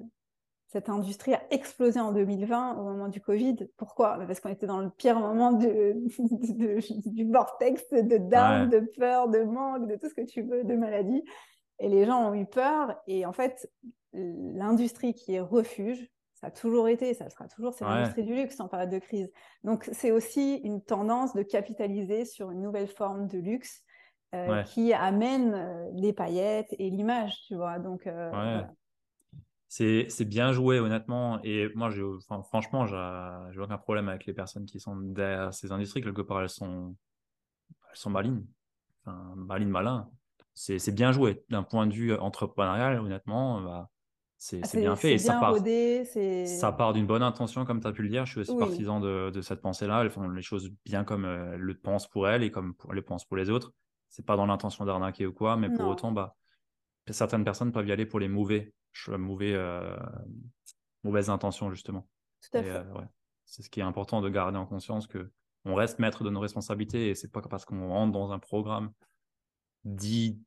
cette 0.74 0.90
industrie 0.90 1.36
a 1.36 1.44
explosé 1.52 2.00
en 2.00 2.12
2020 2.12 2.78
au 2.80 2.84
moment 2.84 3.08
du 3.08 3.22
Covid. 3.22 3.58
Pourquoi? 3.78 4.18
Bah, 4.18 4.26
Parce 4.26 4.40
qu'on 4.40 4.50
était 4.50 4.66
dans 4.66 4.80
le 4.80 4.90
pire 4.90 5.20
moment 5.20 5.52
du 5.54 7.32
vortex 7.32 7.84
de 7.92 8.18
down, 8.18 8.70
de 8.70 8.80
peur, 8.98 9.30
de 9.30 9.44
manque, 9.44 9.88
de 9.88 9.96
tout 9.96 10.10
ce 10.10 10.16
que 10.16 10.26
tu 10.26 10.42
veux, 10.42 10.64
de 10.64 10.76
maladie. 10.76 11.24
Et 11.78 11.90
les 11.90 12.06
gens 12.06 12.28
ont 12.28 12.34
eu 12.34 12.48
peur. 12.48 12.96
Et 13.06 13.24
en 13.28 13.34
fait, 13.34 13.70
l'industrie 14.14 15.14
qui 15.14 15.36
est 15.36 15.40
refuge, 15.40 16.10
ça 16.34 16.48
a 16.48 16.52
toujours 16.52 16.88
été, 16.88 17.14
ça 17.14 17.30
sera 17.30 17.48
toujours, 17.48 17.76
c'est 17.76 17.86
l'industrie 17.86 18.24
du 18.24 18.34
luxe 18.34 18.60
en 18.60 18.68
période 18.68 18.90
de 18.90 18.98
crise. 19.00 19.32
Donc, 19.64 19.88
c'est 19.92 20.10
aussi 20.10 20.56
une 20.64 20.82
tendance 20.82 21.36
de 21.36 21.44
capitaliser 21.44 22.26
sur 22.26 22.50
une 22.50 22.62
nouvelle 22.64 22.88
forme 22.88 23.28
de 23.28 23.38
luxe 23.38 23.84
euh, 24.34 24.64
qui 24.64 24.92
amène 24.92 25.54
euh, 25.54 25.90
les 25.94 26.14
paillettes 26.14 26.74
et 26.80 26.90
l'image, 26.90 27.44
tu 27.48 27.56
vois. 27.56 27.78
Donc, 27.78 28.08
euh, 28.08 28.64
c'est 29.74 30.26
bien 30.26 30.54
joué, 30.54 30.80
honnêtement. 30.80 31.40
Et 31.44 31.68
moi, 31.74 31.90
enfin, 32.18 32.44
franchement, 32.44 32.86
j'ai 32.86 33.60
aucun 33.60 33.78
problème 33.80 34.08
avec 34.08 34.26
les 34.26 34.34
personnes 34.34 34.66
qui 34.66 34.80
sont 34.80 34.96
derrière 34.96 35.52
ces 35.52 35.72
industries. 35.72 36.02
Quelque 36.02 36.22
part, 36.22 36.42
elles 36.42 36.50
sont, 36.50 36.96
elles 37.90 37.98
sont 37.98 38.12
malines. 38.12 38.46
Enfin, 39.02 39.34
malines, 39.36 39.70
malin. 39.70 40.10
C'est 40.54 40.94
bien 40.94 41.12
joué. 41.12 41.44
D'un 41.50 41.64
point 41.64 41.88
de 41.88 41.94
vue 41.94 42.14
entrepreneurial, 42.14 43.00
honnêtement, 43.00 43.62
bah, 43.62 43.90
c'est 44.38 44.62
ah, 44.64 44.78
bien 44.78 44.96
fait. 44.96 45.14
Et 45.14 45.18
ça 45.18 45.40
part, 45.40 45.56
ça 46.46 46.72
part 46.72 46.94
d'une 46.94 47.08
bonne 47.08 47.24
intention, 47.24 47.66
comme 47.66 47.82
tu 47.82 47.88
as 47.88 47.94
pu 47.94 48.04
le 48.04 48.10
dire. 48.10 48.28
Je 48.28 48.32
suis 48.34 48.42
aussi 48.42 48.56
partisan 48.56 49.00
de, 49.00 49.32
de 49.32 49.42
cette 49.42 49.62
pensée-là. 49.62 50.02
Elles 50.04 50.12
font 50.12 50.30
les 50.30 50.44
choses 50.44 50.70
bien 50.86 51.04
comme 51.04 51.26
elles 51.26 51.60
le 51.60 51.74
pensent 51.76 52.08
pour 52.08 52.28
elles 52.28 52.44
et 52.44 52.52
comme 52.52 52.76
elles 52.90 52.96
le 52.96 53.02
pensent 53.02 53.26
pour 53.26 53.38
les 53.38 53.50
autres. 53.50 53.74
C'est 54.10 54.26
pas 54.26 54.36
dans 54.36 54.46
l'intention 54.46 54.86
d'arnaquer 54.86 55.26
ou 55.26 55.34
quoi, 55.34 55.58
mais 55.58 55.72
pour 55.72 55.88
autant, 55.88 56.12
bah, 56.12 56.36
certaines 57.10 57.44
personnes 57.44 57.72
peuvent 57.72 57.88
y 57.88 57.92
aller 57.92 58.06
pour 58.06 58.20
les 58.20 58.28
mauvais 58.28 58.72
mauvais, 59.18 59.54
euh, 59.54 59.98
mauvaises 61.04 61.30
intentions, 61.30 61.70
justement. 61.72 62.08
Tout 62.42 62.58
à 62.58 62.64
fait. 62.64 62.70
Euh, 62.70 62.84
c'est 63.46 63.62
ce 63.62 63.70
qui 63.70 63.80
est 63.80 63.84
important 63.84 64.22
de 64.22 64.30
garder 64.30 64.58
en 64.58 64.66
conscience 64.66 65.08
que 65.08 65.32
on 65.66 65.76
reste 65.76 66.00
maître 66.00 66.24
de 66.24 66.30
nos 66.30 66.40
responsabilités 66.40 67.10
et 67.10 67.16
c'est 67.16 67.32
pas 67.32 67.42
parce 67.42 67.66
qu'on 67.66 67.88
rentre 67.88 68.12
dans 68.12 68.32
un 68.32 68.40
programme 68.40 68.92
dit 69.86 70.42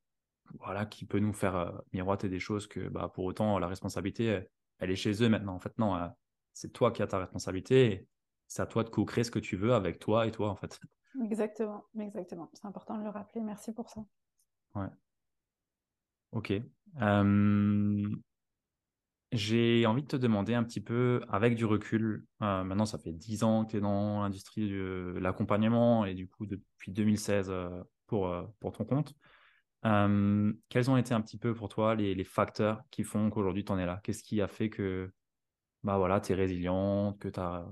voilà 0.61 0.85
qui 0.87 1.06
peut 1.06 1.18
nous 1.18 1.32
faire 1.32 1.56
euh, 1.56 1.72
miroiter 1.92 2.28
des 2.28 2.40
choses 2.40 2.66
que 2.66 2.88
bah, 2.88 3.11
pour 3.12 3.24
autant 3.24 3.59
la 3.59 3.66
responsabilité 3.66 4.46
elle, 4.78 4.90
est 4.90 4.96
chez 4.96 5.22
eux 5.22 5.28
maintenant. 5.28 5.54
En 5.54 5.61
fait 5.61 5.76
non 5.78 6.11
c'est 6.52 6.72
toi 6.72 6.90
qui 6.90 7.02
as 7.02 7.06
ta 7.06 7.18
responsabilité 7.18 8.09
c'est 8.46 8.62
à 8.62 8.66
toi 8.66 8.85
de 8.85 8.90
co-créer 8.90 9.24
ce 9.24 9.30
que 9.30 9.38
tu 9.38 9.56
veux 9.56 9.74
avec 9.74 9.98
toi 9.98 10.26
et 10.26 10.30
toi 10.30 10.50
en 10.50 10.56
fait. 10.56 10.78
Exactement 11.24 11.85
exactement. 11.98 12.50
C'est 12.52 12.66
important 12.66 12.98
de 12.98 13.04
le 13.04 13.11
rappeler. 13.11 13.40
Merci 13.40 13.72
pour 13.72 13.88
ça. 13.88 14.04
Ouais. 14.74 14.88
Ok 16.32 16.52
j'ai 19.32 19.86
envie 19.86 20.02
de 20.02 20.06
te 20.06 20.16
demander 20.16 20.54
un 20.54 20.62
petit 20.62 20.80
peu, 20.80 21.20
avec 21.28 21.56
du 21.56 21.64
recul, 21.64 22.24
euh, 22.42 22.62
maintenant 22.64 22.86
ça 22.86 22.98
fait 22.98 23.12
10 23.12 23.42
ans 23.42 23.64
que 23.64 23.72
tu 23.72 23.76
es 23.78 23.80
dans 23.80 24.22
l'industrie 24.22 24.68
de 24.68 25.16
l'accompagnement 25.20 26.04
et 26.04 26.14
du 26.14 26.28
coup 26.28 26.46
depuis 26.46 26.92
2016 26.92 27.50
euh, 27.50 27.82
pour, 28.06 28.28
euh, 28.28 28.44
pour 28.60 28.72
ton 28.72 28.84
compte. 28.84 29.14
quels 29.82 30.90
ont 30.90 30.96
été 30.96 31.12
un 31.14 31.20
petit 31.20 31.38
peu 31.38 31.54
pour 31.54 31.68
toi 31.68 31.94
les, 31.94 32.24
facteurs 32.24 32.82
qui 32.90 33.02
font 33.02 33.30
qu'aujourd'hui 33.30 33.64
tu 33.64 33.72
en 33.72 33.78
es 33.78 33.86
là? 33.86 34.00
Qu'est-ce 34.04 34.22
qui 34.22 34.40
a 34.40 34.48
fait 34.48 34.70
que 34.70 35.12
bah 35.82 35.98
voilà, 35.98 36.20
tu 36.20 36.32
es 36.32 36.34
résiliente, 36.34 37.18
que 37.18 37.28
tu 37.28 37.40
as, 37.40 37.64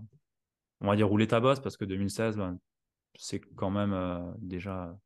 on 0.81 0.87
va 0.87 0.97
dire, 0.97 1.09
roulé 1.09 1.27
ta 1.27 1.41
bosse? 1.41 1.61
Parce 1.61 1.77
que 1.77 1.85
2016, 1.85 2.37
ben, 2.37 2.59
c'est 3.17 3.41
quand 3.57 3.71
même 3.71 4.35
déjà, 4.39 4.97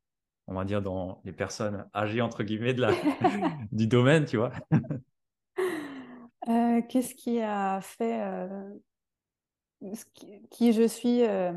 on 0.47 0.55
va 0.55 0.65
dire, 0.65 0.83
dans 0.83 1.23
les 1.25 1.33
personnes 1.33 1.87
âgées, 1.95 2.21
entre 2.21 2.43
guillemets, 2.43 2.75
de 2.75 2.83
la, 2.83 2.93
du 3.73 3.87
domaine, 3.87 4.27
tu 4.27 4.37
vois? 4.37 4.53
Euh, 6.49 6.81
qu'est-ce 6.89 7.15
qui 7.15 7.41
a 7.41 7.81
fait 7.83 8.23
euh, 8.23 8.75
qui, 10.51 10.73
je 10.73 10.87
suis, 10.87 11.23
euh, 11.23 11.53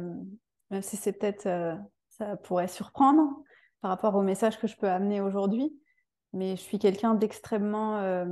même 0.70 0.82
si 0.82 0.98
c'est 0.98 1.14
peut-être 1.14 1.78
ça 2.10 2.36
pourrait 2.38 2.68
surprendre 2.68 3.42
par 3.82 3.90
rapport 3.90 4.16
au 4.16 4.22
message 4.22 4.60
que 4.60 4.68
je 4.68 4.76
peux 4.76 4.90
amener 4.90 5.22
aujourd'hui, 5.22 5.74
mais 6.34 6.56
je 6.56 6.62
suis 6.62 6.78
quelqu'un 6.78 7.16
d'extrêmement 7.16 8.26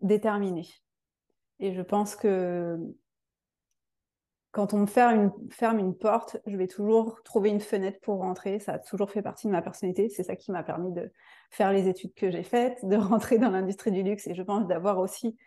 déterminé. 0.00 0.68
Et 1.60 1.72
je 1.72 1.82
pense 1.82 2.14
que 2.14 2.78
quand 4.52 4.74
on 4.74 4.80
me 4.80 4.86
ferme 4.86 5.32
une, 5.40 5.50
ferme 5.50 5.78
une 5.78 5.96
porte, 5.96 6.36
je 6.46 6.56
vais 6.56 6.68
toujours 6.68 7.22
trouver 7.22 7.48
une 7.48 7.60
fenêtre 7.60 7.98
pour 8.02 8.18
rentrer. 8.18 8.58
Ça 8.58 8.74
a 8.74 8.78
toujours 8.78 9.10
fait 9.10 9.22
partie 9.22 9.46
de 9.46 9.52
ma 9.52 9.62
personnalité. 9.62 10.10
C'est 10.10 10.24
ça 10.24 10.36
qui 10.36 10.52
m'a 10.52 10.62
permis 10.62 10.92
de 10.92 11.10
faire 11.50 11.72
les 11.72 11.88
études 11.88 12.12
que 12.12 12.30
j'ai 12.30 12.42
faites, 12.42 12.84
de 12.86 12.96
rentrer 12.96 13.38
dans 13.38 13.50
l'industrie 13.50 13.92
du 13.92 14.02
luxe 14.02 14.26
et 14.26 14.34
je 14.34 14.42
pense 14.42 14.66
d'avoir 14.66 14.98
aussi 14.98 15.38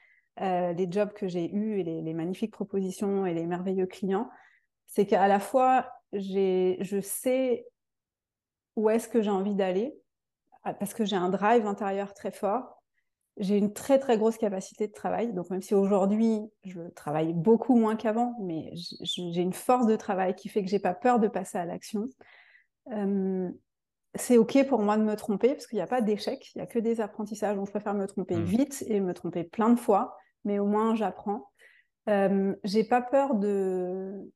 euh, 0.42 0.74
les 0.74 0.92
jobs 0.92 1.14
que 1.14 1.28
j'ai 1.28 1.54
eus 1.54 1.80
et 1.80 1.84
les, 1.84 2.14
magnifiques 2.14 2.52
propositions 2.52 3.26
et 3.26 3.34
les 3.34 3.46
merveilleux 3.46 3.88
clients. 3.88 4.30
C'est 4.88 5.06
qu'à 5.06 5.28
la 5.28 5.40
fois, 5.40 5.90
je 6.14 7.00
sais 7.02 7.66
où 8.76 8.90
est-ce 8.90 9.08
que 9.08 9.22
j'ai 9.22 9.32
envie 9.32 9.56
d'aller 9.56 9.98
parce 10.80 10.94
que 10.94 11.06
j'ai 11.06 11.16
un 11.16 11.30
drive 11.30 11.68
intérieur 11.68 12.14
très 12.14 12.32
fort 12.32 12.76
j'ai 13.38 13.58
une 13.58 13.74
très 13.74 14.00
très 14.00 14.18
grosse 14.18 14.38
capacité 14.38 14.88
de 14.88 14.94
travail. 14.94 15.34
Donc 15.34 15.50
même 15.50 15.62
si 15.62 15.74
aujourd'hui 15.74 16.40
je 16.64 16.82
travaille 16.96 17.34
beaucoup 17.34 17.76
moins 17.76 17.96
qu'avant, 17.96 18.36
mais 18.42 18.72
j'ai 18.74 19.42
une 19.42 19.54
force 19.54 19.88
de 19.88 19.96
travail 19.96 20.36
qui 20.36 20.48
fait 20.48 20.64
que 20.64 20.70
j'ai 20.70 20.80
pas 20.80 20.94
peur 20.94 21.20
de 21.20 21.28
passer 21.28 21.58
à 21.58 21.66
l'action. 21.66 22.08
Euh, 22.92 23.50
c'est 24.16 24.38
ok 24.38 24.66
pour 24.68 24.80
moi 24.80 24.98
de 24.98 25.04
me 25.04 25.16
tromper 25.16 25.50
parce 25.50 25.68
qu'il 25.68 25.76
n'y 25.76 25.82
a 25.82 25.88
pas 25.88 26.02
d'échec, 26.02 26.52
il 26.56 26.60
n'y 26.60 26.64
a 26.64 26.68
que 26.68 26.80
des 26.80 27.02
apprentissages. 27.02 27.58
Donc 27.58 27.66
je 27.66 27.72
préfère 27.72 27.94
me 27.94 28.08
tromper 28.08 28.38
mmh. 28.38 28.44
vite 28.44 28.86
et 28.88 29.02
me 29.02 29.14
tromper 29.14 29.44
plein 29.44 29.70
de 29.70 29.80
fois, 29.80 30.16
mais 30.46 30.60
au 30.60 30.66
moins 30.66 30.96
j'apprends. 30.96 31.52
Euh, 32.10 32.56
j'ai 32.64 32.84
pas 32.84 33.02
peur 33.02 33.36
de 33.36 34.32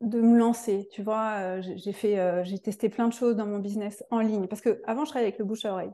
de 0.00 0.20
me 0.20 0.38
lancer, 0.38 0.88
tu 0.90 1.02
vois, 1.02 1.34
euh, 1.40 1.62
j'ai 1.62 1.92
fait, 1.92 2.18
euh, 2.18 2.42
j'ai 2.42 2.58
testé 2.58 2.88
plein 2.88 3.06
de 3.06 3.12
choses 3.12 3.36
dans 3.36 3.46
mon 3.46 3.58
business 3.58 4.02
en 4.10 4.20
ligne 4.20 4.46
parce 4.46 4.62
que 4.62 4.80
avant 4.86 5.04
je 5.04 5.10
travaillais 5.10 5.28
avec 5.28 5.38
le 5.38 5.44
bouche 5.44 5.64
à 5.66 5.72
oreille. 5.72 5.92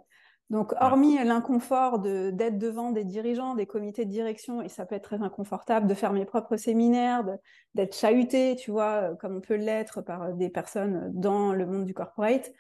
Donc, 0.49 0.75
hormis 0.81 1.17
l'inconfort 1.25 1.99
d'être 1.99 2.57
devant 2.57 2.93
des 2.93 3.03
dirigeants, 3.03 3.57
des 3.57 3.67
comités 3.67 4.05
de 4.05 4.11
direction, 4.11 4.63
et 4.63 4.69
ça 4.69 4.87
peut 4.87 4.95
être 4.95 5.03
très 5.03 5.21
inconfortable 5.23 5.89
de 5.89 5.95
faire 5.95 6.13
mes 6.13 6.25
propres 6.25 6.57
séminaires, 6.57 7.25
d'être 7.75 7.97
chahuté, 7.97 8.55
tu 8.55 8.71
vois, 8.71 9.11
euh, 9.11 9.15
comme 9.17 9.37
on 9.37 9.41
peut 9.41 9.57
l'être 9.57 10.03
par 10.03 10.35
des 10.35 10.49
personnes 10.49 11.11
dans 11.15 11.53
le 11.53 11.67
monde 11.67 11.85
du 11.85 11.95
corporate. 11.95 12.53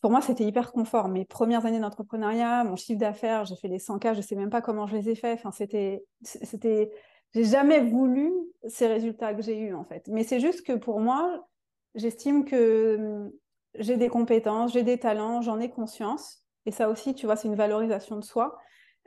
Pour 0.00 0.10
moi, 0.10 0.20
c'était 0.20 0.44
hyper 0.44 0.72
confort. 0.72 1.08
Mes 1.08 1.24
premières 1.24 1.66
années 1.66 1.80
d'entrepreneuriat, 1.80 2.64
mon 2.64 2.76
chiffre 2.76 3.00
d'affaires, 3.00 3.44
j'ai 3.44 3.56
fait 3.56 3.68
les 3.68 3.78
100K, 3.78 4.12
je 4.12 4.18
ne 4.18 4.22
sais 4.22 4.36
même 4.36 4.50
pas 4.50 4.60
comment 4.60 4.86
je 4.86 4.96
les 4.96 5.08
ai 5.10 5.14
faits. 5.14 5.38
Enfin, 5.38 5.50
c'était, 5.50 6.04
c'était, 6.22 6.90
j'ai 7.34 7.44
jamais 7.44 7.80
voulu 7.80 8.30
ces 8.66 8.86
résultats 8.86 9.34
que 9.34 9.42
j'ai 9.42 9.58
eus, 9.58 9.74
en 9.74 9.84
fait. 9.84 10.06
Mais 10.08 10.24
c'est 10.24 10.40
juste 10.40 10.64
que 10.64 10.74
pour 10.74 11.00
moi, 11.00 11.46
j'estime 11.94 12.44
que 12.44 12.96
hum, 12.96 13.32
j'ai 13.74 13.96
des 13.96 14.08
compétences, 14.08 14.72
j'ai 14.72 14.82
des 14.82 14.98
talents, 14.98 15.40
j'en 15.42 15.58
ai 15.58 15.70
conscience. 15.70 16.44
Et 16.66 16.70
ça 16.70 16.88
aussi, 16.88 17.14
tu 17.14 17.26
vois, 17.26 17.36
c'est 17.36 17.48
une 17.48 17.54
valorisation 17.54 18.16
de 18.16 18.24
soi. 18.24 18.58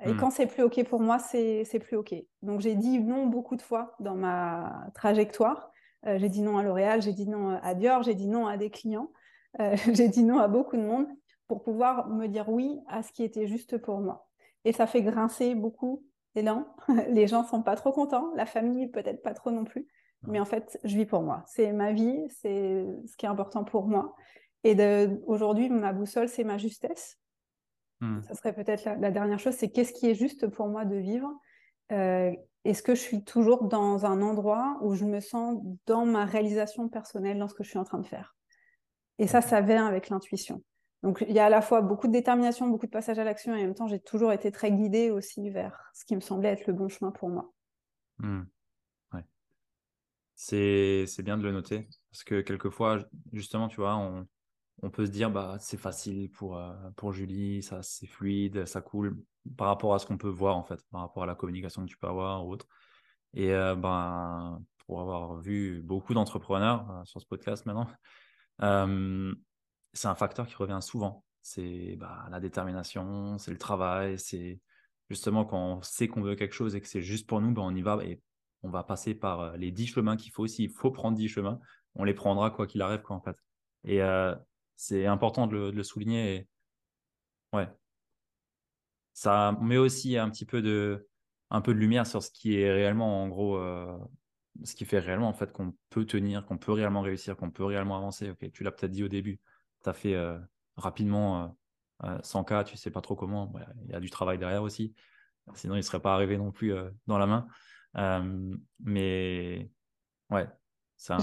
Et 0.04 0.14
hmm. 0.14 0.18
quand 0.18 0.32
c'est 0.32 0.48
plus 0.48 0.64
OK 0.64 0.84
pour 0.86 1.02
moi, 1.02 1.20
c'est 1.20 1.80
plus 1.80 1.96
OK. 1.96 2.14
Donc 2.42 2.60
j'ai 2.60 2.76
dit 2.76 3.00
non 3.00 3.28
beaucoup 3.28 3.56
de 3.56 3.62
fois 3.62 3.96
dans 4.00 4.16
ma 4.16 4.88
trajectoire. 4.96 5.72
Euh, 6.08 6.18
j'ai 6.18 6.30
dit 6.30 6.42
non 6.42 6.58
à 6.58 6.64
L'Oréal, 6.64 7.02
j'ai 7.02 7.14
dit 7.14 7.28
non 7.28 7.60
à 7.62 7.74
Dior, 7.76 8.02
j'ai 8.02 8.16
dit 8.16 8.28
non 8.28 8.48
à 8.48 8.58
des 8.58 8.72
clients, 8.72 9.12
euh, 9.60 9.76
j'ai 9.94 10.08
dit 10.08 10.24
non 10.24 10.40
à 10.40 10.48
beaucoup 10.48 10.78
de 10.78 10.84
monde 10.84 11.08
pour 11.48 11.64
pouvoir 11.64 12.08
me 12.08 12.28
dire 12.28 12.50
oui 12.50 12.80
à 12.88 13.04
ce 13.04 13.12
qui 13.12 13.24
était 13.24 13.48
juste 13.48 13.78
pour 13.78 14.00
moi. 14.00 14.28
Et 14.64 14.74
ça 14.74 14.88
fait 14.88 15.02
grincer 15.02 15.56
beaucoup 15.56 16.04
les 16.36 16.44
dents. 16.44 16.66
les 17.10 17.28
gens 17.28 17.44
sont 17.44 17.62
pas 17.62 17.76
trop 17.76 17.92
contents, 17.92 18.32
la 18.36 18.46
famille 18.46 18.88
peut-être 18.88 19.22
pas 19.22 19.34
trop 19.34 19.52
non 19.52 19.66
plus. 19.66 19.88
Mais 20.28 20.40
en 20.40 20.46
fait, 20.46 20.80
je 20.84 20.96
vis 20.96 21.08
pour 21.08 21.24
moi. 21.24 21.44
C'est 21.48 21.72
ma 21.72 21.94
vie, 21.94 22.28
c'est 22.30 22.86
ce 23.08 23.18
qui 23.18 23.26
est 23.26 23.30
important 23.30 23.64
pour 23.64 23.88
moi. 23.88 24.16
Et 24.64 24.78
aujourd'hui, 25.26 25.68
ma 25.70 25.94
boussole, 25.94 26.30
c'est 26.30 26.44
ma 26.44 26.60
justesse. 26.60 27.18
Hmm. 28.02 28.22
Ça 28.22 28.36
serait 28.36 28.54
peut-être 28.54 28.86
la, 28.86 29.12
dernière 29.12 29.40
chose, 29.40 29.56
c'est 29.56 29.70
qu'est-ce 29.70 29.94
qui 29.94 30.10
est 30.10 30.16
juste 30.16 30.48
pour 30.48 30.68
moi 30.68 30.86
de 30.86 30.96
vivre? 30.96 31.32
Euh, 31.92 32.32
Est-ce 32.66 32.84
que 32.84 32.94
je 32.94 33.00
suis 33.00 33.24
toujours 33.24 33.64
dans 33.64 34.06
un 34.06 34.22
endroit 34.22 34.78
où 34.82 34.94
je 34.94 35.06
me 35.06 35.20
sens 35.20 35.60
dans 35.88 36.06
ma 36.06 36.26
réalisation 36.26 36.88
personnelle 36.88 37.40
dans 37.40 37.48
ce 37.48 37.56
que 37.56 37.64
je 37.64 37.70
suis 37.70 37.80
en 37.80 37.84
train 37.84 38.00
de 38.00 38.08
faire? 38.08 38.36
Et 39.20 39.28
ça, 39.28 39.42
ça 39.42 39.62
vient 39.62 39.86
avec 39.86 40.10
l'intuition. 40.10 40.64
Donc 41.04 41.24
il 41.28 41.34
y 41.34 41.40
a 41.40 41.46
à 41.46 41.50
la 41.50 41.62
fois 41.62 41.82
beaucoup 41.82 42.08
de 42.08 42.14
détermination, 42.14 42.68
beaucoup 42.68 42.86
de 42.86 42.92
passage 42.92 43.18
à 43.18 43.24
l'action, 43.24 43.56
et 43.56 43.62
en 43.62 43.66
même 43.66 43.76
temps, 43.76 43.88
j'ai 43.88 44.00
toujours 44.00 44.32
été 44.32 44.52
très 44.52 44.72
guidée 44.72 45.10
aussi 45.10 45.50
vers 45.50 45.92
ce 45.94 46.06
qui 46.06 46.16
me 46.16 46.22
semblait 46.22 46.50
être 46.50 46.68
le 46.68 46.74
bon 46.74 46.90
chemin 46.90 47.12
pour 47.12 47.30
moi. 47.30 47.52
Hmm. 48.20 48.44
Ouais. 49.14 49.26
C'est 50.36 51.24
bien 51.24 51.38
de 51.38 51.44
le 51.44 51.52
noter, 51.52 51.88
parce 52.12 52.24
que 52.24 52.42
quelquefois, 52.42 53.00
justement, 53.32 53.68
tu 53.68 53.78
vois, 53.78 53.96
on, 53.96 54.28
on 54.84 54.90
peut 54.90 55.06
se 55.06 55.12
dire 55.12 55.30
bah 55.32 55.58
c'est 55.60 55.78
facile 55.78 56.30
pour 56.32 56.58
euh, 56.58 56.74
pour 56.96 57.14
Julie, 57.14 57.62
ça 57.62 57.84
c'est 57.84 58.08
fluide, 58.08 58.66
ça 58.66 58.82
coule 58.82 59.18
par 59.58 59.68
rapport 59.68 59.94
à 59.94 60.00
ce 60.00 60.06
qu'on 60.06 60.18
peut 60.18 60.30
voir 60.30 60.58
en 60.58 60.64
fait, 60.64 60.80
par 60.92 61.02
rapport 61.02 61.24
à 61.24 61.26
la 61.26 61.36
communication 61.36 61.84
que 61.84 61.90
tu 61.90 61.98
peux 61.98 62.08
avoir 62.08 62.46
ou 62.46 62.52
autre. 62.52 62.68
Et 63.34 63.54
euh, 63.54 63.76
ben 63.76 64.62
pour 64.86 65.02
avoir 65.02 65.38
vu 65.38 65.82
beaucoup 65.84 66.14
d'entrepreneurs 66.14 66.90
euh, 66.92 67.06
sur 67.06 67.22
ce 67.22 67.26
podcast 67.26 67.66
maintenant, 67.66 67.88
c'est 68.62 70.08
un 70.08 70.16
facteur 70.16 70.48
qui 70.48 70.56
revient 70.56 70.80
souvent. 70.82 71.24
C'est 71.42 71.96
bah, 71.98 72.28
la 72.30 72.40
détermination, 72.40 73.38
c'est 73.38 73.52
le 73.52 73.58
travail, 73.58 74.20
c'est 74.20 74.60
justement 75.10 75.44
quand 75.44 75.78
on 75.78 75.82
sait 75.82 76.08
qu'on 76.08 76.22
veut 76.22 76.36
quelque 76.36 76.54
chose 76.54 76.76
et 76.76 76.82
que 76.82 76.88
c'est 76.88 77.02
juste 77.02 77.28
pour 77.28 77.42
nous, 77.42 77.52
ben, 77.52 77.64
on 77.64 77.76
y 77.76 77.82
va 77.82 77.98
et 78.04 78.22
on 78.64 78.70
va 78.70 78.84
passer 78.84 79.16
par 79.16 79.58
les 79.58 79.72
dix 79.72 79.88
chemins 79.88 80.16
qu'il 80.16 80.32
faut. 80.32 80.48
S'il 80.48 80.70
faut 80.70 80.92
prendre 80.92 81.18
dix 81.18 81.28
chemins, 81.28 81.60
on 81.96 82.04
les 82.04 82.14
prendra 82.14 82.52
quoi 82.52 82.68
qu'il 82.68 82.82
arrive 82.82 83.02
quoi 83.02 83.16
en 83.16 83.22
fait. 83.22 83.36
Et 83.84 84.02
c'est 84.76 85.06
important 85.06 85.48
de 85.48 85.72
le, 85.72 85.84
souligner. 85.84 86.48
Ouais. 87.54 87.68
Ça 89.14 89.58
met 89.62 89.78
aussi 89.78 90.18
un 90.18 90.30
petit 90.30 90.46
peu 90.46 90.62
de, 90.62 91.08
un 91.50 91.62
peu 91.62 91.74
de 91.74 91.80
lumière 91.80 92.08
sur 92.08 92.24
ce 92.24 92.32
qui 92.32 92.60
est 92.60 92.72
réellement, 92.72 93.24
en 93.24 93.28
gros, 93.28 93.58
euh, 93.58 93.98
ce 94.64 94.76
qui 94.76 94.86
fait 94.86 95.00
réellement, 95.00 95.28
en 95.28 95.34
fait, 95.34 95.52
qu'on 95.52 95.74
peut 95.90 96.06
tenir, 96.06 96.46
qu'on 96.46 96.58
peut 96.58 96.72
réellement 96.72 97.02
réussir, 97.02 97.36
qu'on 97.38 97.52
peut 97.52 97.64
réellement 97.64 97.98
avancer. 97.98 98.30
Ok, 98.30 98.52
tu 98.52 98.64
l'as 98.64 98.72
peut-être 98.72 98.92
dit 98.92 99.04
au 99.04 99.08
début. 99.08 99.40
Tu 99.84 99.90
as 99.90 99.94
fait 99.94 100.14
euh, 100.14 100.38
rapidement 100.78 101.56
100K, 102.02 102.54
euh, 102.54 102.64
tu 102.64 102.78
sais 102.78 102.92
pas 102.92 103.02
trop 103.02 103.16
comment. 103.16 103.54
Il 103.86 103.92
y 103.92 103.96
a 103.96 104.00
du 104.00 104.10
travail 104.10 104.38
derrière 104.38 104.64
aussi. 104.64 104.94
Sinon, 105.56 105.76
il 105.76 105.80
ne 105.80 105.84
serait 105.84 106.02
pas 106.02 106.14
arrivé 106.14 106.38
non 106.38 106.52
plus 106.52 106.74
dans 107.08 107.18
la 107.18 107.28
main. 107.28 107.48
mais 108.80 109.70
ouais, 110.30 110.48
ça. 110.98 111.18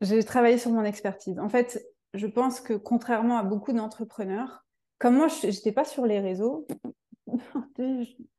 J'ai 0.00 0.24
travaillé 0.24 0.56
sur 0.56 0.70
mon 0.70 0.84
expertise. 0.84 1.38
En 1.38 1.48
fait, 1.48 1.84
je 2.14 2.26
pense 2.26 2.60
que 2.60 2.74
contrairement 2.74 3.38
à 3.38 3.42
beaucoup 3.42 3.72
d'entrepreneurs, 3.72 4.64
comme 4.98 5.16
moi, 5.16 5.28
je 5.28 5.46
n'étais 5.46 5.72
pas 5.72 5.84
sur 5.84 6.06
les 6.06 6.20
réseaux, 6.20 6.66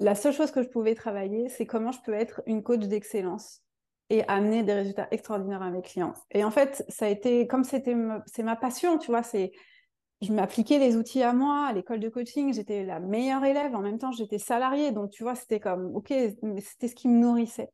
la 0.00 0.14
seule 0.14 0.32
chose 0.32 0.50
que 0.50 0.62
je 0.62 0.68
pouvais 0.68 0.94
travailler, 0.94 1.48
c'est 1.48 1.66
comment 1.66 1.92
je 1.92 2.00
peux 2.04 2.14
être 2.14 2.42
une 2.46 2.62
coach 2.62 2.80
d'excellence 2.80 3.62
et 4.10 4.26
amener 4.28 4.62
des 4.62 4.74
résultats 4.74 5.08
extraordinaires 5.10 5.62
à 5.62 5.70
mes 5.70 5.82
clients. 5.82 6.14
Et 6.30 6.44
en 6.44 6.50
fait, 6.50 6.84
ça 6.88 7.06
a 7.06 7.08
été, 7.08 7.46
comme 7.46 7.64
c'était, 7.64 7.96
c'est 8.26 8.42
ma 8.42 8.56
passion, 8.56 8.98
tu 8.98 9.10
vois, 9.10 9.22
c'est, 9.22 9.52
je 10.20 10.32
m'appliquais 10.32 10.78
les 10.78 10.96
outils 10.96 11.22
à 11.22 11.32
moi, 11.32 11.66
à 11.68 11.72
l'école 11.72 12.00
de 12.00 12.08
coaching, 12.08 12.52
j'étais 12.52 12.84
la 12.84 13.00
meilleure 13.00 13.44
élève, 13.44 13.74
en 13.74 13.80
même 13.80 13.98
temps, 13.98 14.12
j'étais 14.12 14.38
salariée, 14.38 14.92
donc 14.92 15.10
tu 15.10 15.22
vois, 15.22 15.34
c'était 15.34 15.60
comme, 15.60 15.94
ok, 15.94 16.12
c'était 16.60 16.88
ce 16.88 16.94
qui 16.94 17.08
me 17.08 17.18
nourrissait. 17.18 17.70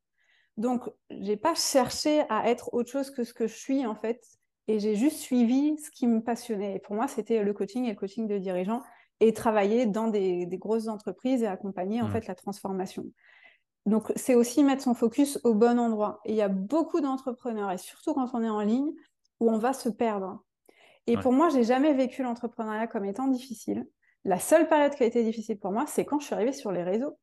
Donc, 0.57 0.89
j'ai 1.11 1.37
pas 1.37 1.55
cherché 1.55 2.23
à 2.29 2.49
être 2.49 2.75
autre 2.75 2.91
chose 2.91 3.11
que 3.11 3.25
ce 3.25 3.33
que 3.33 3.47
je 3.47 3.57
suis, 3.57 3.87
en 3.87 3.95
fait, 3.95 4.23
et 4.69 4.79
j'ai 4.79 4.95
juste 4.95 5.19
suivi 5.19 5.77
ce 5.79 5.91
qui 5.91 6.07
me 6.07 6.21
passionnait. 6.21 6.77
Et 6.77 6.79
pour 6.79 6.95
moi, 6.95 7.09
c'était 7.09 7.43
le 7.43 7.53
coaching 7.53 7.87
et 7.87 7.91
le 7.91 7.97
coaching 7.97 8.29
de 8.29 8.39
dirigeants 8.39 8.83
et 9.21 9.33
travailler 9.33 9.87
dans 9.87 10.09
des, 10.09 10.47
grosses 10.53 10.89
entreprises 10.89 11.43
et 11.43 11.47
accompagner 11.47 12.01
en 12.03 12.09
mmh. 12.09 12.13
fait 12.13 12.27
la 12.27 12.35
transformation. 12.35 13.05
Donc, 13.87 14.13
c'est 14.17 14.35
aussi 14.35 14.63
mettre 14.63 14.83
son 14.83 14.95
focus 14.95 15.39
au 15.45 15.55
bon 15.55 15.79
endroit. 15.79 16.21
Et 16.25 16.33
il 16.33 16.37
y 16.37 16.43
a 16.43 16.49
beaucoup 16.49 17.01
d'entrepreneurs, 17.01 17.71
et 17.71 17.79
surtout 17.79 18.15
quand 18.15 18.31
on 18.35 18.43
est 18.43 18.51
en 18.51 18.61
ligne, 18.61 18.93
où 19.41 19.51
on 19.51 19.59
va 19.59 19.73
se 19.73 19.89
perdre. 19.89 20.43
Et 21.07 21.17
pour 21.17 21.33
moi, 21.33 21.49
j'ai 21.49 21.65
jamais 21.65 21.93
vécu 21.93 22.23
l'entrepreneuriat 22.23 22.87
comme 22.87 23.05
étant 23.05 23.27
difficile. 23.27 23.87
La 24.25 24.39
seule 24.39 24.69
période 24.69 24.95
qui 24.95 25.03
a 25.03 25.07
été 25.07 25.25
difficile 25.25 25.59
pour 25.59 25.73
moi, 25.73 25.87
c'est 25.87 26.05
quand 26.05 26.21
je 26.21 26.27
suis 26.27 26.35
arrivée 26.35 26.53
sur 26.53 26.73
les 26.73 26.83
réseaux. 26.83 27.19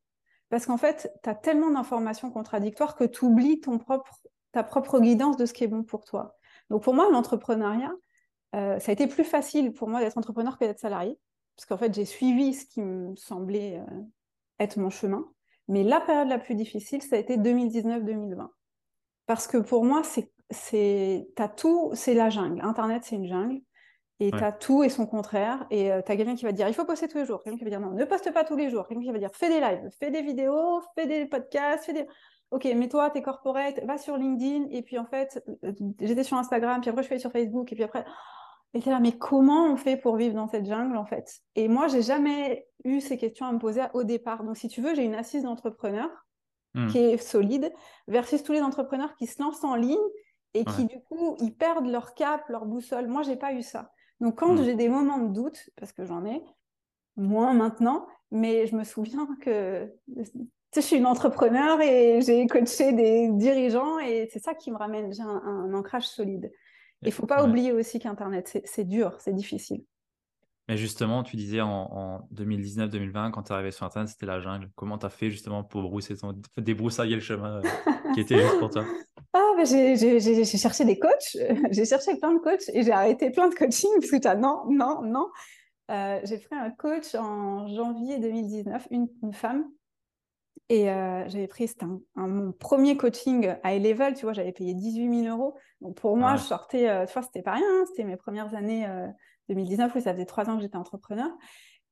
Parce 0.50 0.66
qu'en 0.66 0.76
fait, 0.76 1.12
tu 1.22 1.30
as 1.30 1.34
tellement 1.34 1.70
d'informations 1.70 2.30
contradictoires 2.30 2.96
que 2.96 3.04
tu 3.04 3.24
oublies 3.24 3.60
ton 3.60 3.78
propre, 3.78 4.18
ta 4.52 4.62
propre 4.62 4.98
guidance 4.98 5.36
de 5.36 5.46
ce 5.46 5.52
qui 5.52 5.64
est 5.64 5.68
bon 5.68 5.84
pour 5.84 6.04
toi. 6.04 6.36
Donc 6.70 6.82
pour 6.82 6.94
moi, 6.94 7.08
l'entrepreneuriat, 7.10 7.92
euh, 8.54 8.78
ça 8.78 8.90
a 8.90 8.92
été 8.92 9.06
plus 9.06 9.24
facile 9.24 9.72
pour 9.72 9.88
moi 9.88 10.00
d'être 10.00 10.16
entrepreneur 10.16 10.58
que 10.58 10.64
d'être 10.64 10.80
salarié, 10.80 11.18
parce 11.58 11.66
qu'en 11.66 11.76
fait, 11.76 11.92
j'ai 11.92 12.04
suivi 12.04 12.54
ce 12.54 12.66
qui 12.66 12.80
me 12.80 13.16
semblait 13.16 13.80
euh, 13.80 14.02
être 14.60 14.76
mon 14.76 14.90
chemin. 14.90 15.24
Mais 15.66 15.82
la 15.82 16.00
période 16.00 16.28
la 16.28 16.38
plus 16.38 16.54
difficile, 16.54 17.02
ça 17.02 17.16
a 17.16 17.18
été 17.18 17.36
2019-2020. 17.36 18.46
Parce 19.26 19.48
que 19.48 19.56
pour 19.56 19.84
moi, 19.84 20.02
c'est, 20.04 20.30
tout, 21.56 21.90
c'est 21.94 22.14
la 22.14 22.30
jungle. 22.30 22.60
Internet, 22.62 23.02
c'est 23.04 23.16
une 23.16 23.26
jungle. 23.26 23.60
Et 24.20 24.30
tu 24.30 24.38
as 24.38 24.52
tout 24.52 24.84
et 24.84 24.88
son 24.88 25.04
contraire. 25.04 25.66
Et 25.72 25.90
euh, 25.90 26.00
tu 26.00 26.12
as 26.12 26.16
quelqu'un 26.16 26.36
qui 26.36 26.44
va 26.44 26.52
dire 26.52 26.68
il 26.68 26.74
faut 26.74 26.84
poster 26.84 27.08
tous 27.08 27.18
les 27.18 27.26
jours. 27.26 27.42
Quelqu'un 27.42 27.58
qui 27.58 27.64
va 27.64 27.70
dire 27.70 27.80
non, 27.80 27.90
ne 27.90 28.04
poste 28.04 28.32
pas 28.32 28.44
tous 28.44 28.56
les 28.56 28.70
jours. 28.70 28.86
Quelqu'un 28.86 29.02
qui 29.02 29.10
va 29.10 29.18
dire 29.18 29.30
fais 29.34 29.48
des 29.48 29.58
lives, 29.58 29.90
fais 29.98 30.12
des 30.12 30.22
vidéos, 30.22 30.80
fais 30.94 31.08
des 31.08 31.26
podcasts, 31.26 31.86
fais 31.86 31.92
des 31.92 32.06
ok, 32.50 32.64
mets-toi, 32.64 33.10
t'es 33.10 33.22
corporate, 33.22 33.80
va 33.84 33.98
sur 33.98 34.16
LinkedIn, 34.16 34.68
et 34.70 34.82
puis 34.82 34.98
en 34.98 35.04
fait, 35.04 35.42
euh, 35.64 35.72
j'étais 36.00 36.24
sur 36.24 36.36
Instagram, 36.36 36.80
puis 36.80 36.90
après 36.90 37.02
je 37.02 37.06
suis 37.06 37.14
allée 37.14 37.20
sur 37.20 37.32
Facebook, 37.32 37.70
et 37.72 37.74
puis 37.74 37.84
après, 37.84 38.04
et 38.74 38.80
là, 38.80 39.00
mais 39.00 39.12
comment 39.12 39.72
on 39.72 39.76
fait 39.76 39.96
pour 39.96 40.16
vivre 40.16 40.34
dans 40.34 40.48
cette 40.48 40.66
jungle 40.66 40.96
en 40.96 41.06
fait? 41.06 41.40
Et 41.54 41.68
moi, 41.68 41.88
j'ai 41.88 42.02
jamais 42.02 42.68
eu 42.84 43.00
ces 43.00 43.16
questions 43.16 43.46
à 43.46 43.52
me 43.52 43.58
poser 43.58 43.82
au 43.94 44.04
départ. 44.04 44.44
Donc, 44.44 44.56
si 44.56 44.68
tu 44.68 44.82
veux, 44.82 44.94
j'ai 44.94 45.04
une 45.04 45.14
assise 45.14 45.44
d'entrepreneur 45.44 46.08
mmh. 46.74 46.86
qui 46.88 46.98
est 46.98 47.16
solide, 47.16 47.72
versus 48.06 48.42
tous 48.42 48.52
les 48.52 48.60
entrepreneurs 48.60 49.14
qui 49.16 49.26
se 49.26 49.42
lancent 49.42 49.64
en 49.64 49.74
ligne 49.74 49.96
et 50.54 50.64
qui, 50.64 50.84
du 50.86 51.00
coup, 51.00 51.36
ils 51.40 51.54
perdent 51.54 51.86
leur 51.86 52.14
cap, 52.14 52.46
leur 52.48 52.66
boussole. 52.66 53.06
Moi, 53.06 53.22
j'ai 53.22 53.36
pas 53.36 53.52
eu 53.52 53.62
ça. 53.62 53.90
Donc, 54.20 54.38
quand 54.38 54.52
mmh. 54.52 54.64
j'ai 54.64 54.74
des 54.74 54.88
moments 54.88 55.18
de 55.18 55.32
doute, 55.32 55.70
parce 55.76 55.92
que 55.92 56.04
j'en 56.04 56.24
ai, 56.26 56.42
moins 57.16 57.52
maintenant, 57.54 58.06
mais 58.30 58.66
je 58.66 58.76
me 58.76 58.84
souviens 58.84 59.28
que 59.40 59.92
je 60.74 60.80
suis 60.80 60.96
une 60.96 61.06
entrepreneur 61.06 61.80
et 61.80 62.20
j'ai 62.20 62.46
coaché 62.46 62.92
des 62.92 63.28
dirigeants 63.32 63.98
et 63.98 64.28
c'est 64.32 64.38
ça 64.38 64.54
qui 64.54 64.70
me 64.70 64.76
ramène. 64.76 65.12
J'ai 65.12 65.22
un, 65.22 65.72
ancrage 65.74 66.06
solide. 66.06 66.52
Il 67.02 67.12
faut 67.12 67.26
pas 67.26 67.44
oublier 67.44 67.72
aussi 67.72 68.00
qu'Internet, 68.00 68.60
c'est 68.64 68.84
dur, 68.84 69.16
c'est 69.20 69.34
difficile. 69.34 69.84
Mais 70.68 70.76
justement, 70.76 71.22
tu 71.22 71.36
disais 71.36 71.62
en, 71.62 72.28
2019-2020, 72.34 73.30
quand 73.30 73.44
tu 73.44 73.52
es 73.52 73.54
arrivé 73.54 73.70
sur 73.70 73.86
Internet, 73.86 74.10
c'était 74.10 74.26
la 74.26 74.40
jungle. 74.40 74.68
Comment 74.74 74.98
tu 74.98 75.06
as 75.06 75.10
fait 75.10 75.30
justement 75.30 75.64
pour 75.64 75.82
brousser 75.82 76.16
ton, 76.16 76.34
débroussailler 76.58 77.14
le 77.14 77.22
chemin 77.22 77.62
euh, 77.62 77.62
qui 78.14 78.20
était 78.20 78.38
juste 78.38 78.58
pour 78.58 78.68
toi? 78.68 78.84
Ah, 79.32 79.52
bah, 79.56 79.64
j'ai 79.64 80.44
cherché 80.44 80.84
des 80.84 80.98
coachs, 80.98 81.36
j'ai 81.70 81.84
cherché 81.86 82.16
plein 82.18 82.34
de 82.34 82.38
coachs 82.38 82.68
et 82.72 82.82
j'ai 82.82 82.92
arrêté 82.92 83.30
plein 83.30 83.48
de 83.48 83.54
coaching 83.54 83.90
parce 83.98 84.10
que 84.10 84.28
as, 84.28 84.34
non, 84.34 84.64
non, 84.68 85.02
non. 85.02 85.28
Euh, 85.90 86.20
j'ai 86.24 86.36
pris 86.36 86.54
un 86.54 86.70
coach 86.70 87.14
en 87.14 87.66
janvier 87.68 88.18
2019, 88.18 88.88
une, 88.90 89.08
femme, 89.32 89.64
et 90.68 90.90
euh, 90.90 91.26
j'avais 91.28 91.46
pris, 91.46 91.68
c'était 91.68 91.86
mon 92.14 92.52
premier 92.52 92.98
coaching 92.98 93.54
high 93.64 93.82
level, 93.82 94.12
tu 94.12 94.26
vois, 94.26 94.34
j'avais 94.34 94.52
payé 94.52 94.74
18 94.74 95.24
000 95.24 95.34
euros. 95.34 95.56
Donc 95.80 95.96
pour 95.96 96.16
moi, 96.16 96.36
je 96.36 96.42
sortais, 96.42 96.88
euh, 96.88 97.06
tu 97.06 97.12
vois, 97.12 97.22
c'était 97.22 97.42
pas 97.42 97.52
rien, 97.52 97.66
hein, 97.66 97.84
c'était 97.86 98.04
mes 98.04 98.16
premières 98.16 98.54
années 98.54 98.86
2019, 99.48 99.92
oui, 99.94 100.02
ça 100.02 100.12
faisait 100.12 100.26
trois 100.26 100.48
ans 100.50 100.56
que 100.56 100.62
j'étais 100.62 100.76
entrepreneur. 100.76 101.30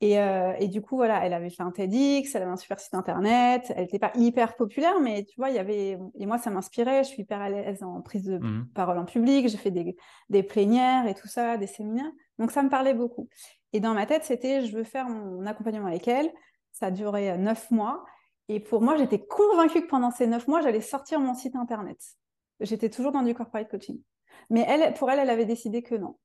Et, 0.03 0.17
et, 0.59 0.69
du 0.69 0.83
coup, 0.83 0.97
voilà, 0.97 1.25
elle 1.25 1.33
avait 1.33 1.49
fait 1.49 1.63
un 1.63 1.71
TEDx, 1.71 2.35
elle 2.35 2.43
avait 2.43 2.51
un 2.51 2.59
super 2.59 2.79
site 2.79 2.93
internet, 2.93 3.73
elle 3.75 3.85
n'était 3.85 3.99
pas 3.99 4.13
hyper 4.15 4.55
populaire, 4.55 5.01
mais 5.01 5.25
tu 5.25 5.37
vois, 5.39 5.49
il 5.49 5.57
y 5.57 5.59
avait. 5.59 5.99
Et 6.19 6.27
moi, 6.27 6.37
ça 6.37 6.51
m'inspirait, 6.51 7.03
je 7.03 7.09
suis 7.09 7.23
hyper 7.23 7.41
à 7.41 7.49
l'aise 7.49 7.83
en 7.83 8.03
prise 8.03 8.25
de 8.25 8.37
mmh 8.37 8.69
parole 8.75 8.99
en 8.99 9.07
public, 9.07 9.49
j'ai 9.49 9.57
fait 9.57 9.71
des, 9.71 9.97
des 10.29 10.43
plénières 10.43 11.07
et 11.07 11.15
tout 11.15 11.29
ça, 11.29 11.57
des 11.57 11.67
séminaires. 11.67 12.13
Donc 12.39 12.51
ça 12.51 12.63
me 12.63 12.69
parlait 12.69 12.93
beaucoup. 12.93 13.31
Et 13.73 13.81
dans 13.81 13.95
ma 13.95 14.07
tête, 14.07 14.25
c'était 14.25 14.65
je 14.65 14.77
veux 14.77 14.85
faire 14.85 15.09
mon 15.09 15.45
accompagnement 15.47 15.87
avec 15.87 16.09
elle. 16.09 16.33
Ça 16.73 16.87
a 16.87 16.91
duré 16.91 17.31
euh, 17.31 17.37
neuf 17.37 17.71
mois. 17.71 18.05
Et 18.49 18.61
pour 18.61 18.81
moi, 18.81 18.97
j'étais 18.97 19.19
convaincue 19.19 19.83
que 19.83 19.87
pendant 19.87 20.11
ces 20.11 20.27
neuf 20.27 20.47
mois, 20.47 20.61
j'allais 20.61 20.81
sortir 20.81 21.21
mon 21.21 21.35
site 21.35 21.57
internet. 21.57 21.99
J'étais 22.61 22.91
toujours 22.91 23.13
dans 23.13 23.23
du 23.23 23.35
corporate 23.35 23.71
coaching. 23.71 24.01
Mais 24.51 24.65
elle, 24.69 24.95
pour 24.95 25.11
elle, 25.11 25.19
elle 25.19 25.31
avait 25.31 25.45
décidé 25.45 25.83
que 25.83 25.95
non. 25.95 26.19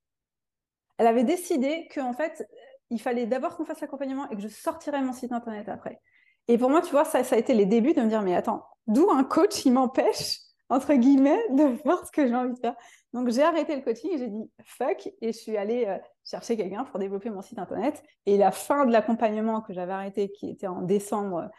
Elle 0.98 1.08
avait 1.08 1.24
décidé 1.24 1.88
qu'en 1.94 2.14
fait, 2.14 2.48
il 2.90 3.00
fallait 3.00 3.26
d'abord 3.26 3.56
qu'on 3.56 3.66
fasse 3.66 3.82
l'accompagnement 3.82 4.30
et 4.30 4.36
que 4.36 4.42
je 4.42 4.48
sortirais 4.48 5.02
mon 5.02 5.14
site 5.14 5.32
internet 5.32 5.68
après. 5.70 6.00
Et 6.48 6.58
pour 6.58 6.70
moi, 6.70 6.82
tu 6.82 6.92
vois, 6.92 7.06
ça, 7.06 7.20
a 7.20 7.38
été 7.38 7.54
les 7.54 7.66
débuts 7.66 7.94
de 7.94 8.02
me 8.02 8.10
dire, 8.10 8.22
mais 8.22 8.36
attends, 8.36 8.64
d'où 8.88 9.10
un 9.10 9.24
coach, 9.24 9.66
il 9.66 9.74
m'empêche, 9.74 10.40
entre 10.70 10.94
guillemets, 10.94 11.40
de 11.52 11.76
faire 11.78 12.06
ce 12.06 12.12
que 12.12 12.28
j'ai 12.28 12.36
envie 12.36 12.54
de 12.54 12.60
faire? 12.60 12.76
Donc 13.14 13.30
j'ai 13.30 13.44
arrêté 13.44 13.76
le 13.76 13.82
coaching 13.82 14.12
et 14.14 14.18
j'ai 14.18 14.28
dit 14.28 14.50
fuck 14.64 15.10
et 15.22 15.34
je 15.34 15.38
suis 15.38 15.58
allée 15.58 15.86
euh, 15.86 15.98
chercher 16.24 16.56
quelqu'un 16.56 16.86
pour 16.86 16.98
développer 16.98 17.30
mon 17.30 17.42
site 17.42 17.60
internet. 17.60 18.02
Et 18.26 18.38
la 18.38 18.52
fin 18.52 18.86
de 18.86 18.92
l'accompagnement 18.92 19.62
que 19.62 19.74
j'avais 19.74 19.92
arrêté, 19.92 20.32
qui 20.32 20.50
était 20.50 20.68
en 20.68 20.82
décembre, 20.82 21.50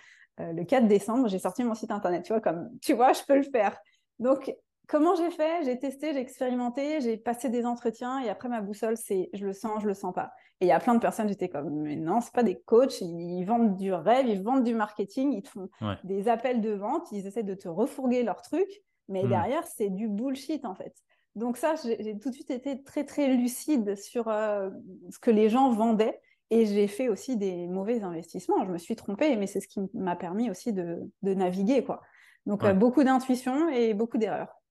euh, 0.41 0.53
le 0.53 0.65
4 0.65 0.89
décembre, 0.89 1.29
j'ai 1.29 1.39
sorti 1.39 1.63
mon 1.63 1.75
site 1.75 1.91
internet. 1.91 2.23
Tu 2.25 2.33
vois, 2.33 2.41
comme 2.41 2.71
tu 2.81 2.95
vois, 2.95 3.13
je 3.13 3.23
peux 3.27 3.37
le 3.37 3.43
faire. 3.43 3.77
Donc 4.19 4.55
comment 4.89 5.15
j'ai 5.15 5.31
fait? 5.31 5.65
J'ai 5.65 5.79
testé, 5.79 6.13
j'ai 6.13 6.21
expérimenté, 6.21 7.01
j'ai 7.01 7.17
passé 7.17 7.49
des 7.49 7.65
entretiens 7.65 8.21
et 8.21 8.29
après 8.29 8.49
ma 8.49 8.61
boussole, 8.61 8.97
c'est 8.97 9.31
je 9.33 9.47
le 9.47 9.53
sens, 9.53 9.83
je 9.83 9.89
le 9.89 9.95
sens 9.95 10.13
pas. 10.15 10.33
Et 10.61 10.67
il 10.67 10.69
y 10.69 10.73
a 10.73 10.81
plein 10.81 10.95
de 10.95 11.01
personnes, 11.01 11.29
j'étais 11.29 11.49
comme 11.49 11.71
mais 11.71 11.97
non, 11.97 12.21
c'est 12.21 12.33
pas 12.33 12.43
des 12.43 12.61
coachs, 12.61 13.01
ils 13.01 13.45
vendent 13.45 13.77
du 13.77 13.93
rêve, 13.93 14.27
ils 14.29 14.43
vendent 14.43 14.65
du 14.65 14.75
marketing, 14.75 15.33
ils 15.33 15.43
te 15.43 15.49
font 15.49 15.69
des 16.05 16.29
appels 16.29 16.61
de 16.61 16.71
vente, 16.71 17.11
ils 17.13 17.27
essaient 17.27 17.43
de 17.43 17.55
te 17.55 17.69
refourguer 17.69 18.23
leur 18.23 18.43
truc, 18.43 18.69
mais 19.09 19.25
hmm. 19.25 19.29
derrière 19.29 19.67
c'est 19.67 19.91
du 19.91 20.09
bullshit 20.09 20.65
en 20.65 20.75
fait. 20.75 20.95
Donc 21.35 21.57
ça, 21.57 21.75
j'ai 21.83 22.19
tout 22.19 22.29
de 22.29 22.35
suite 22.35 22.51
été 22.51 22.83
très 22.83 23.05
très 23.05 23.35
lucide 23.35 23.97
sur 23.97 24.29
euh, 24.29 24.69
ce 25.11 25.19
que 25.19 25.31
les 25.31 25.49
gens 25.49 25.71
vendaient 25.71 26.21
et 26.51 26.67
j'ai 26.67 26.87
fait 26.87 27.09
aussi 27.09 27.39
des 27.39 27.67
mauvais 27.67 28.03
investissements. 28.03 28.63
Je 28.67 28.71
me 28.71 28.77
suis 28.77 28.95
trompée, 28.95 29.37
mais 29.37 29.47
c'est 29.47 29.61
ce 29.61 29.69
qui 29.69 29.81
m'a 29.95 30.17
permis 30.17 30.51
aussi 30.51 30.75
de, 30.75 31.11
naviguer 31.23 31.83
quoi. 31.83 32.03
Donc 32.47 32.65
euh, 32.65 32.75
beaucoup 32.75 33.05
d'intuition 33.05 33.69
et 33.69 33.95
beaucoup 33.95 34.19
d'erreurs. 34.19 34.63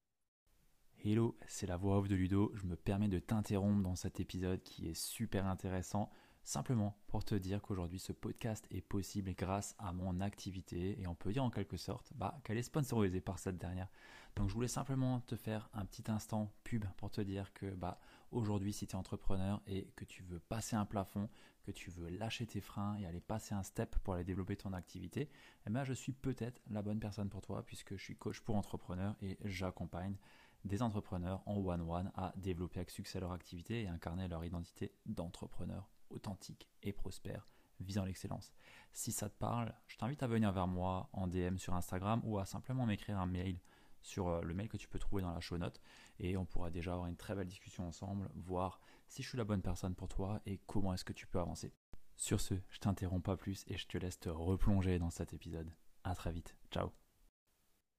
Hello, 1.03 1.37
c'est 1.47 1.65
la 1.65 1.77
voix 1.77 1.97
off 1.97 2.07
de 2.07 2.15
Ludo. 2.15 2.51
Je 2.53 2.65
me 2.65 2.75
permets 2.75 3.07
de 3.07 3.17
t'interrompre 3.17 3.81
dans 3.81 3.95
cet 3.95 4.19
épisode 4.19 4.61
qui 4.61 4.87
est 4.87 4.93
super 4.93 5.47
intéressant, 5.47 6.11
simplement 6.43 6.95
pour 7.07 7.23
te 7.23 7.33
dire 7.33 7.61
qu'aujourd'hui 7.61 7.97
ce 7.97 8.11
podcast 8.11 8.67
est 8.71 8.81
possible 8.81 9.33
grâce 9.33 9.75
à 9.79 9.93
mon 9.93 10.21
activité 10.21 11.01
et 11.01 11.07
on 11.07 11.15
peut 11.15 11.31
dire 11.31 11.43
en 11.43 11.49
quelque 11.49 11.77
sorte 11.77 12.11
bah, 12.15 12.37
qu'elle 12.43 12.57
est 12.57 12.63
sponsorisée 12.63 13.21
par 13.21 13.39
cette 13.39 13.57
dernière. 13.57 13.87
Donc 14.35 14.49
je 14.49 14.53
voulais 14.53 14.67
simplement 14.67 15.21
te 15.21 15.35
faire 15.35 15.69
un 15.73 15.85
petit 15.85 16.03
instant 16.11 16.51
pub 16.63 16.85
pour 16.97 17.09
te 17.09 17.21
dire 17.21 17.51
que 17.53 17.67
bah, 17.71 17.99
aujourd'hui 18.31 18.73
si 18.73 18.85
tu 18.85 18.95
es 18.95 18.99
entrepreneur 18.99 19.61
et 19.65 19.91
que 19.95 20.05
tu 20.05 20.23
veux 20.23 20.39
passer 20.39 20.75
un 20.75 20.85
plafond, 20.85 21.29
que 21.61 21.71
tu 21.71 21.89
veux 21.91 22.09
lâcher 22.09 22.45
tes 22.45 22.61
freins 22.61 22.95
et 22.97 23.05
aller 23.05 23.21
passer 23.21 23.53
un 23.53 23.63
step 23.63 23.95
pour 23.99 24.13
aller 24.13 24.23
développer 24.23 24.55
ton 24.55 24.73
activité, 24.73 25.29
eh 25.65 25.69
ben, 25.69 25.83
je 25.83 25.93
suis 25.93 26.13
peut-être 26.13 26.61
la 26.69 26.81
bonne 26.81 26.99
personne 26.99 27.29
pour 27.29 27.41
toi 27.41 27.65
puisque 27.65 27.95
je 27.95 28.03
suis 28.03 28.15
coach 28.15 28.41
pour 28.41 28.55
entrepreneurs 28.55 29.15
et 29.21 29.37
j'accompagne 29.45 30.17
des 30.65 30.81
entrepreneurs 30.81 31.41
en 31.45 31.57
one-one 31.57 32.11
à 32.15 32.33
développer 32.37 32.79
avec 32.79 32.91
succès 32.91 33.19
leur 33.19 33.31
activité 33.31 33.83
et 33.83 33.87
incarner 33.87 34.27
leur 34.27 34.45
identité 34.45 34.93
d'entrepreneur 35.05 35.89
authentique 36.09 36.69
et 36.83 36.93
prospère 36.93 37.47
visant 37.79 38.05
l'excellence. 38.05 38.53
Si 38.93 39.11
ça 39.11 39.29
te 39.29 39.37
parle, 39.37 39.73
je 39.87 39.97
t'invite 39.97 40.21
à 40.21 40.27
venir 40.27 40.51
vers 40.51 40.67
moi 40.67 41.09
en 41.13 41.27
DM 41.27 41.57
sur 41.57 41.73
Instagram 41.73 42.21
ou 42.23 42.37
à 42.37 42.45
simplement 42.45 42.85
m'écrire 42.85 43.19
un 43.19 43.25
mail 43.25 43.59
sur 44.01 44.27
euh, 44.27 44.41
le 44.41 44.53
mail 44.53 44.69
que 44.69 44.77
tu 44.77 44.87
peux 44.87 44.99
trouver 44.99 45.21
dans 45.21 45.31
la 45.31 45.39
show 45.39 45.57
note 45.57 45.81
et 46.19 46.37
on 46.37 46.45
pourra 46.45 46.69
déjà 46.69 46.93
avoir 46.93 47.07
une 47.07 47.17
très 47.17 47.35
belle 47.35 47.47
discussion 47.47 47.87
ensemble, 47.87 48.29
voir 48.35 48.79
si 49.11 49.23
je 49.23 49.27
suis 49.27 49.37
la 49.37 49.43
bonne 49.43 49.61
personne 49.61 49.93
pour 49.93 50.07
toi 50.07 50.39
et 50.45 50.61
comment 50.67 50.93
est-ce 50.93 51.03
que 51.03 51.11
tu 51.11 51.27
peux 51.27 51.39
avancer. 51.39 51.73
Sur 52.15 52.39
ce, 52.39 52.53
je 52.69 52.79
t'interromps 52.79 53.21
pas 53.21 53.35
plus 53.35 53.65
et 53.67 53.77
je 53.77 53.85
te 53.85 53.97
laisse 53.97 54.17
te 54.17 54.29
replonger 54.29 54.99
dans 54.99 55.09
cet 55.09 55.33
épisode. 55.33 55.69
À 56.05 56.15
très 56.15 56.31
vite. 56.31 56.55
Ciao. 56.71 56.91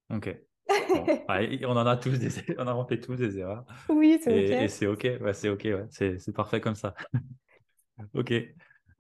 Ok. 0.08 0.34
on 0.70 1.76
en 1.76 1.86
a 1.86 1.96
tous 1.98 2.18
des, 2.18 2.30
on 2.58 2.66
a 2.66 2.86
fait 2.86 2.98
tous 2.98 3.16
des 3.16 3.38
erreurs. 3.38 3.66
Oui, 3.90 4.18
c'est 4.22 4.32
ok. 4.32 4.62
Et 4.62 4.68
c'est 4.68 4.86
ok, 4.86 5.08
ouais, 5.20 5.34
c'est 5.34 5.50
ok, 5.50 5.64
ouais. 5.64 5.86
c'est 5.90 6.34
parfait 6.34 6.62
comme 6.62 6.76
ça. 6.76 6.94
ok. 8.14 8.32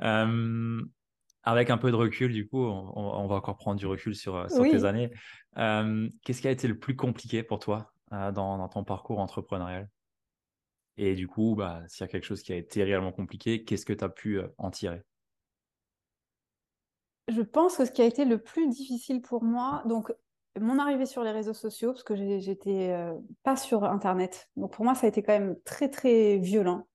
Euh, 0.02 0.82
avec 1.44 1.70
un 1.70 1.78
peu 1.78 1.90
de 1.90 1.96
recul, 1.96 2.30
du 2.34 2.46
coup, 2.46 2.62
on, 2.62 3.26
va 3.26 3.36
encore 3.36 3.56
prendre 3.56 3.78
du 3.78 3.86
recul 3.86 4.14
sur, 4.14 4.36
euh, 4.36 4.48
sur 4.48 4.64
tes 4.64 4.84
années. 4.84 5.10
Euh, 5.56 6.10
qu'est-ce 6.22 6.42
qui 6.42 6.48
a 6.48 6.50
été 6.50 6.68
le 6.68 6.78
plus 6.78 6.94
compliqué 6.94 7.42
pour 7.42 7.58
toi 7.58 7.90
euh, 8.12 8.32
dans, 8.32 8.68
ton 8.68 8.84
parcours 8.84 9.18
entrepreneurial? 9.18 9.88
Et 10.96 11.14
du 11.14 11.26
coup, 11.26 11.54
bah, 11.56 11.82
s'il 11.88 12.02
y 12.02 12.04
a 12.04 12.08
quelque 12.08 12.24
chose 12.24 12.42
qui 12.42 12.52
a 12.52 12.56
été 12.56 12.84
réellement 12.84 13.12
compliqué, 13.12 13.64
qu'est-ce 13.64 13.86
que 13.86 13.92
tu 13.92 14.04
as 14.04 14.08
pu 14.08 14.40
en 14.58 14.70
tirer? 14.70 15.02
Je 17.28 17.42
pense 17.42 17.76
que 17.76 17.84
ce 17.84 17.90
qui 17.90 18.02
a 18.02 18.04
été 18.04 18.24
le 18.24 18.38
plus 18.38 18.68
difficile 18.68 19.22
pour 19.22 19.42
moi, 19.42 19.82
donc 19.86 20.12
mon 20.60 20.78
arrivée 20.78 21.06
sur 21.06 21.22
les 21.22 21.30
réseaux 21.30 21.54
sociaux, 21.54 21.92
parce 21.92 22.02
que 22.02 22.14
j'étais 22.40 22.94
pas 23.42 23.56
sur 23.56 23.84
Internet. 23.84 24.50
Donc 24.56 24.72
pour 24.72 24.84
moi, 24.84 24.94
ça 24.94 25.06
a 25.06 25.08
été 25.08 25.22
quand 25.22 25.32
même 25.32 25.56
très, 25.64 25.88
très 25.88 26.36
violent. 26.38 26.86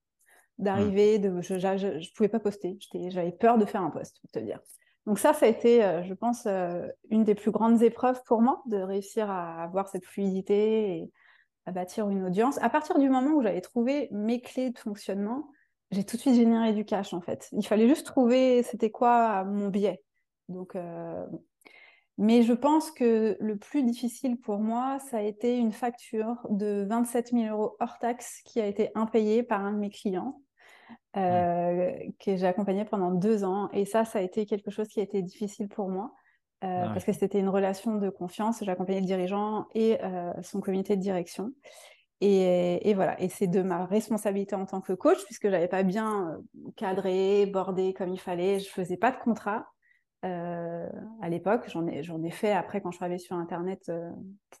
Mmh. 0.58 0.64
d'arriver, 0.64 1.18
de, 1.18 1.40
je 1.40 1.54
ne 1.54 2.14
pouvais 2.14 2.28
pas 2.28 2.40
poster. 2.40 2.78
J'avais 3.08 3.32
peur 3.32 3.58
de 3.58 3.64
faire 3.64 3.82
un 3.82 3.90
post, 3.90 4.20
pour 4.20 4.30
te 4.30 4.38
dire. 4.38 4.60
Donc 5.06 5.18
ça, 5.18 5.32
ça 5.32 5.46
a 5.46 5.48
été, 5.48 5.82
euh, 5.84 6.02
je 6.02 6.14
pense, 6.14 6.46
euh, 6.46 6.86
une 7.10 7.24
des 7.24 7.34
plus 7.34 7.50
grandes 7.50 7.82
épreuves 7.82 8.20
pour 8.26 8.42
moi, 8.42 8.62
de 8.66 8.76
réussir 8.76 9.30
à 9.30 9.62
avoir 9.62 9.88
cette 9.88 10.04
fluidité 10.04 10.96
et 10.96 11.12
à 11.68 11.72
bâtir 11.72 12.08
une 12.08 12.24
audience. 12.24 12.58
À 12.62 12.70
partir 12.70 12.98
du 12.98 13.10
moment 13.10 13.30
où 13.32 13.42
j'avais 13.42 13.60
trouvé 13.60 14.08
mes 14.10 14.40
clés 14.40 14.70
de 14.70 14.78
fonctionnement, 14.78 15.50
j'ai 15.90 16.02
tout 16.02 16.16
de 16.16 16.20
suite 16.22 16.34
généré 16.34 16.72
du 16.72 16.84
cash, 16.84 17.12
en 17.12 17.20
fait. 17.20 17.48
Il 17.52 17.66
fallait 17.66 17.88
juste 17.88 18.06
trouver, 18.06 18.62
c'était 18.62 18.90
quoi 18.90 19.44
mon 19.44 19.68
biais. 19.68 20.02
Donc, 20.48 20.76
euh, 20.76 21.26
Mais 22.16 22.42
je 22.42 22.54
pense 22.54 22.90
que 22.90 23.36
le 23.38 23.56
plus 23.58 23.82
difficile 23.82 24.38
pour 24.38 24.58
moi, 24.58 24.98
ça 25.10 25.18
a 25.18 25.22
été 25.22 25.58
une 25.58 25.72
facture 25.72 26.36
de 26.48 26.86
27 26.88 27.32
000 27.32 27.54
euros 27.54 27.76
hors 27.80 27.98
taxe 27.98 28.40
qui 28.44 28.60
a 28.60 28.66
été 28.66 28.90
impayée 28.94 29.42
par 29.42 29.64
un 29.64 29.72
de 29.72 29.78
mes 29.78 29.90
clients. 29.90 30.40
Euh, 31.16 31.92
que 32.18 32.36
j'ai 32.36 32.46
accompagné 32.46 32.84
pendant 32.84 33.10
deux 33.10 33.44
ans. 33.44 33.68
Et 33.72 33.84
ça, 33.84 34.04
ça 34.04 34.20
a 34.20 34.22
été 34.22 34.46
quelque 34.46 34.70
chose 34.70 34.88
qui 34.88 35.00
a 35.00 35.02
été 35.02 35.20
difficile 35.20 35.68
pour 35.68 35.88
moi. 35.88 36.14
Euh, 36.64 36.84
ah 36.84 36.88
parce 36.88 37.04
que 37.04 37.12
c'était 37.12 37.38
une 37.38 37.48
relation 37.48 37.96
de 37.96 38.10
confiance. 38.10 38.58
J'ai 38.62 38.70
accompagné 38.70 39.00
le 39.00 39.06
dirigeant 39.06 39.66
et 39.74 39.98
euh, 40.02 40.32
son 40.42 40.60
comité 40.60 40.96
de 40.96 41.02
direction. 41.02 41.52
Et, 42.20 42.88
et 42.88 42.94
voilà, 42.94 43.20
et 43.20 43.28
c'est 43.28 43.46
de 43.46 43.62
ma 43.62 43.86
responsabilité 43.86 44.56
en 44.56 44.66
tant 44.66 44.80
que 44.80 44.92
coach, 44.92 45.24
puisque 45.24 45.48
j'avais 45.48 45.68
pas 45.68 45.84
bien 45.84 46.36
cadré, 46.74 47.46
bordé 47.46 47.94
comme 47.94 48.12
il 48.12 48.18
fallait, 48.18 48.58
je 48.58 48.68
faisais 48.68 48.96
pas 48.96 49.12
de 49.12 49.18
contrat. 49.18 49.68
Euh, 50.24 50.88
à 51.22 51.28
l'époque. 51.28 51.68
J'en 51.68 51.86
ai, 51.86 52.02
j'en 52.02 52.20
ai 52.24 52.30
fait 52.30 52.50
après 52.50 52.80
quand 52.80 52.90
je 52.90 52.96
travaillais 52.96 53.20
sur 53.20 53.36
Internet 53.36 53.88
euh, 53.88 54.10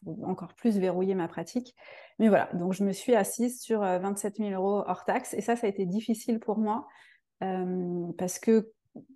pour 0.04 0.28
encore 0.28 0.54
plus 0.54 0.78
verrouiller 0.78 1.16
ma 1.16 1.26
pratique. 1.26 1.74
Mais 2.20 2.28
voilà, 2.28 2.48
donc 2.54 2.74
je 2.74 2.84
me 2.84 2.92
suis 2.92 3.16
assise 3.16 3.60
sur 3.60 3.80
27 3.80 4.38
euh, 4.38 4.50
000 4.50 4.62
euros 4.62 4.84
hors 4.86 5.04
taxe 5.04 5.34
et 5.34 5.40
ça, 5.40 5.56
ça 5.56 5.66
a 5.66 5.70
été 5.70 5.84
difficile 5.84 6.38
pour 6.38 6.58
moi 6.58 6.86
parce 7.40 8.40
que 8.40 8.72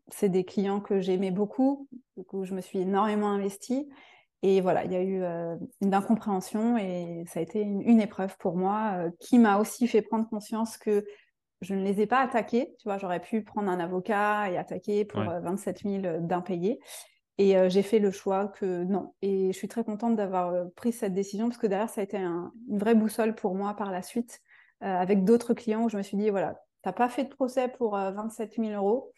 c'est 0.09 0.29
des 0.29 0.45
clients 0.45 0.81
que 0.81 1.01
j'aimais 1.01 1.31
beaucoup, 1.31 1.89
coup 2.27 2.45
je 2.45 2.55
me 2.55 2.61
suis 2.61 2.81
énormément 2.81 3.29
investie 3.29 3.89
Et 4.43 4.61
voilà, 4.61 4.85
il 4.85 4.93
y 4.93 4.97
a 4.97 5.03
eu 5.03 5.23
une 5.81 5.95
incompréhension 5.95 6.77
et 6.77 7.25
ça 7.27 7.41
a 7.41 7.43
été 7.43 7.61
une, 7.61 8.01
épreuve 8.01 8.37
pour 8.39 8.57
moi 8.57 9.11
qui 9.21 9.39
m'a 9.39 9.59
aussi 9.59 9.87
fait 9.87 10.03
prendre 10.03 10.29
conscience 10.29 10.77
que 10.77 11.05
je 11.61 11.75
ne 11.75 11.83
les 11.83 12.01
ai 12.01 12.07
pas 12.07 12.21
attaqués. 12.21 12.75
Tu 12.79 12.89
vois, 12.89 12.99
j'aurais 12.99 13.21
pu 13.21 13.43
prendre 13.43 13.71
un 13.71 13.79
avocat 13.79 14.51
et 14.51 14.59
attaquer 14.59 15.05
pour 15.05 15.23
27 15.23 15.83
000 15.85 16.21
d'impayés. 16.21 16.81
Et 17.39 17.57
j'ai 17.71 17.83
fait 17.83 17.99
le 17.99 18.11
choix 18.11 18.49
que 18.49 18.85
non. 18.85 19.15
Et 19.23 19.53
je 19.53 19.57
suis 19.57 19.69
très 19.69 19.85
contente 19.85 20.17
d'avoir 20.17 20.69
pris 20.75 20.93
cette 20.93 21.15
décision 21.15 21.49
parce 21.49 21.59
que 21.59 21.67
derrière, 21.67 21.89
ça 21.89 22.01
a 22.01 22.05
été 22.05 22.19
une 22.19 22.51
vraie 22.69 22.95
boussole 22.95 23.35
pour 23.35 23.55
moi 23.55 23.75
par 23.75 23.91
la 23.91 24.03
suite 24.03 24.41
avec 24.81 25.25
d'autres 25.25 25.55
clients 25.55 25.85
où 25.85 25.89
je 25.89 25.97
me 25.97 26.03
suis 26.03 26.17
dit, 26.17 26.31
voilà, 26.31 26.55
tu 26.83 26.89
n'as 26.89 26.93
pas 26.93 27.09
fait 27.09 27.25
de 27.25 27.29
procès 27.29 27.69
pour 27.69 27.93
27 27.93 28.55
000 28.59 28.73
euros. 28.73 29.12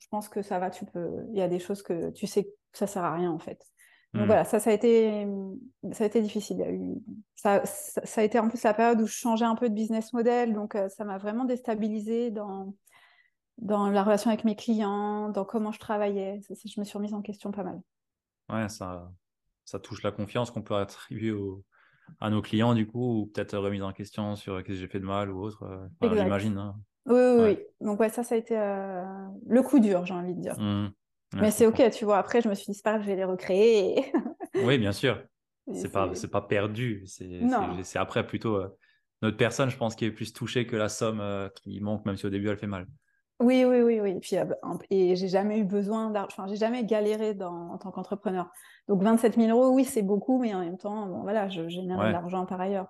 Je 0.00 0.06
pense 0.08 0.28
que 0.28 0.42
ça 0.42 0.58
va, 0.58 0.70
tu 0.70 0.84
peux. 0.84 1.24
Il 1.32 1.38
y 1.38 1.42
a 1.42 1.48
des 1.48 1.58
choses 1.58 1.82
que 1.82 2.10
tu 2.10 2.26
sais 2.26 2.44
que 2.44 2.78
ça 2.78 2.86
ne 2.86 2.90
sert 2.90 3.04
à 3.04 3.14
rien 3.14 3.30
en 3.30 3.38
fait. 3.38 3.62
Donc 4.14 4.22
hmm. 4.22 4.26
voilà, 4.26 4.44
ça, 4.44 4.58
ça 4.58 4.70
a 4.70 4.72
été, 4.72 5.26
ça 5.92 6.04
a 6.04 6.06
été 6.06 6.22
difficile. 6.22 6.62
eu, 6.62 6.94
ça, 7.34 7.64
ça, 7.66 8.20
a 8.20 8.24
été 8.24 8.38
en 8.38 8.48
plus 8.48 8.62
la 8.62 8.72
période 8.72 9.00
où 9.00 9.06
je 9.06 9.12
changeais 9.12 9.44
un 9.44 9.54
peu 9.54 9.68
de 9.68 9.74
business 9.74 10.12
model, 10.14 10.54
donc 10.54 10.74
euh, 10.74 10.88
ça 10.88 11.04
m'a 11.04 11.18
vraiment 11.18 11.44
déstabilisé 11.44 12.30
dans, 12.30 12.74
dans 13.58 13.90
la 13.90 14.02
relation 14.02 14.30
avec 14.30 14.44
mes 14.44 14.56
clients, 14.56 15.28
dans 15.28 15.44
comment 15.44 15.72
je 15.72 15.78
travaillais. 15.78 16.40
je 16.48 16.80
me 16.80 16.84
suis 16.84 16.96
remise 16.96 17.12
en 17.12 17.20
question 17.20 17.50
pas 17.50 17.64
mal. 17.64 17.80
Ouais, 18.48 18.68
ça, 18.70 19.12
ça 19.66 19.78
touche 19.78 20.02
la 20.02 20.10
confiance 20.10 20.50
qu'on 20.50 20.62
peut 20.62 20.76
attribuer 20.76 21.34
à 22.20 22.30
nos 22.30 22.40
clients, 22.40 22.74
du 22.74 22.86
coup, 22.86 23.20
ou 23.20 23.26
peut-être 23.26 23.58
remise 23.58 23.82
en 23.82 23.92
question 23.92 24.36
sur 24.36 24.58
ce 24.58 24.62
que 24.62 24.72
j'ai 24.72 24.88
fait 24.88 25.00
de 25.00 25.04
mal 25.04 25.30
ou 25.30 25.42
autre. 25.42 25.64
Euh, 25.64 26.16
j'imagine. 26.16 26.56
Hein. 26.56 26.76
Oui, 27.08 27.20
oui, 27.20 27.42
oui, 27.42 27.58
Donc 27.80 28.00
ouais, 28.00 28.08
ça, 28.08 28.22
ça 28.22 28.34
a 28.34 28.38
été 28.38 28.56
euh, 28.58 29.04
le 29.48 29.62
coup 29.62 29.78
dur, 29.78 30.04
j'ai 30.06 30.14
envie 30.14 30.34
de 30.34 30.40
dire. 30.40 30.58
Hmm 30.58 30.88
mais 31.36 31.50
c'est 31.50 31.66
ok, 31.66 31.90
tu 31.90 32.04
vois. 32.04 32.18
Après, 32.18 32.40
je 32.40 32.48
me 32.48 32.54
suis 32.54 32.66
dit, 32.66 32.74
c'est 32.74 32.82
pas 32.82 32.92
grave, 32.92 33.02
je 33.02 33.06
vais 33.08 33.16
les 33.16 33.24
recréer. 33.24 34.12
oui, 34.54 34.78
bien 34.78 34.92
sûr. 34.92 35.22
C'est 35.74 35.92
pas, 35.92 36.10
pas 36.32 36.40
perdu. 36.40 37.04
C'est 37.06 37.98
après 37.98 38.26
plutôt 38.26 38.56
euh, 38.56 38.68
notre 39.20 39.36
personne, 39.36 39.68
je 39.68 39.76
pense, 39.76 39.94
qui 39.94 40.06
est 40.06 40.10
plus 40.10 40.32
touchée 40.32 40.66
que 40.66 40.76
la 40.76 40.88
somme 40.88 41.20
euh, 41.20 41.48
qui 41.50 41.80
manque, 41.80 42.06
même 42.06 42.16
si 42.16 42.24
au 42.24 42.30
début 42.30 42.48
elle 42.48 42.56
fait 42.56 42.66
mal. 42.66 42.86
Oui, 43.40 43.64
oui, 43.64 43.82
oui, 43.82 44.00
oui. 44.00 44.10
Et 44.12 44.20
puis, 44.20 44.36
euh, 44.36 44.46
et 44.90 45.14
j'ai 45.14 45.28
jamais 45.28 45.58
eu 45.58 45.64
besoin 45.64 46.10
d'argent. 46.10 46.28
Enfin, 46.32 46.48
j'ai 46.48 46.56
jamais 46.56 46.84
galéré 46.84 47.34
dans, 47.34 47.70
en 47.70 47.78
tant 47.78 47.90
qu'entrepreneur. 47.90 48.50
Donc, 48.88 49.02
27 49.02 49.36
000 49.36 49.50
euros, 49.50 49.74
oui, 49.74 49.84
c'est 49.84 50.02
beaucoup, 50.02 50.40
mais 50.40 50.54
en 50.54 50.60
même 50.60 50.78
temps, 50.78 51.06
bon, 51.06 51.20
voilà, 51.20 51.48
je 51.48 51.68
génère 51.68 51.98
de 51.98 52.10
l'argent 52.10 52.46
par 52.46 52.60
ailleurs. 52.60 52.88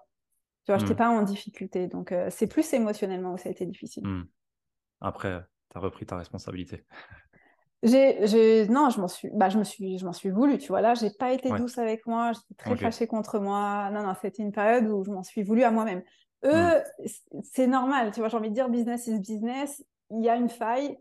Tu 0.69 0.73
vois, 0.73 0.77
je 0.77 0.83
n'étais 0.83 0.93
hmm. 0.93 0.99
pas 0.99 1.09
en 1.09 1.23
difficulté. 1.23 1.87
Donc, 1.87 2.15
c'est 2.29 2.47
plus 2.47 2.71
émotionnellement 2.75 3.33
où 3.33 3.39
ça 3.39 3.49
a 3.49 3.53
été 3.53 3.65
difficile. 3.65 4.07
Hmm. 4.07 4.27
Après, 5.01 5.41
tu 5.71 5.79
as 5.79 5.81
repris 5.81 6.05
ta 6.05 6.19
responsabilité. 6.19 6.85
J'ai, 7.83 8.69
non, 8.69 8.91
je 8.91 9.01
m'en 9.01 9.09
suis, 9.09 9.31
bah, 9.33 9.49
je 9.49 9.57
me 9.57 9.65
suis, 9.65 9.97
je 9.97 10.05
m'en 10.05 10.13
suis 10.13 10.29
voulu, 10.29 10.59
tu 10.59 10.69
vois. 10.69 10.83
Là, 10.83 10.93
j'ai 10.93 11.09
pas 11.09 11.33
été 11.33 11.49
douce 11.49 11.79
avec 11.79 12.07
moi, 12.07 12.33
j'étais 12.33 12.55
très 12.55 12.77
fâchée 12.77 13.07
contre 13.07 13.39
moi. 13.39 13.89
Non, 13.91 14.03
non, 14.03 14.13
c'était 14.21 14.43
une 14.43 14.53
période 14.53 14.87
où 14.91 15.05
je 15.05 15.11
m'en 15.11 15.23
suis 15.23 15.43
voulu 15.43 15.63
à 15.63 15.71
moi-même. 15.71 16.03
Eux, 16.45 16.51
hmm. 16.53 17.43
c'est 17.45 17.67
normal, 17.67 18.11
tu 18.13 18.21
vois. 18.21 18.29
J'ai 18.29 18.37
envie 18.37 18.51
de 18.51 18.55
dire 18.55 18.69
business 18.69 19.07
is 19.07 19.21
business. 19.21 19.83
Il 20.11 20.23
y 20.23 20.29
a 20.29 20.37
une 20.37 20.51
faille, 20.51 20.99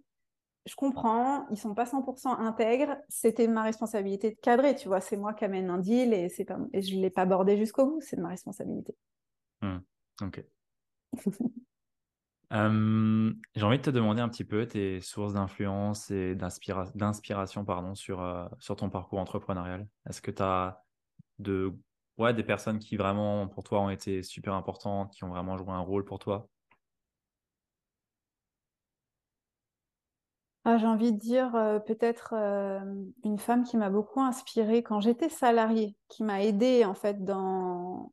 je 0.66 0.76
comprends. 0.76 1.46
Ils 1.52 1.58
sont 1.58 1.74
pas 1.74 1.84
100% 1.84 2.40
intègres. 2.40 2.96
C'était 3.10 3.48
ma 3.48 3.64
responsabilité 3.64 4.32
de 4.32 4.38
cadrer, 4.40 4.76
tu 4.76 4.88
vois. 4.88 5.02
C'est 5.02 5.18
moi 5.18 5.34
qui 5.34 5.44
amène 5.44 5.70
un 5.70 5.80
deal 5.80 6.14
et 6.14 6.30
c'est 6.30 6.46
pas, 6.46 6.58
et 6.72 6.82
je 6.82 6.96
l'ai 6.96 7.10
pas 7.10 7.24
abordé 7.24 7.58
jusqu'au 7.58 7.86
bout. 7.86 8.00
C'est 8.00 8.16
de 8.16 8.22
ma 8.22 8.30
responsabilité. 8.30 8.96
Hmm. 9.62 9.80
Ok. 10.22 10.40
j'ai 13.56 13.64
envie 13.64 13.78
de 13.78 13.82
te 13.84 13.90
demander 13.90 14.22
un 14.22 14.30
petit 14.30 14.46
peu 14.46 14.68
tes 14.68 15.02
sources 15.02 15.34
d'influence 15.34 16.12
et 16.12 16.36
d'inspiration 16.36 17.66
pardon, 17.66 17.94
sur, 17.96 18.22
euh, 18.22 18.48
sur 18.60 18.76
ton 18.76 18.90
parcours 18.90 19.20
entrepreneurial. 19.20 19.88
Est-ce 20.10 20.22
que 20.22 20.32
tu 20.32 20.42
as 20.44 20.86
de, 21.40 21.74
ouais, 22.18 22.34
des 22.34 22.44
personnes 22.44 22.80
qui 22.80 22.98
vraiment, 22.98 23.48
pour 23.50 23.64
toi, 23.64 23.82
ont 23.82 23.90
été 23.90 24.24
super 24.24 24.54
importantes, 24.54 25.14
qui 25.14 25.24
ont 25.26 25.30
vraiment 25.30 25.58
joué 25.58 25.72
un 25.72 25.80
rôle 25.82 26.06
pour 26.06 26.20
toi? 26.20 26.50
Ah, 30.66 30.78
J'ai 30.78 30.86
envie 30.86 31.14
de 31.14 31.18
dire 31.18 31.56
euh, 31.56 31.80
peut-être 31.80 32.34
une 33.24 33.40
femme 33.40 33.64
qui 33.64 33.78
m'a 33.78 33.90
beaucoup 33.90 34.20
inspirée 34.22 34.84
quand 34.84 35.00
j'étais 35.00 35.30
salariée, 35.30 35.96
qui 36.10 36.24
m'a 36.24 36.44
aidée 36.44 36.84
en 36.86 36.94
fait 36.94 37.24
dans 37.24 38.12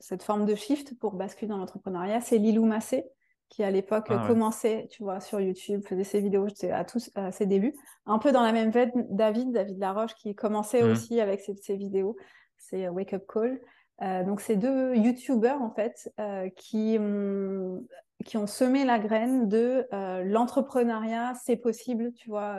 cette 0.00 0.22
forme 0.22 0.44
de 0.44 0.54
shift 0.54 0.98
pour 0.98 1.14
basculer 1.14 1.48
dans 1.48 1.56
l'entrepreneuriat, 1.56 2.20
c'est 2.20 2.38
Lilou 2.38 2.64
Massé 2.64 3.04
qui 3.52 3.62
à 3.62 3.70
l'époque 3.70 4.06
ah 4.08 4.24
commençait, 4.26 4.88
tu 4.90 5.02
vois, 5.02 5.20
sur 5.20 5.38
YouTube, 5.38 5.82
faisait 5.86 6.04
ses 6.04 6.20
vidéos, 6.20 6.46
à 6.72 6.84
tous 6.86 7.10
à 7.14 7.32
ses 7.32 7.44
débuts. 7.44 7.74
Un 8.06 8.18
peu 8.18 8.32
dans 8.32 8.40
la 8.40 8.50
même 8.50 8.70
veine, 8.70 8.90
David, 9.10 9.52
David 9.52 9.78
Laroche, 9.78 10.14
qui 10.14 10.34
commençait 10.34 10.82
mmh. 10.82 10.90
aussi 10.90 11.20
avec 11.20 11.42
ses, 11.42 11.76
vidéos, 11.76 12.16
c'est 12.56 12.86
euh, 12.86 12.90
Wake 12.90 13.12
Up 13.12 13.24
Call. 13.30 13.60
Euh, 14.00 14.24
donc, 14.24 14.40
c'est 14.40 14.56
deux 14.56 14.94
YouTubers, 14.96 15.60
en 15.60 15.70
fait, 15.70 16.10
euh, 16.18 16.48
qui, 16.56 16.96
ont, 16.98 17.86
qui 18.24 18.38
ont 18.38 18.46
semé 18.46 18.86
la 18.86 18.98
graine 18.98 19.50
de 19.50 19.86
l'entrepreneuriat, 20.24 21.34
c'est 21.34 21.56
possible, 21.56 22.14
tu 22.14 22.30
vois. 22.30 22.56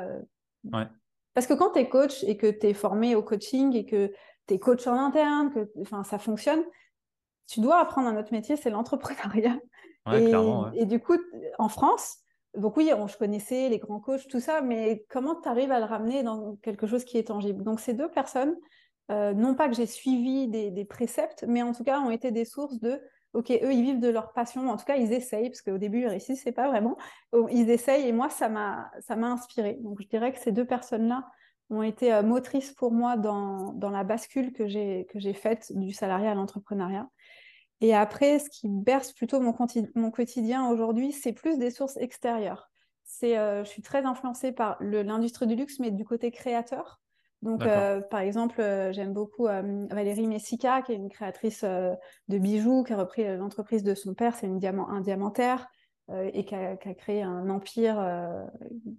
Ouais. 0.71 0.85
Parce 1.33 1.47
que 1.47 1.55
quand 1.55 1.71
tu 1.71 1.79
es 1.79 1.89
coach 1.89 2.23
et 2.23 2.37
que 2.37 2.45
tu 2.45 2.67
es 2.67 2.75
formé 2.75 3.15
au 3.15 3.23
coaching 3.23 3.75
et 3.75 3.87
que 3.87 4.13
tu 4.47 4.53
es 4.53 4.59
coach 4.59 4.85
en 4.85 4.93
interne, 4.93 5.51
que 5.51 5.67
ça 6.03 6.19
fonctionne, 6.19 6.63
tu 7.47 7.59
dois 7.59 7.79
apprendre 7.79 8.07
un 8.07 8.17
autre 8.17 8.31
métier, 8.31 8.55
c'est 8.55 8.69
l'entrepreneuriat. 8.69 9.57
Et, 10.75 10.85
du 10.85 10.99
coup, 10.99 11.17
en 11.59 11.69
France, 11.69 12.17
donc 12.57 12.77
oui, 12.77 12.91
je 12.91 13.17
connaissais 13.17 13.69
les 13.69 13.79
grands 13.79 13.99
coachs, 13.99 14.27
tout 14.27 14.39
ça, 14.39 14.61
mais 14.61 15.05
comment 15.09 15.35
tu 15.35 15.47
arrives 15.47 15.71
à 15.71 15.79
le 15.79 15.85
ramener 15.85 16.23
dans 16.23 16.55
quelque 16.57 16.87
chose 16.87 17.03
qui 17.03 17.17
est 17.17 17.27
tangible? 17.27 17.63
Donc 17.63 17.79
ces 17.79 17.93
deux 17.93 18.09
personnes, 18.09 18.55
euh, 19.11 19.33
non 19.33 19.55
pas 19.55 19.69
que 19.69 19.75
j'ai 19.75 19.85
suivi 19.85 20.47
des, 20.47 20.85
préceptes, 20.85 21.45
mais 21.47 21.61
en 21.63 21.73
tout 21.73 21.83
cas 21.83 21.99
ont 21.99 22.11
été 22.11 22.31
des 22.31 22.45
sources 22.45 22.79
de, 22.79 23.01
ok, 23.33 23.49
eux, 23.49 23.73
ils 23.73 23.81
vivent 23.81 23.99
de 23.99 24.09
leur 24.09 24.33
passion, 24.33 24.69
en 24.69 24.77
tout 24.77 24.85
cas, 24.85 24.97
ils 24.97 25.13
essayent, 25.13 25.49
parce 25.49 25.61
qu'au 25.61 25.77
début, 25.77 26.05
ils 26.11 26.21
c'est 26.21 26.51
pas 26.51 26.67
vraiment, 26.67 26.97
ils 27.49 27.69
essayent, 27.69 28.07
et 28.07 28.13
moi, 28.13 28.29
ça 28.29 28.49
m'a 28.49 28.91
inspiré. 29.09 29.79
Donc 29.81 30.01
je 30.01 30.07
dirais 30.07 30.31
que 30.31 30.39
ces 30.39 30.51
deux 30.51 30.65
personnes-là 30.65 31.25
ont 31.69 31.81
été 31.81 32.13
euh, 32.13 32.21
motrices 32.21 32.71
pour 32.71 32.91
moi 32.91 33.17
dans, 33.17 33.73
dans 33.73 33.89
la 33.89 34.03
bascule 34.03 34.53
que 34.53 34.67
j'ai 34.67 35.33
faite 35.33 35.71
du 35.75 35.91
salariat 35.91 36.31
à 36.31 36.35
l'entrepreneuriat. 36.35 37.09
Et 37.81 37.93
après, 37.93 38.39
ce 38.39 38.49
qui 38.49 38.67
berce 38.69 39.11
plutôt 39.11 39.39
mon, 39.41 39.55
mon 39.95 40.11
quotidien 40.11 40.67
aujourd'hui, 40.69 41.11
c'est 41.11 41.33
plus 41.33 41.57
des 41.57 41.69
sources 41.69 41.97
extérieures. 41.97 42.69
C'est, 43.03 43.37
euh, 43.37 43.63
je 43.63 43.69
suis 43.69 43.81
très 43.81 44.05
influencée 44.05 44.51
par 44.51 44.77
l'industrie 44.79 45.47
du 45.47 45.55
luxe, 45.55 45.79
mais 45.79 45.91
du 45.91 46.05
côté 46.05 46.31
créateur. 46.31 47.01
Donc, 47.41 47.65
euh, 47.65 47.99
par 47.99 48.21
exemple, 48.21 48.61
euh, 48.61 48.93
j'aime 48.93 49.11
beaucoup 49.11 49.47
Valérie 49.47 50.27
Messica, 50.27 50.81
qui 50.81 50.93
est 50.93 50.95
une 50.95 51.09
créatrice 51.09 51.65
de 51.65 52.37
bijoux, 52.37 52.83
qui 52.83 52.93
a 52.93 52.97
repris 52.97 53.35
l'entreprise 53.35 53.83
de 53.83 53.93
son 53.95 54.13
père, 54.13 54.35
c'est 54.35 54.47
une 54.47 54.59
diamant, 54.59 54.87
un 54.89 55.01
diamantaire, 55.01 55.67
et 56.11 56.45
qui 56.45 56.55
a, 56.55 56.75
créé 56.77 57.21
un 57.21 57.49
empire 57.49 58.01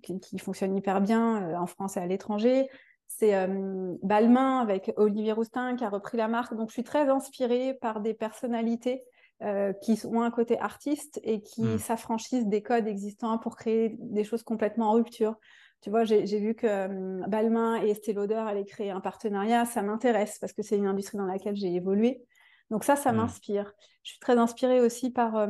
qui, 0.02 0.20
qui, 0.20 0.38
fonctionne 0.38 0.76
hyper 0.76 1.00
bien 1.00 1.58
en 1.58 1.66
France 1.66 1.96
et 1.96 2.00
à 2.00 2.06
l'étranger 2.06 2.68
c'est 3.07 3.34
euh, 3.34 3.94
Balmain 4.02 4.59
avec 4.61 4.92
Olivier 4.96 5.32
Roustin 5.32 5.76
qui 5.76 5.84
a 5.84 5.88
repris 5.88 6.16
la 6.16 6.28
marque. 6.28 6.55
Donc, 6.55 6.68
je 6.68 6.74
suis 6.74 6.84
très 6.84 7.09
inspirée 7.09 7.74
par 7.74 8.00
des 8.00 8.14
personnalités 8.14 9.05
euh, 9.42 9.72
qui 9.72 10.00
ont 10.05 10.22
un 10.22 10.30
côté 10.30 10.59
artiste 10.59 11.20
et 11.22 11.40
qui 11.40 11.62
hmm. 11.62 11.78
s'affranchissent 11.78 12.46
des 12.46 12.62
codes 12.62 12.86
existants 12.86 13.38
pour 13.38 13.57
créer 13.57 13.96
des 13.98 14.24
choses 14.24 14.42
complètement 14.42 14.90
en 14.90 14.92
rupture. 14.92 15.36
Tu 15.80 15.90
vois, 15.90 16.05
j'ai 16.05 16.38
vu 16.38 16.55
que 16.55 16.66
euh, 16.66 17.20
Balmain 17.28 17.82
et 17.82 17.90
Estée 17.90 18.14
Lauder 18.14 18.34
allaient 18.34 18.64
créer 18.64 18.90
un 18.90 19.00
partenariat. 19.00 19.66
Ça 19.66 19.82
m'intéresse 19.82 20.38
parce 20.38 20.52
que 20.52 20.62
c'est 20.62 20.78
une 20.78 20.86
industrie 20.86 21.18
dans 21.18 21.26
laquelle 21.26 21.57
j'ai 21.57 21.74
évolué. 21.74 22.22
Donc 22.70 22.84
ça, 22.84 22.96
ça 22.96 23.12
hmm. 23.12 23.16
m'inspire. 23.16 23.72
Je 24.02 24.12
suis 24.12 24.20
très 24.20 24.38
inspirée 24.38 24.80
aussi 24.80 25.11
par 25.11 25.46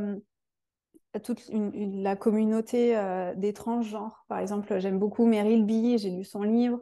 toute 1.22 1.48
la 1.52 2.16
communauté 2.16 3.00
des 3.36 3.52
transgenres. 3.52 4.24
Par 4.28 4.40
exemple, 4.40 4.78
j'aime 4.80 4.98
beaucoup 4.98 5.24
Meryl 5.24 5.64
B, 5.64 5.96
j'ai 5.98 6.10
lu 6.10 6.24
son 6.24 6.42
livre. 6.42 6.80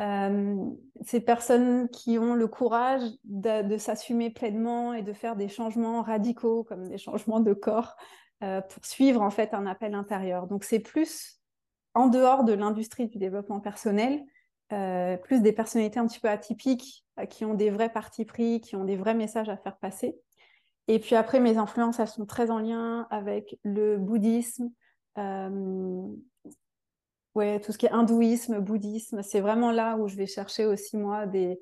Euh, 0.00 0.70
ces 1.02 1.20
personnes 1.20 1.88
qui 1.88 2.18
ont 2.18 2.34
le 2.34 2.48
courage 2.48 3.02
de, 3.24 3.76
s'assumer 3.78 4.30
pleinement 4.30 4.92
et 4.92 5.02
de 5.02 5.12
faire 5.12 5.36
des 5.36 5.48
changements 5.48 6.02
radicaux, 6.02 6.64
comme 6.64 6.88
des 6.88 6.98
changements 6.98 7.40
de 7.40 7.52
corps, 7.52 7.96
euh, 8.42 8.60
pour 8.60 8.84
suivre 8.84 9.20
en 9.20 9.30
fait 9.30 9.54
un 9.54 9.66
appel 9.66 9.94
intérieur. 9.94 10.46
Donc 10.46 10.64
c'est 10.64 10.80
plus 10.80 11.40
en 11.94 12.08
dehors 12.08 12.44
de 12.44 12.52
l'industrie 12.52 13.06
du 13.06 13.18
développement 13.18 13.60
personnel, 13.60 14.24
euh, 14.72 15.16
plus 15.16 15.42
des 15.42 15.52
personnalités 15.52 16.00
un 16.00 16.06
petit 16.06 16.20
peu 16.20 16.28
atypiques, 16.28 17.04
qui 17.30 17.44
ont 17.44 17.54
des 17.54 17.70
vrais 17.70 17.92
partis 17.92 18.24
pris, 18.24 18.60
qui 18.60 18.74
ont 18.74 18.84
des 18.84 18.96
vrais 18.96 19.14
messages 19.14 19.48
à 19.48 19.56
faire 19.56 19.76
passer. 19.76 20.18
Et 20.88 20.98
puis 20.98 21.14
après, 21.14 21.38
mes 21.38 21.56
influences, 21.56 22.00
elles 22.00 22.08
sont 22.08 22.26
très 22.26 22.50
en 22.50 22.58
lien 22.58 23.06
avec 23.10 23.56
le 23.62 23.96
bouddhisme, 23.98 24.70
ouais, 27.34 27.60
tout 27.60 27.72
ce 27.72 27.78
qui 27.78 27.86
est 27.86 27.92
hindouisme, 27.92 28.60
bouddhisme, 28.60 29.22
c'est 29.22 29.40
vraiment 29.40 29.70
là 29.70 29.96
où 29.96 30.08
je 30.08 30.16
vais 30.16 30.26
chercher 30.26 30.66
aussi 30.66 30.96
moi 30.96 31.26
des, 31.26 31.60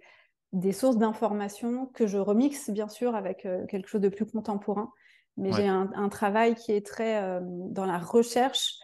des 0.53 0.73
sources 0.73 0.99
d'informations 0.99 1.87
que 1.87 2.07
je 2.07 2.19
remixe 2.19 2.71
bien 2.71 2.89
sûr 2.89 3.15
avec 3.15 3.47
euh, 3.47 3.67
quelque 3.67 3.89
chose 3.89 4.01
de 4.01 4.09
plus 4.09 4.27
contemporain. 4.27 4.93
Mais 5.39 5.51
j'ai 5.53 5.67
un, 5.67 6.09
travail 6.11 6.55
qui 6.55 6.73
est 6.73 6.85
très 6.85 7.23
euh, 7.23 7.41
dans 7.43 7.87
la 7.87 7.97
recherche 7.97 8.75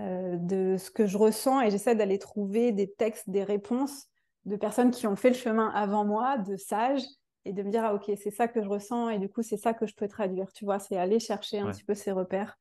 euh, 0.00 0.36
de 0.36 0.76
ce 0.76 0.90
que 0.90 1.06
je 1.06 1.16
ressens 1.16 1.60
et 1.60 1.70
j'essaie 1.70 1.94
d'aller 1.94 2.18
trouver 2.18 2.72
des 2.72 2.90
textes, 2.90 3.30
des 3.30 3.44
réponses 3.44 4.08
de 4.44 4.56
personnes 4.56 4.90
qui 4.90 5.06
ont 5.06 5.14
fait 5.14 5.28
le 5.28 5.36
chemin 5.36 5.68
avant 5.68 6.04
moi, 6.04 6.38
de 6.38 6.56
sages, 6.56 7.04
et 7.44 7.52
de 7.52 7.62
me 7.62 7.70
dire, 7.70 7.84
ah 7.84 7.94
ok, 7.94 8.10
c'est 8.20 8.30
ça 8.30 8.48
que 8.48 8.62
je 8.62 8.68
ressens, 8.68 9.10
et 9.10 9.18
du 9.18 9.28
coup, 9.28 9.42
c'est 9.42 9.56
ça 9.56 9.74
que 9.74 9.86
je 9.86 9.94
peux 9.94 10.08
traduire, 10.08 10.52
tu 10.52 10.64
vois, 10.64 10.78
c'est 10.78 10.96
aller 10.96 11.20
chercher 11.20 11.60
un 11.60 11.70
petit 11.70 11.84
peu 11.84 11.94
ces 11.94 12.12
repères. 12.12 12.58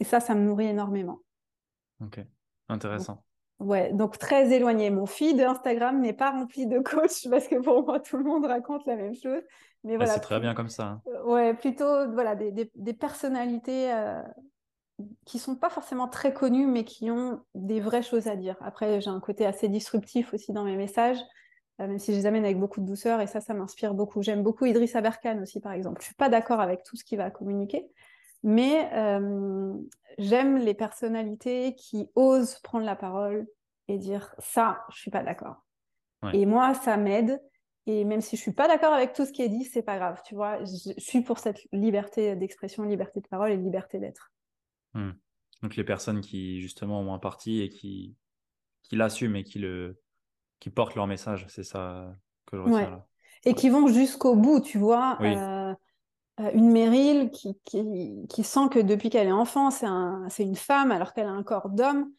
Et 0.00 0.04
ça, 0.04 0.20
ça 0.20 0.34
me 0.34 0.44
nourrit 0.44 0.66
énormément. 0.66 1.20
Ok, 2.00 2.20
intéressant. 2.68 3.24
ouais, 3.60 3.92
donc 3.92 4.18
très 4.18 4.52
éloigné. 4.52 4.90
Mon 4.90 5.06
feed 5.06 5.40
Instagram 5.40 6.00
n'est 6.00 6.12
pas 6.12 6.30
rempli 6.30 6.66
de 6.66 6.78
coachs 6.80 7.26
parce 7.30 7.48
que 7.48 7.56
pour 7.56 7.84
moi, 7.84 8.00
tout 8.00 8.16
le 8.16 8.24
monde 8.24 8.46
raconte 8.46 8.86
la 8.86 8.96
même 8.96 9.14
chose. 9.14 9.42
Mais 9.84 9.96
voilà, 9.96 10.12
c'est 10.12 10.20
très 10.20 10.40
bien 10.40 10.54
comme 10.54 10.70
ça. 10.70 10.84
Hein. 10.84 11.02
Euh, 11.08 11.24
ouais, 11.24 11.54
plutôt 11.54 12.10
voilà, 12.12 12.34
des, 12.34 12.70
des, 12.74 12.94
personnalités 12.94 13.92
euh, 13.92 14.22
qui 15.26 15.38
sont 15.38 15.56
pas 15.56 15.68
forcément 15.68 16.08
très 16.08 16.32
connues, 16.32 16.66
mais 16.66 16.84
qui 16.84 17.10
ont 17.10 17.42
des 17.54 17.80
vraies 17.80 18.02
choses 18.02 18.26
à 18.26 18.36
dire. 18.36 18.56
Après, 18.60 19.00
j'ai 19.00 19.10
un 19.10 19.20
côté 19.20 19.44
assez 19.44 19.68
disruptif 19.68 20.32
aussi 20.32 20.52
dans 20.52 20.64
mes 20.64 20.76
messages. 20.76 21.18
Euh, 21.80 21.88
même 21.88 21.98
si 21.98 22.12
je 22.12 22.18
les 22.18 22.26
amène 22.26 22.44
avec 22.44 22.58
beaucoup 22.58 22.80
de 22.80 22.86
douceur, 22.86 23.20
et 23.20 23.26
ça, 23.26 23.40
ça 23.40 23.52
m'inspire 23.52 23.94
beaucoup. 23.94 24.22
J'aime 24.22 24.42
beaucoup 24.42 24.64
Idriss 24.64 24.94
Aberkan 24.94 25.40
aussi, 25.42 25.60
par 25.60 25.72
exemple. 25.72 26.00
Je 26.00 26.06
suis 26.06 26.14
pas 26.14 26.28
d'accord 26.28 26.60
avec 26.60 26.84
tout 26.84 26.96
ce 26.96 27.04
qu'il 27.04 27.18
va 27.18 27.30
communiquer, 27.30 27.90
mais 28.44 28.90
euh, 28.92 29.74
j'aime 30.18 30.58
les 30.58 30.74
personnalités 30.74 31.74
qui 31.74 32.08
osent 32.14 32.60
prendre 32.60 32.84
la 32.84 32.94
parole 32.94 33.48
et 33.88 33.98
dire 33.98 34.34
ça, 34.38 34.84
je 34.92 34.98
suis 34.98 35.10
pas 35.10 35.24
d'accord. 35.24 35.56
Et 36.32 36.46
moi, 36.46 36.72
ça 36.72 36.96
m'aide. 36.96 37.38
Et 37.86 38.04
même 38.04 38.22
si 38.22 38.36
je 38.36 38.40
suis 38.40 38.52
pas 38.52 38.66
d'accord 38.66 38.94
avec 38.94 39.12
tout 39.12 39.26
ce 39.26 39.32
qui 39.32 39.42
est 39.42 39.50
dit, 39.50 39.64
c'est 39.64 39.82
pas 39.82 39.98
grave. 39.98 40.22
Tu 40.24 40.34
vois, 40.34 40.58
je, 40.64 40.92
suis 40.96 41.20
pour 41.20 41.38
cette 41.38 41.66
liberté 41.70 42.34
d'expression, 42.34 42.82
liberté 42.84 43.20
de 43.20 43.28
parole 43.28 43.50
et 43.50 43.58
liberté 43.58 43.98
d'être. 43.98 44.32
Hmm. 44.94 45.10
Donc 45.62 45.76
les 45.76 45.84
personnes 45.84 46.22
qui 46.22 46.62
justement 46.62 47.00
ont 47.00 47.12
un 47.12 47.18
parti 47.18 47.60
et 47.60 47.68
qui 47.68 48.16
qui 48.82 48.96
l'assument 48.96 49.36
et 49.36 49.44
qui 49.44 49.58
le 49.58 50.00
qui 50.60 50.70
portent 50.70 50.94
leur 50.94 51.06
message. 51.06 51.44
C'est 51.48 51.64
ça 51.64 52.14
que 52.46 52.56
je 52.56 52.62
retiens 52.62 52.90
là. 52.90 53.06
Et 53.44 53.52
qui 53.52 53.68
vont 53.68 53.88
jusqu'au 53.88 54.34
bout, 54.34 54.60
tu 54.60 54.78
vois. 54.78 55.18
Euh, 55.20 55.24
euh, 55.24 55.74
une 56.38 56.72
Meryl 56.72 57.30
qui, 57.30 57.56
qui, 57.64 58.26
qui, 58.28 58.42
sent 58.44 58.68
que 58.70 58.80
depuis 58.80 59.10
qu'elle 59.10 59.28
est 59.28 59.32
enfant, 59.32 59.70
c'est 59.70 59.86
un, 59.86 60.28
une 60.38 60.56
femme 60.56 60.90
alors 60.90 61.12
qu'elle 61.12 61.26
a 61.26 61.30
un 61.30 61.42
corps 61.42 61.68
d'homme. 61.68 62.10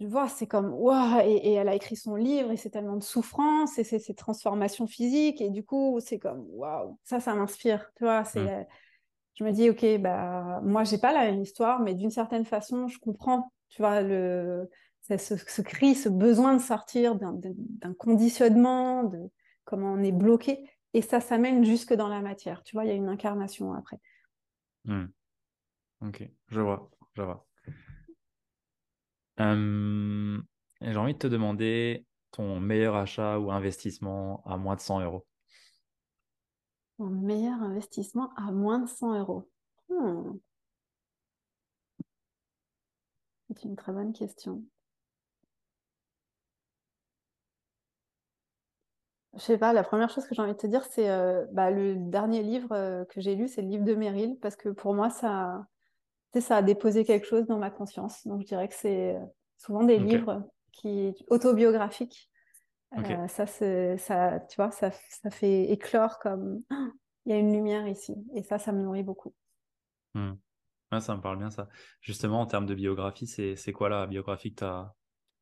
Tu 0.00 0.06
vois, 0.06 0.28
c'est 0.28 0.46
comme, 0.46 0.72
waouh, 0.74 1.20
et, 1.24 1.34
et, 1.34 1.52
elle 1.54 1.68
a 1.68 1.74
écrit 1.74 1.96
son 1.96 2.14
livre 2.14 2.52
et 2.52 2.56
c'est 2.56 2.70
tellement 2.70 2.96
de 2.96 3.02
souffrance 3.02 3.78
et 3.78 3.84
c'est 3.84 3.98
ces 3.98 4.14
transformations 4.14 4.86
physiques 4.86 5.40
et 5.40 5.50
du 5.50 5.64
coup, 5.64 5.98
c'est 6.00 6.18
comme, 6.18 6.46
waouh, 6.50 6.98
ça, 7.04 7.18
ça 7.18 7.34
m'inspire. 7.34 7.90
Tu 7.96 8.04
vois, 8.04 8.24
c'est. 8.24 8.40
Mm. 8.40 8.66
Je 9.38 9.44
me 9.44 9.52
dis, 9.52 9.70
ok, 9.70 10.00
bah, 10.00 10.60
moi, 10.64 10.82
j'ai 10.82 10.98
pas 10.98 11.12
la 11.12 11.30
même 11.30 11.40
histoire, 11.40 11.78
mais 11.78 11.94
d'une 11.94 12.10
certaine 12.10 12.44
façon, 12.44 12.88
je 12.88 12.98
comprends, 12.98 13.52
tu 13.68 13.80
vois, 13.80 14.00
le, 14.00 14.68
ce, 15.16 15.36
ce, 15.36 15.62
cri, 15.62 15.94
ce 15.94 16.08
besoin 16.08 16.56
de 16.56 16.60
sortir 16.60 17.14
d'un 17.14 17.94
conditionnement, 17.94 19.04
de 19.04 19.30
comment 19.64 19.92
on 19.92 20.02
est 20.02 20.12
bloqué. 20.12 20.68
Et 20.94 21.02
ça 21.02 21.20
s'amène 21.20 21.64
jusque 21.64 21.92
dans 21.92 22.08
la 22.08 22.20
matière. 22.20 22.62
Tu 22.62 22.74
vois, 22.74 22.84
il 22.84 22.88
y 22.88 22.90
a 22.90 22.94
une 22.94 23.08
incarnation 23.08 23.74
après. 23.74 24.00
Hmm. 24.84 25.06
Ok, 26.00 26.28
je 26.48 26.60
vois, 26.60 26.90
je 27.14 27.22
vois. 27.22 27.46
Euh, 29.40 30.40
j'ai 30.80 30.96
envie 30.96 31.14
de 31.14 31.18
te 31.18 31.26
demander 31.26 32.06
ton 32.30 32.60
meilleur 32.60 32.96
achat 32.96 33.38
ou 33.38 33.50
investissement 33.50 34.42
à 34.44 34.56
moins 34.56 34.76
de 34.76 34.80
100 34.80 35.00
euros. 35.00 35.26
Mon 36.98 37.10
meilleur 37.10 37.62
investissement 37.62 38.32
à 38.34 38.50
moins 38.50 38.80
de 38.80 38.88
100 38.88 39.18
euros. 39.18 39.48
Hmm. 39.88 40.38
C'est 43.48 43.64
une 43.64 43.76
très 43.76 43.92
bonne 43.92 44.12
question. 44.12 44.64
Je 49.38 49.44
sais 49.44 49.58
pas, 49.58 49.72
la 49.72 49.84
première 49.84 50.10
chose 50.10 50.26
que 50.26 50.34
j'ai 50.34 50.42
envie 50.42 50.52
de 50.52 50.58
te 50.58 50.66
dire, 50.66 50.84
c'est 50.84 51.08
euh, 51.08 51.46
bah, 51.52 51.70
le 51.70 51.94
dernier 51.94 52.42
livre 52.42 52.72
euh, 52.72 53.04
que 53.04 53.20
j'ai 53.20 53.36
lu, 53.36 53.46
c'est 53.46 53.62
le 53.62 53.68
livre 53.68 53.84
de 53.84 53.94
Meryl, 53.94 54.36
parce 54.40 54.56
que 54.56 54.68
pour 54.68 54.94
moi, 54.94 55.10
ça, 55.10 55.64
ça 56.40 56.56
a 56.56 56.62
déposé 56.62 57.04
quelque 57.04 57.26
chose 57.26 57.46
dans 57.46 57.58
ma 57.58 57.70
conscience. 57.70 58.26
Donc, 58.26 58.40
je 58.40 58.46
dirais 58.46 58.66
que 58.66 58.74
c'est 58.74 59.14
euh, 59.14 59.24
souvent 59.56 59.84
des 59.84 59.98
livres 59.98 60.42
qui 60.72 61.14
autobiographiques. 61.28 62.30
ça, 63.28 63.46
ça, 63.46 64.40
tu 64.40 64.56
vois, 64.56 64.72
ça, 64.72 64.90
ça 64.90 65.30
fait 65.30 65.70
éclore 65.70 66.18
comme 66.18 66.62
il 67.26 67.32
y 67.32 67.32
a 67.32 67.38
une 67.38 67.52
lumière 67.52 67.86
ici. 67.86 68.16
Et 68.34 68.42
ça, 68.42 68.58
ça 68.58 68.72
me 68.72 68.82
nourrit 68.82 69.04
beaucoup. 69.04 69.32
Hmm. 70.14 70.32
ça 70.98 71.14
me 71.14 71.20
parle 71.20 71.38
bien, 71.38 71.50
ça. 71.50 71.68
Justement, 72.00 72.40
en 72.40 72.46
termes 72.46 72.66
de 72.66 72.74
biographie, 72.74 73.28
c'est 73.28 73.72
quoi 73.72 73.88
la 73.88 74.08
biographie 74.08 74.52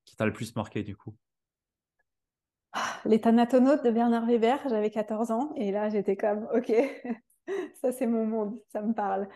qui 0.04 0.16
t'a 0.16 0.26
le 0.26 0.34
plus 0.34 0.54
marqué, 0.54 0.82
du 0.82 0.96
coup? 0.96 1.16
Les 3.06 3.20
Thanatonautes 3.20 3.84
de 3.84 3.90
Bernard 3.90 4.26
Weber, 4.26 4.58
j'avais 4.68 4.90
14 4.90 5.30
ans 5.30 5.52
et 5.56 5.72
là 5.72 5.88
j'étais 5.88 6.16
comme 6.16 6.48
ok, 6.54 6.72
ça 7.80 7.92
c'est 7.92 8.06
mon 8.06 8.26
monde, 8.26 8.58
ça 8.72 8.82
me 8.82 8.92
parle. 8.92 9.28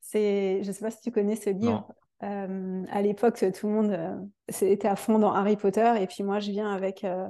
C'est, 0.00 0.62
je 0.62 0.70
sais 0.70 0.84
pas 0.84 0.90
si 0.90 1.00
tu 1.00 1.10
connais 1.10 1.36
ce 1.36 1.50
livre. 1.50 1.92
Euh, 2.22 2.84
à 2.90 3.02
l'époque, 3.02 3.44
tout 3.54 3.66
le 3.66 3.72
monde 3.72 3.90
euh, 3.90 4.16
était 4.62 4.88
à 4.88 4.96
fond 4.96 5.18
dans 5.18 5.32
Harry 5.32 5.56
Potter 5.56 5.94
et 6.00 6.06
puis 6.06 6.22
moi 6.22 6.38
je 6.38 6.50
viens 6.50 6.72
avec, 6.72 7.04
euh, 7.04 7.26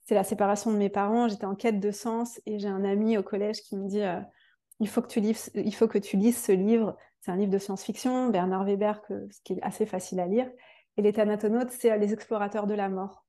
c'est 0.00 0.14
la 0.14 0.24
séparation 0.24 0.70
de 0.70 0.76
mes 0.76 0.90
parents. 0.90 1.28
J'étais 1.28 1.46
en 1.46 1.54
quête 1.54 1.80
de 1.80 1.90
sens 1.90 2.40
et 2.46 2.58
j'ai 2.58 2.68
un 2.68 2.84
ami 2.84 3.16
au 3.16 3.22
collège 3.22 3.62
qui 3.62 3.76
me 3.76 3.88
dit 3.88 4.02
il 4.80 4.88
faut 4.88 5.02
que 5.02 5.08
tu 5.08 5.20
lises, 5.20 5.50
il 5.54 5.74
faut 5.74 5.88
que 5.88 5.98
tu 5.98 6.16
lises 6.16 6.42
ce 6.42 6.52
livre. 6.52 6.96
C'est 7.20 7.30
un 7.32 7.36
livre 7.36 7.50
de 7.50 7.58
science-fiction, 7.58 8.28
Bernard 8.28 8.64
Weber, 8.64 9.02
que, 9.02 9.26
ce 9.30 9.40
qui 9.42 9.54
est 9.54 9.62
assez 9.62 9.86
facile 9.86 10.20
à 10.20 10.26
lire. 10.26 10.48
Et 10.96 11.02
les 11.02 11.12
Thanatonautes, 11.12 11.70
c'est 11.70 11.96
les 11.98 12.12
explorateurs 12.12 12.66
de 12.66 12.74
la 12.74 12.88
mort. 12.88 13.24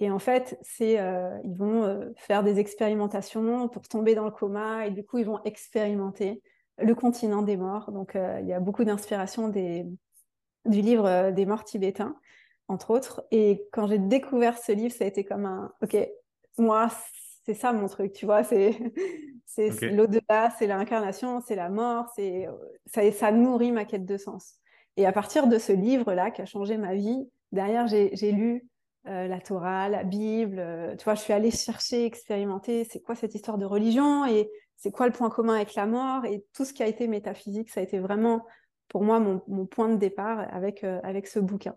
Et 0.00 0.10
en 0.10 0.18
fait, 0.18 0.58
c'est 0.62 0.98
euh, 0.98 1.38
ils 1.44 1.56
vont 1.56 1.84
euh, 1.84 2.10
faire 2.16 2.42
des 2.42 2.58
expérimentations 2.58 3.68
pour 3.68 3.86
tomber 3.88 4.14
dans 4.14 4.24
le 4.24 4.30
coma 4.30 4.86
et 4.86 4.90
du 4.90 5.04
coup, 5.04 5.18
ils 5.18 5.26
vont 5.26 5.42
expérimenter 5.44 6.42
le 6.78 6.94
continent 6.94 7.42
des 7.42 7.56
morts. 7.56 7.92
Donc, 7.92 8.16
euh, 8.16 8.38
il 8.40 8.48
y 8.48 8.52
a 8.52 8.60
beaucoup 8.60 8.84
d'inspiration 8.84 9.48
des, 9.48 9.86
du 10.64 10.80
livre 10.80 11.30
des 11.30 11.46
morts 11.46 11.64
tibétains, 11.64 12.16
entre 12.66 12.90
autres. 12.90 13.24
Et 13.30 13.68
quand 13.72 13.86
j'ai 13.86 13.98
découvert 13.98 14.58
ce 14.58 14.72
livre, 14.72 14.92
ça 14.92 15.04
a 15.04 15.06
été 15.06 15.24
comme 15.24 15.46
un 15.46 15.72
OK, 15.80 15.96
moi, 16.58 16.88
c'est 17.44 17.54
ça 17.54 17.72
mon 17.72 17.86
truc, 17.86 18.12
tu 18.12 18.26
vois, 18.26 18.42
c'est 18.42 18.76
c'est 19.46 19.70
l'au-delà, 19.90 20.50
c'est 20.58 20.66
l'incarnation, 20.66 21.40
c'est 21.40 21.54
la 21.54 21.68
mort, 21.68 22.06
c'est 22.16 22.48
ça, 22.86 23.08
ça 23.12 23.30
nourrit 23.30 23.70
ma 23.70 23.84
quête 23.84 24.04
de 24.04 24.16
sens. 24.16 24.56
Et 24.96 25.06
à 25.06 25.12
partir 25.12 25.46
de 25.46 25.58
ce 25.58 25.72
livre-là 25.72 26.32
qui 26.32 26.42
a 26.42 26.46
changé 26.46 26.78
ma 26.78 26.94
vie, 26.94 27.28
derrière, 27.52 27.86
j'ai 27.86 28.32
lu 28.32 28.68
euh, 29.06 29.28
la 29.28 29.38
Torah, 29.38 29.90
la 29.90 30.02
Bible. 30.02 30.58
Euh, 30.58 30.96
tu 30.96 31.04
vois, 31.04 31.14
je 31.14 31.20
suis 31.20 31.34
allée 31.34 31.50
chercher, 31.50 32.06
expérimenter, 32.06 32.84
c'est 32.84 33.00
quoi 33.00 33.14
cette 33.14 33.34
histoire 33.34 33.58
de 33.58 33.66
religion 33.66 34.24
et 34.24 34.50
c'est 34.76 34.90
quoi 34.90 35.06
le 35.06 35.12
point 35.12 35.28
commun 35.28 35.56
avec 35.56 35.74
la 35.74 35.86
mort 35.86 36.24
et 36.24 36.44
tout 36.54 36.64
ce 36.64 36.72
qui 36.72 36.82
a 36.82 36.86
été 36.86 37.06
métaphysique, 37.06 37.68
ça 37.68 37.80
a 37.80 37.82
été 37.82 37.98
vraiment 37.98 38.46
pour 38.88 39.04
moi 39.04 39.20
mon, 39.20 39.66
point 39.66 39.90
de 39.90 39.96
départ 39.96 40.46
avec, 40.50 40.84
euh, 40.84 41.00
avec 41.02 41.26
ce 41.26 41.38
bouquin. 41.38 41.76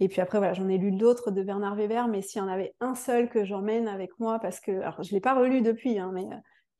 Et 0.00 0.08
puis 0.08 0.20
après, 0.20 0.36
voilà, 0.36 0.52
j'en 0.52 0.68
ai 0.68 0.76
lu 0.76 0.92
d'autres 0.92 1.30
de 1.30 1.42
Bernard 1.42 1.76
Weber, 1.76 2.08
mais 2.08 2.20
s'il 2.20 2.42
y 2.42 2.44
en 2.44 2.48
avait 2.48 2.74
un 2.80 2.94
seul 2.94 3.30
que 3.30 3.46
j'emmène 3.46 3.88
avec 3.88 4.10
moi, 4.18 4.38
parce 4.38 4.60
que, 4.60 4.72
je 4.72 5.08
ne 5.08 5.12
l'ai 5.12 5.20
pas 5.20 5.34
relu 5.34 5.62
depuis, 5.62 5.98
hein, 5.98 6.10
mais 6.12 6.26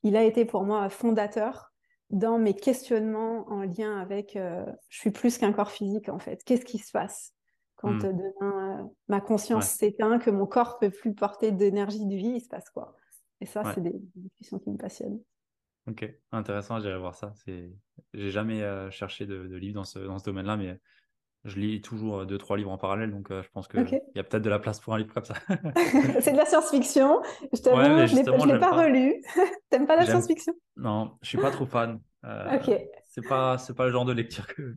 il 0.03 0.15
a 0.15 0.23
été 0.23 0.45
pour 0.45 0.63
moi 0.63 0.89
fondateur 0.89 1.73
dans 2.11 2.37
mes 2.37 2.53
questionnements 2.53 3.49
en 3.49 3.63
lien 3.63 3.99
avec 3.99 4.35
je 4.35 4.97
suis 4.97 5.11
plus 5.11 5.39
qu'un 5.39 5.51
corps 5.51 5.71
physique 5.71 6.09
en 6.09 6.19
fait. 6.19 6.43
Qu'est-ce 6.43 6.65
qui 6.65 6.77
se 6.77 6.91
passe? 6.91 7.36
Quand 7.77 7.93
hmm. 7.93 7.99
demain 7.99 8.79
euh, 8.79 8.83
ma 9.07 9.21
conscience 9.21 9.67
s'éteint, 9.67 10.19
que 10.19 10.29
mon 10.29 10.45
corps 10.45 10.79
peut 10.79 10.89
plus 10.89 11.13
porter 11.13 11.51
d'énergie 11.51 12.05
de 12.05 12.15
vie, 12.15 12.33
il 12.35 12.41
se 12.41 12.49
passe 12.49 12.69
quoi? 12.69 12.95
Et 13.39 13.45
ça, 13.45 13.63
c'est 13.73 13.81
des, 13.81 13.93
discussions 14.15 14.59
qui 14.59 14.71
me 14.71 14.77
passionnent. 14.77 15.19
Ok, 15.87 16.11
intéressant, 16.31 16.79
j'irai 16.79 16.97
voir 16.97 17.15
ça. 17.15 17.33
C'est, 17.45 17.71
j'ai 18.13 18.31
jamais 18.31 18.63
euh, 18.63 18.89
cherché 18.89 19.25
de, 19.25 19.47
de, 19.47 19.55
livre 19.55 19.75
dans 19.75 19.83
ce, 19.83 19.99
dans 19.99 20.17
ce 20.17 20.25
domaine-là, 20.25 20.57
mais 20.57 20.79
je 21.45 21.59
lis 21.59 21.81
toujours 21.81 22.25
deux 22.25 22.39
trois 22.39 22.57
livres 22.57 22.71
en 22.71 22.79
parallèle, 22.79 23.11
donc 23.11 23.29
euh, 23.29 23.43
je 23.43 23.49
pense 23.49 23.67
qu'il 23.67 23.79
y 24.15 24.19
a 24.19 24.23
peut-être 24.23 24.43
de 24.43 24.49
la 24.49 24.59
place 24.59 24.79
pour 24.79 24.95
un 24.95 24.97
livre 24.97 25.13
comme 25.13 25.23
ça. 25.23 25.35
c'est 26.19 26.31
de 26.31 26.37
la 26.37 26.45
science-fiction. 26.45 27.21
Je 27.53 27.61
t'avoue, 27.61 28.07
je 28.07 28.15
ne 28.15 28.53
l'ai 28.53 28.59
pas, 28.59 28.71
relu. 28.71 29.21
T'aimes 29.69 29.85
pas 29.85 29.95
la 29.95 30.05
science-fiction? 30.05 30.53
Non, 30.75 31.17
je 31.21 31.29
suis 31.29 31.37
pas 31.37 31.51
trop 31.51 31.67
fan. 31.67 31.99
ok. 32.23 32.71
C'est 33.05 33.27
pas 33.27 33.57
c'est 33.57 33.75
pas 33.75 33.85
le 33.85 33.91
genre 33.91 34.05
de 34.05 34.13
lecture 34.13 34.47
que 34.47 34.75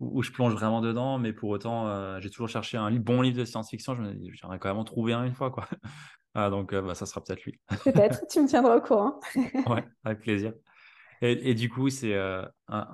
où, 0.00 0.22
je 0.22 0.32
plonge 0.32 0.54
vraiment 0.54 0.80
dedans, 0.80 1.18
mais 1.18 1.32
pour 1.32 1.50
autant, 1.50 1.86
euh, 1.88 2.18
j'ai 2.20 2.30
toujours 2.30 2.48
cherché 2.48 2.76
un 2.76 2.90
bon 2.92 3.20
livre 3.20 3.38
de 3.38 3.44
science-fiction. 3.44 3.94
J'aimerais 3.94 4.58
quand 4.58 4.68
même 4.68 4.78
en 4.78 4.84
trouver 4.84 5.12
un 5.12 5.24
une 5.24 5.34
fois, 5.34 5.50
quoi. 5.50 5.68
Ah, 6.32 6.48
donc, 6.48 6.72
euh, 6.72 6.80
bah, 6.80 6.94
ça 6.94 7.06
sera 7.06 7.20
peut-être 7.24 7.42
lui. 7.42 7.58
peut-être, 7.82 8.24
tu 8.30 8.40
me 8.40 8.46
tiendras 8.46 8.76
au 8.76 8.80
courant. 8.80 9.18
ouais, 9.66 9.84
avec 10.04 10.20
plaisir. 10.20 10.52
Et, 11.22 11.54
du 11.54 11.68
coup, 11.68 11.90
c'est 11.90 12.14
euh, 12.14 12.46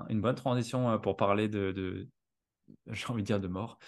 une 0.08 0.22
bonne 0.22 0.34
transition 0.34 0.98
pour 1.00 1.18
parler 1.18 1.46
de, 1.46 1.70
de 1.70 2.08
j'ai 2.86 3.06
envie 3.08 3.20
de 3.20 3.26
dire, 3.26 3.38
de 3.38 3.46
mort. 3.46 3.78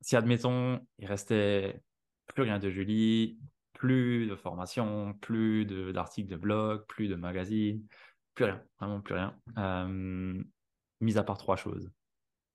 si, 0.00 0.16
admettons, 0.16 0.80
il 0.98 1.06
restait 1.06 1.82
plus 2.34 2.44
rien 2.44 2.58
de 2.58 2.70
Julie, 2.70 3.38
plus 3.74 4.26
de 4.26 4.36
formation, 4.36 5.12
plus 5.20 5.66
d'articles 5.92 6.30
de, 6.30 6.36
blog, 6.36 6.86
plus 6.86 7.08
de 7.08 7.14
magazines, 7.14 7.86
plus 8.34 8.46
rien, 8.46 8.62
vraiment 8.80 9.02
plus 9.02 9.16
rien 9.16 9.34
mis 11.00 11.18
à 11.18 11.22
part 11.22 11.38
trois 11.38 11.56
choses. 11.56 11.90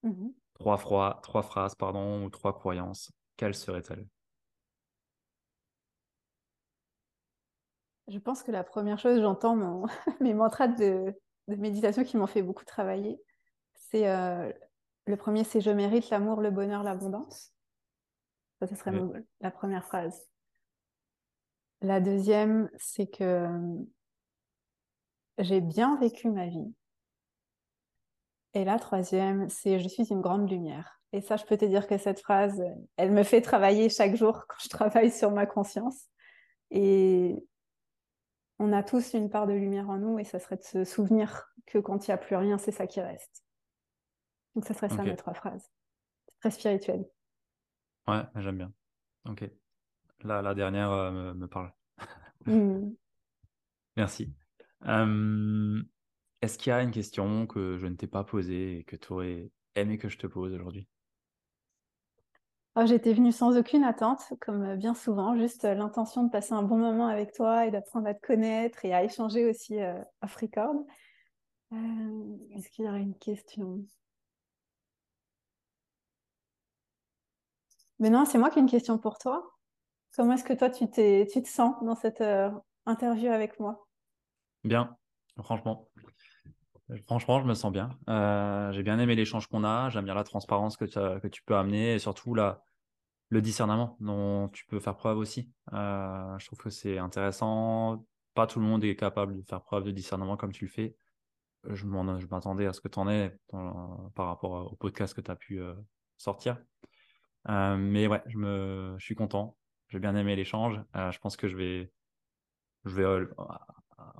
Mmh 0.03 0.29
trois, 0.55 1.19
trois 1.21 1.43
phrases, 1.43 1.75
pardon, 1.75 2.23
ou 2.23 2.29
trois 2.29 2.53
croyances, 2.53 3.11
quelles 3.37 3.55
seraient-elles? 3.55 4.07
Je 8.07 8.19
pense 8.19 8.43
que 8.43 8.51
la 8.51 8.63
première 8.63 8.99
chose, 8.99 9.19
j'entends 9.19 9.55
mon... 9.55 9.85
mes 10.21 10.33
mantras 10.33 10.67
de, 10.67 11.13
de 11.47 11.55
méditation 11.55 12.03
qui 12.03 12.17
m'ont 12.17 12.27
fait 12.27 12.41
beaucoup 12.41 12.65
travailler. 12.65 13.19
C'est 13.73 14.07
euh, 14.07 14.51
le 15.07 15.17
premier, 15.17 15.43
c'est 15.43 15.61
je 15.61 15.71
mérite 15.71 16.09
l'amour, 16.09 16.41
le 16.41 16.51
bonheur, 16.51 16.83
l'abondance. 16.83 17.51
Ça, 18.59 18.67
ce 18.67 18.75
serait 18.75 18.93
la 19.41 19.51
première 19.51 19.83
phrase. 19.83 20.27
La 21.81 21.99
deuxième, 21.99 22.69
c'est 22.77 23.07
que 23.07 23.47
j'ai 25.39 25.59
bien 25.59 25.97
vécu 25.97 26.29
ma 26.29 26.47
vie. 26.47 26.73
Et 28.55 28.63
la 28.63 28.79
troisième, 28.79 29.49
c'est 29.49 29.79
je 29.79 29.87
suis 29.87 30.05
une 30.05 30.21
grande 30.21 30.49
lumière. 30.49 31.01
Et 31.11 31.21
ça, 31.21 31.35
je 31.35 31.45
peux 31.45 31.57
te 31.57 31.65
dire 31.65 31.87
que 31.87 31.97
cette 31.97 32.21
phrase, 32.21 32.63
elle 32.97 33.11
me 33.11 33.23
fait 33.23 33.41
travailler 33.41 33.89
chaque 33.89 34.15
jour 34.15 34.45
quand 34.47 34.57
je 34.63 34.69
travaille 34.69 35.11
sur 35.11 35.31
ma 35.31 35.45
conscience. 35.45 36.09
Et 36.71 37.35
on 38.57 38.71
a 38.71 38.81
tous 38.81 39.13
une 39.13 39.29
part 39.29 39.45
de 39.45 39.53
lumière 39.53 39.89
en 39.89 39.97
nous 39.97 40.19
et 40.19 40.23
ça 40.23 40.39
serait 40.39 40.55
de 40.55 40.63
se 40.63 40.85
souvenir 40.85 41.53
que 41.65 41.77
quand 41.77 42.07
il 42.07 42.11
n'y 42.11 42.13
a 42.13 42.17
plus 42.17 42.37
rien, 42.37 42.57
c'est 42.57 42.71
ça 42.71 42.87
qui 42.87 43.01
reste. 43.01 43.43
Donc 44.55 44.65
ça 44.65 44.73
serait 44.73 44.89
ça 44.89 45.03
mes 45.03 45.17
trois 45.17 45.33
phrases. 45.33 45.69
Très 46.39 46.51
spirituel. 46.51 47.05
Ouais, 48.07 48.23
j'aime 48.35 48.57
bien. 48.57 48.73
Ok. 49.25 49.49
La, 50.21 50.41
la 50.41 50.53
dernière 50.53 50.91
euh, 50.91 51.33
me, 51.33 51.47
parle. 51.47 51.73
Hmm. 52.45 52.91
Merci. 53.97 54.33
Est-ce 56.45 56.59
qu'il 56.59 56.69
y 56.69 56.73
a 56.73 56.83
une 56.83 56.91
question 56.91 57.47
que 57.47 57.79
je 57.79 57.87
ne 57.87 57.95
t'ai 57.95 58.05
pas 58.05 58.23
posée 58.23 58.77
et 58.77 58.83
que 58.83 58.95
tu 58.95 59.11
aurais 59.13 59.49
aimé 59.73 59.97
que 59.97 60.09
je 60.09 60.19
te 60.19 60.27
pose 60.27 60.53
aujourd'hui? 60.53 60.87
Oh, 62.75 62.85
J'étais 62.85 63.13
venue 63.13 63.31
sans 63.31 63.57
aucune 63.57 63.83
attente, 63.83 64.21
comme 64.41 64.75
bien 64.75 64.93
souvent, 64.93 65.35
juste 65.35 65.63
l'intention 65.63 66.23
de 66.23 66.29
passer 66.29 66.53
un 66.53 66.61
bon 66.61 66.77
moment 66.77 67.07
avec 67.07 67.33
toi 67.33 67.65
et 67.65 67.71
d'apprendre 67.71 68.07
à 68.07 68.13
te 68.13 68.21
connaître 68.21 68.85
et 68.85 68.93
à 68.93 69.03
échanger 69.03 69.49
aussi 69.49 69.81
euh, 69.81 69.99
off 70.21 70.35
record. 70.35 70.75
Euh, 71.73 72.37
est-ce 72.51 72.69
qu'il 72.69 72.85
y 72.85 72.89
aurait 72.89 73.01
une 73.01 73.17
question? 73.17 73.83
Mais 77.97 78.11
non, 78.11 78.23
c'est 78.25 78.37
moi 78.37 78.51
qui 78.51 78.59
ai 78.59 78.61
une 78.61 78.69
question 78.69 78.99
pour 78.99 79.17
toi. 79.17 79.51
Comment 80.15 80.33
est-ce 80.33 80.43
que 80.43 80.53
toi, 80.53 80.69
tu, 80.69 80.85
tu 80.87 81.41
te 81.41 81.49
sens 81.49 81.73
dans 81.81 81.95
cette 81.95 82.21
euh, 82.21 82.51
interview 82.85 83.31
avec 83.31 83.59
moi? 83.59 83.87
Bien, 84.63 84.95
franchement. 85.41 85.89
Franchement, 87.05 87.39
je 87.39 87.45
me 87.45 87.55
sens 87.55 87.71
bien. 87.71 87.97
Euh, 88.09 88.71
j'ai 88.71 88.83
bien 88.83 88.99
aimé 88.99 89.15
l'échange 89.15 89.47
qu'on 89.47 89.63
a. 89.63 89.89
J'aime 89.89 90.05
bien 90.05 90.13
la 90.13 90.23
transparence 90.23 90.77
que, 90.77 90.85
tu 91.27 91.43
peux 91.43 91.55
amener 91.55 91.95
et 91.95 91.99
surtout 91.99 92.35
le 92.35 93.41
discernement 93.41 93.97
dont 93.99 94.49
tu 94.49 94.65
peux 94.67 94.79
faire 94.79 94.95
preuve 94.95 95.17
aussi. 95.17 95.51
Euh, 95.73 96.37
je 96.37 96.45
trouve 96.45 96.59
que 96.59 96.69
c'est 96.69 96.99
intéressant. 96.99 98.05
Pas 98.35 98.45
tout 98.45 98.59
le 98.59 98.65
monde 98.65 98.83
est 98.83 98.95
capable 98.95 99.35
de 99.35 99.41
faire 99.41 99.61
preuve 99.61 99.83
de 99.83 99.91
discernement 99.91 100.37
comme 100.37 100.51
tu 100.51 100.65
le 100.65 100.69
fais. 100.69 100.95
Je 101.67 101.85
m'attendais 101.85 102.67
à 102.67 102.73
ce 102.73 102.81
que 102.81 102.87
tu 102.87 102.99
en 102.99 103.09
aies 103.09 103.35
par 103.49 104.27
rapport 104.27 104.71
au 104.71 104.75
podcast 104.75 105.15
que 105.15 105.21
tu 105.21 105.31
as 105.31 105.35
pu 105.35 105.59
euh, 105.59 105.73
sortir. 106.17 106.61
mais 107.47 108.05
ouais, 108.05 108.21
je 108.27 108.95
suis 108.99 109.15
content. 109.15 109.57
J'ai 109.87 109.99
bien 109.99 110.15
aimé 110.15 110.35
l'échange. 110.35 110.79
je 110.93 111.17
pense 111.17 111.35
que 111.35 111.47
je 111.47 111.57
vais, 111.57 111.91
je 112.85 112.95
vais 112.95 113.27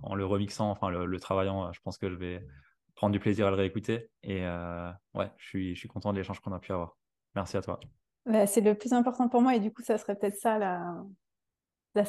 en 0.04 0.16
le 0.16 0.26
remixant, 0.26 0.70
enfin 0.70 0.90
le, 0.90 1.20
travaillant, 1.20 1.72
je 1.74 1.80
pense 1.82 1.98
que 1.98 2.10
je 2.10 2.16
vais 2.16 2.46
prendre 2.96 3.14
du 3.14 3.20
plaisir 3.20 3.48
à 3.48 3.50
le 3.50 3.56
réécouter. 3.56 4.10
Et 4.24 4.46
euh, 4.46 4.90
ouais, 5.14 5.32
je 5.38 5.48
suis, 5.48 5.76
je 5.76 5.80
suis 5.80 5.90
content 5.90 6.14
de 6.14 6.18
l'échange 6.18 6.40
qu'on 6.40 6.54
a 6.54 6.60
pu 6.60 6.72
avoir. 6.72 6.98
Merci 7.36 7.58
à 7.58 7.62
toi. 7.62 7.80
Bah, 8.26 8.48
c'est 8.48 8.62
le 8.62 8.76
plus 8.76 8.94
important 8.94 9.30
pour 9.30 9.42
moi 9.42 9.56
et 9.56 9.60
du 9.60 9.72
coup, 9.72 9.84
ça 9.84 9.98
serait 9.98 10.16
peut-être 10.16 10.38
ça 10.38 10.58
la, 10.58 11.04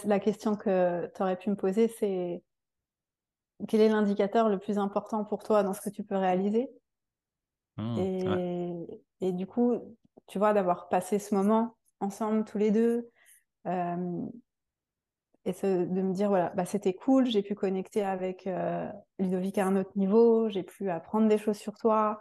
la, 0.04 0.20
question 0.20 0.56
que 0.56 1.10
tu 1.14 1.22
aurais 1.22 1.36
pu 1.36 1.50
me 1.50 1.56
poser, 1.56 1.88
c'est 1.88 2.42
quel 3.68 3.80
est 3.80 3.88
l'indicateur 3.88 4.48
le 4.48 4.58
plus 4.58 4.78
important 4.78 5.24
pour 5.24 5.42
toi 5.42 5.62
dans 5.62 5.74
ce 5.74 5.80
que 5.80 5.90
tu 5.90 6.04
peux 6.04 6.16
réaliser? 6.16 6.70
Mmh, 7.76 7.98
et, 7.98 9.02
et, 9.20 9.32
du 9.32 9.46
coup, 9.46 9.96
tu 10.26 10.38
vois, 10.38 10.54
d'avoir 10.54 10.88
passé 10.88 11.18
ce 11.18 11.34
moment 11.34 11.76
ensemble 12.00 12.44
tous 12.44 12.58
les 12.58 12.70
deux, 12.70 13.10
euh, 13.66 14.26
et 15.46 15.52
de 15.52 16.02
me 16.02 16.12
dire 16.12 16.28
voilà 16.28 16.52
bah, 16.56 16.64
c'était 16.64 16.92
cool 16.92 17.26
j'ai 17.26 17.42
pu 17.42 17.54
connecter 17.54 18.02
avec 18.02 18.46
euh, 18.46 18.90
Ludovic 19.18 19.56
à 19.58 19.66
un 19.66 19.76
autre 19.76 19.92
niveau 19.94 20.48
j'ai 20.50 20.64
pu 20.64 20.90
apprendre 20.90 21.28
des 21.28 21.38
choses 21.38 21.56
sur 21.56 21.78
toi. 21.78 22.20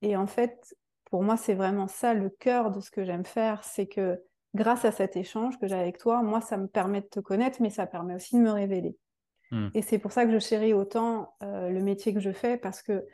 Et 0.00 0.16
en 0.16 0.26
fait 0.26 0.74
pour 1.10 1.22
moi 1.22 1.36
c'est 1.36 1.54
vraiment 1.54 1.86
ça 1.86 2.14
le 2.14 2.30
cœur 2.30 2.70
de 2.70 2.80
ce 2.80 2.90
que 2.90 3.04
j'aime 3.04 3.26
faire 3.26 3.62
c'est 3.64 3.86
que 3.86 4.18
grâce 4.54 4.86
à 4.86 4.92
cet 4.92 5.16
échange 5.16 5.58
que 5.58 5.68
j'ai 5.68 5.76
avec 5.76 5.98
toi 5.98 6.22
moi 6.22 6.40
ça 6.40 6.56
me 6.56 6.66
permet 6.66 7.02
de 7.02 7.06
te 7.06 7.20
connaître 7.20 7.60
mais 7.60 7.70
ça 7.70 7.86
permet 7.86 8.14
aussi 8.14 8.36
de 8.36 8.42
me 8.42 8.50
révéler. 8.50 8.96
Hmm. 9.50 9.68
et 9.74 9.80
c'est 9.80 9.98
pour 9.98 10.12
ça 10.12 10.26
que 10.26 10.32
je 10.32 10.38
chéris 10.38 10.74
autant 10.74 11.34
euh, 11.42 11.70
le 11.70 11.82
métier 11.82 12.12
que 12.12 12.20
je 12.20 12.32
fais 12.32 12.58
parce 12.58 12.82
que 12.82 13.06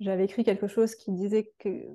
j'avais 0.00 0.24
écrit 0.24 0.42
quelque 0.42 0.66
chose 0.66 0.94
qui 0.94 1.12
disait 1.12 1.52
que 1.58 1.86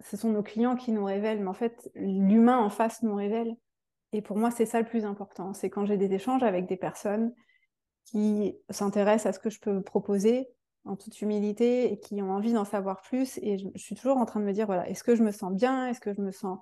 ce 0.00 0.16
sont 0.16 0.30
nos 0.30 0.42
clients 0.42 0.76
qui 0.76 0.92
nous 0.92 1.04
révèlent 1.04 1.40
mais 1.40 1.48
en 1.48 1.54
fait 1.54 1.90
l'humain 1.94 2.58
en 2.58 2.70
face 2.70 3.02
nous 3.02 3.14
révèle 3.14 3.56
et 4.12 4.22
pour 4.22 4.36
moi, 4.36 4.50
c'est 4.50 4.66
ça 4.66 4.80
le 4.80 4.86
plus 4.86 5.04
important. 5.04 5.52
C'est 5.52 5.70
quand 5.70 5.84
j'ai 5.84 5.96
des 5.96 6.12
échanges 6.12 6.42
avec 6.42 6.66
des 6.66 6.76
personnes 6.76 7.32
qui 8.04 8.56
s'intéressent 8.70 9.26
à 9.26 9.32
ce 9.32 9.38
que 9.38 9.50
je 9.50 9.60
peux 9.60 9.82
proposer 9.82 10.48
en 10.84 10.96
toute 10.96 11.20
humilité 11.20 11.92
et 11.92 11.98
qui 11.98 12.22
ont 12.22 12.30
envie 12.30 12.52
d'en 12.52 12.64
savoir 12.64 13.02
plus. 13.02 13.38
Et 13.42 13.58
je, 13.58 13.66
suis 13.76 13.96
toujours 13.96 14.18
en 14.18 14.24
train 14.24 14.40
de 14.40 14.44
me 14.44 14.52
dire, 14.52 14.66
voilà, 14.66 14.88
est-ce 14.88 15.02
que 15.02 15.16
je 15.16 15.22
me 15.22 15.32
sens 15.32 15.52
bien? 15.52 15.88
Est-ce 15.88 16.00
que 16.00 16.14
je 16.14 16.20
me 16.20 16.30
sens 16.30 16.58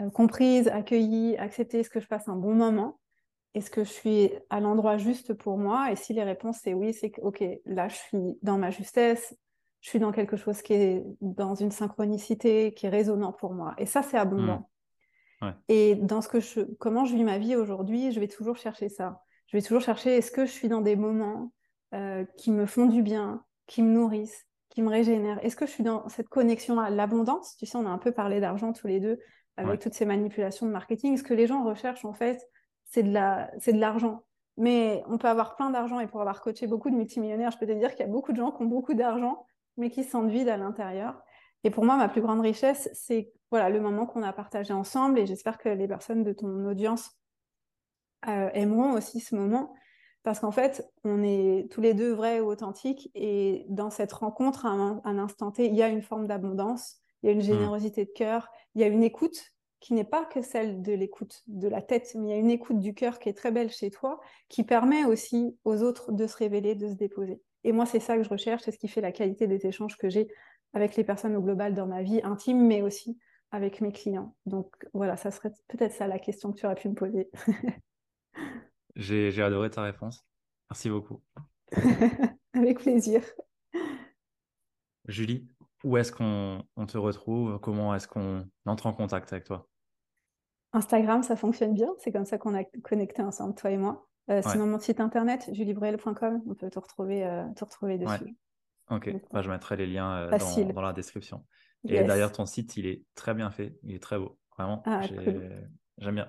euh, 0.00 0.08
comprise, 0.10 0.68
accueillie, 0.68 1.36
acceptée? 1.36 1.80
Est-ce 1.80 1.90
que 1.90 2.00
je 2.00 2.08
passe 2.08 2.28
un 2.28 2.36
bon 2.36 2.54
moment? 2.54 2.98
Est-ce 3.54 3.70
que 3.70 3.84
je 3.84 3.90
suis 3.90 4.30
à 4.50 4.60
l'endroit 4.60 4.96
juste 4.96 5.34
pour 5.34 5.58
moi? 5.58 5.92
Et 5.92 5.96
si 5.96 6.14
les 6.14 6.24
réponses 6.24 6.58
c'est 6.62 6.74
oui, 6.74 6.94
c'est 6.94 7.10
que, 7.10 7.20
ok, 7.20 7.44
là, 7.66 7.88
je 7.88 7.96
suis 7.96 8.38
dans 8.42 8.58
ma 8.58 8.70
justesse, 8.70 9.36
je 9.80 9.90
suis 9.90 9.98
dans 9.98 10.12
quelque 10.12 10.36
chose 10.36 10.62
qui 10.62 10.72
est 10.72 11.04
dans 11.20 11.54
une 11.54 11.70
synchronicité, 11.70 12.72
qui 12.74 12.86
est 12.86 12.90
résonnant 12.90 13.32
pour 13.32 13.52
moi. 13.52 13.74
Et 13.78 13.86
ça, 13.86 14.02
c'est 14.02 14.18
abondant. 14.18 14.60
Mmh. 14.60 14.66
Et 15.68 15.96
dans 15.96 16.22
ce 16.22 16.28
que 16.28 16.40
je, 16.40 16.60
comment 16.78 17.04
je 17.04 17.14
vis 17.14 17.24
ma 17.24 17.38
vie 17.38 17.56
aujourd'hui, 17.56 18.12
je 18.12 18.20
vais 18.20 18.28
toujours 18.28 18.56
chercher 18.56 18.88
ça. 18.88 19.22
Je 19.46 19.56
vais 19.56 19.62
toujours 19.62 19.82
chercher 19.82 20.16
est-ce 20.16 20.30
que 20.30 20.46
je 20.46 20.50
suis 20.50 20.68
dans 20.68 20.80
des 20.80 20.96
moments 20.96 21.52
euh, 21.94 22.24
qui 22.36 22.50
me 22.50 22.66
font 22.66 22.86
du 22.86 23.02
bien, 23.02 23.44
qui 23.66 23.82
me 23.82 23.92
nourrissent, 23.92 24.46
qui 24.70 24.82
me 24.82 24.88
régénèrent? 24.88 25.44
Est-ce 25.44 25.56
que 25.56 25.66
je 25.66 25.70
suis 25.70 25.84
dans 25.84 26.08
cette 26.08 26.28
connexion 26.28 26.80
à 26.80 26.90
l'abondance? 26.90 27.56
Tu 27.56 27.66
sais, 27.66 27.76
on 27.76 27.86
a 27.86 27.90
un 27.90 27.98
peu 27.98 28.12
parlé 28.12 28.40
d'argent 28.40 28.72
tous 28.72 28.86
les 28.86 29.00
deux 29.00 29.18
avec 29.56 29.80
toutes 29.80 29.94
ces 29.94 30.04
manipulations 30.04 30.66
de 30.66 30.72
marketing. 30.72 31.16
Ce 31.16 31.22
que 31.22 31.34
les 31.34 31.46
gens 31.46 31.64
recherchent 31.64 32.04
en 32.04 32.12
fait, 32.12 32.46
c'est 32.84 33.02
de 33.02 33.12
la, 33.12 33.50
c'est 33.58 33.72
de 33.72 33.80
l'argent. 33.80 34.24
Mais 34.58 35.02
on 35.06 35.18
peut 35.18 35.28
avoir 35.28 35.56
plein 35.56 35.70
d'argent 35.70 36.00
et 36.00 36.06
pour 36.06 36.20
avoir 36.20 36.40
coaché 36.40 36.66
beaucoup 36.66 36.90
de 36.90 36.96
multimillionnaires, 36.96 37.50
je 37.50 37.58
peux 37.58 37.66
te 37.66 37.72
dire 37.72 37.90
qu'il 37.94 38.00
y 38.00 38.08
a 38.08 38.12
beaucoup 38.12 38.32
de 38.32 38.38
gens 38.38 38.52
qui 38.52 38.62
ont 38.62 38.66
beaucoup 38.66 38.94
d'argent, 38.94 39.46
mais 39.76 39.90
qui 39.90 40.02
se 40.02 40.10
sentent 40.10 40.30
vides 40.30 40.48
à 40.48 40.56
l'intérieur. 40.56 41.22
Et 41.66 41.70
pour 41.70 41.84
moi, 41.84 41.96
ma 41.96 42.08
plus 42.08 42.20
grande 42.20 42.42
richesse, 42.42 42.88
c'est 42.92 43.32
voilà, 43.50 43.70
le 43.70 43.80
moment 43.80 44.06
qu'on 44.06 44.22
a 44.22 44.32
partagé 44.32 44.72
ensemble. 44.72 45.18
Et 45.18 45.26
j'espère 45.26 45.58
que 45.58 45.68
les 45.68 45.88
personnes 45.88 46.22
de 46.22 46.32
ton 46.32 46.64
audience 46.64 47.10
euh, 48.28 48.50
aimeront 48.54 48.92
aussi 48.92 49.18
ce 49.18 49.34
moment. 49.34 49.74
Parce 50.22 50.38
qu'en 50.38 50.52
fait, 50.52 50.88
on 51.02 51.24
est 51.24 51.68
tous 51.72 51.80
les 51.80 51.92
deux 51.92 52.12
vrais 52.12 52.38
ou 52.38 52.46
authentiques. 52.46 53.10
Et 53.16 53.66
dans 53.68 53.90
cette 53.90 54.12
rencontre, 54.12 54.64
à 54.64 54.68
un, 54.68 55.18
instant 55.18 55.50
T, 55.50 55.66
il 55.66 55.74
y 55.74 55.82
a 55.82 55.88
une 55.88 56.02
forme 56.02 56.28
d'abondance, 56.28 56.98
il 57.24 57.26
y 57.26 57.30
a 57.30 57.32
une 57.32 57.40
mmh. 57.40 57.42
générosité 57.42 58.04
de 58.04 58.12
cœur, 58.12 58.48
il 58.76 58.80
y 58.80 58.84
a 58.84 58.86
une 58.86 59.02
écoute 59.02 59.52
qui 59.80 59.92
n'est 59.92 60.04
pas 60.04 60.24
que 60.24 60.42
celle 60.42 60.82
de 60.82 60.92
l'écoute 60.92 61.42
de 61.48 61.66
la 61.66 61.82
tête, 61.82 62.12
mais 62.14 62.28
il 62.28 62.30
y 62.30 62.34
a 62.34 62.38
une 62.38 62.50
écoute 62.50 62.78
du 62.78 62.94
cœur 62.94 63.18
qui 63.18 63.28
est 63.28 63.36
très 63.36 63.50
belle 63.50 63.72
chez 63.72 63.90
toi, 63.90 64.20
qui 64.48 64.62
permet 64.62 65.04
aussi 65.04 65.58
aux 65.64 65.82
autres 65.82 66.12
de 66.12 66.28
se 66.28 66.36
révéler, 66.36 66.76
de 66.76 66.86
se 66.86 66.94
déposer. 66.94 67.40
Et 67.64 67.72
moi, 67.72 67.86
c'est 67.86 67.98
ça 67.98 68.16
que 68.16 68.22
je 68.22 68.28
recherche, 68.28 68.62
c'est 68.62 68.70
ce 68.70 68.78
qui 68.78 68.86
fait 68.86 69.00
la 69.00 69.10
qualité 69.10 69.48
des 69.48 69.66
échanges 69.66 69.96
que 69.96 70.08
j'ai 70.08 70.28
avec 70.76 70.94
les 70.94 71.04
personnes 71.04 71.34
au 71.34 71.40
global 71.40 71.72
dans 71.72 71.86
ma 71.86 72.02
vie 72.02 72.20
intime, 72.22 72.66
mais 72.66 72.82
aussi 72.82 73.18
avec 73.50 73.80
mes 73.80 73.92
clients. 73.92 74.36
Donc 74.44 74.76
voilà, 74.92 75.16
ça 75.16 75.30
serait 75.30 75.50
peut-être 75.68 75.94
ça 75.94 76.06
la 76.06 76.18
question 76.18 76.52
que 76.52 76.58
tu 76.58 76.66
aurais 76.66 76.74
pu 76.74 76.90
me 76.90 76.94
poser. 76.94 77.30
J'ai 78.94 79.42
adoré 79.42 79.70
ta 79.70 79.80
réponse. 79.80 80.26
Merci 80.70 80.90
beaucoup. 80.90 81.22
avec 82.52 82.80
plaisir. 82.80 83.22
Julie, 85.08 85.48
où 85.82 85.96
est-ce 85.96 86.12
qu'on 86.12 86.86
te 86.86 86.98
retrouve? 86.98 87.58
Comment 87.58 87.94
est-ce 87.94 88.06
qu'on 88.06 88.46
entre 88.66 88.86
en 88.86 88.92
contact 88.92 89.32
avec 89.32 89.44
toi? 89.44 89.66
Instagram, 90.74 91.22
ça 91.22 91.36
fonctionne 91.36 91.72
bien. 91.72 91.88
C'est 92.00 92.12
comme 92.12 92.26
ça 92.26 92.36
qu'on 92.36 92.54
a 92.54 92.64
connecté 92.64 93.22
ensemble, 93.22 93.54
toi 93.54 93.70
et 93.70 93.78
moi. 93.78 94.06
Euh, 94.28 94.42
sinon, 94.42 94.66
mon 94.66 94.78
site 94.78 95.00
internet, 95.00 95.48
juliebrel.com, 95.54 96.42
on 96.46 96.54
peut 96.54 96.68
te 96.68 96.78
retrouver, 96.78 97.24
euh, 97.24 97.48
te 97.54 97.64
retrouver 97.64 97.96
dessus. 97.96 98.36
Ok, 98.90 99.10
bah, 99.32 99.42
je 99.42 99.50
mettrai 99.50 99.76
les 99.76 99.86
liens 99.86 100.12
euh, 100.12 100.38
dans, 100.38 100.72
dans, 100.72 100.82
la 100.82 100.92
description. 100.92 101.44
Et 101.88 102.02
d'ailleurs, 102.04 102.32
ton 102.32 102.46
site, 102.46 102.76
il 102.76 102.86
est 102.86 103.02
très 103.14 103.34
bien 103.34 103.50
fait, 103.50 103.78
il 103.82 103.94
est 103.94 104.02
très 104.02 104.18
beau. 104.18 104.38
Vraiment, 104.56 104.82
ah, 104.86 105.00
j'aime 105.98 106.14
bien. 106.14 106.28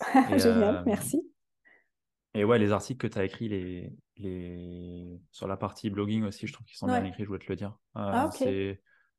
Génial, 0.38 0.76
euh, 0.76 0.82
merci. 0.86 1.22
Et 2.34 2.44
ouais, 2.44 2.58
les 2.58 2.72
articles 2.72 3.08
que 3.08 3.12
tu 3.12 3.18
as 3.18 3.24
écrits 3.24 3.48
les, 3.48 3.92
les... 4.18 5.20
sur 5.30 5.48
la 5.48 5.56
partie 5.56 5.90
blogging 5.90 6.24
aussi, 6.24 6.46
je 6.46 6.52
trouve 6.52 6.66
qu'ils 6.66 6.76
sont 6.76 6.86
bien 6.86 7.04
écrits, 7.04 7.24
je 7.24 7.28
voulais 7.28 7.44
te 7.44 7.50
le 7.50 7.56
dire. 7.56 7.78
Euh, 7.96 8.00
ah, 8.12 8.30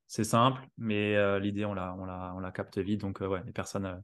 c'est 0.10 0.24
simple, 0.24 0.62
mais 0.78 1.40
l'idée, 1.40 1.66
on 1.66 1.74
la, 1.74 1.94
on, 1.96 2.06
la, 2.06 2.34
on 2.36 2.40
la 2.40 2.52
capte 2.52 2.78
vite. 2.78 3.02
Donc, 3.02 3.20
ouais, 3.20 3.42
les 3.46 3.52
personnes 3.52 4.02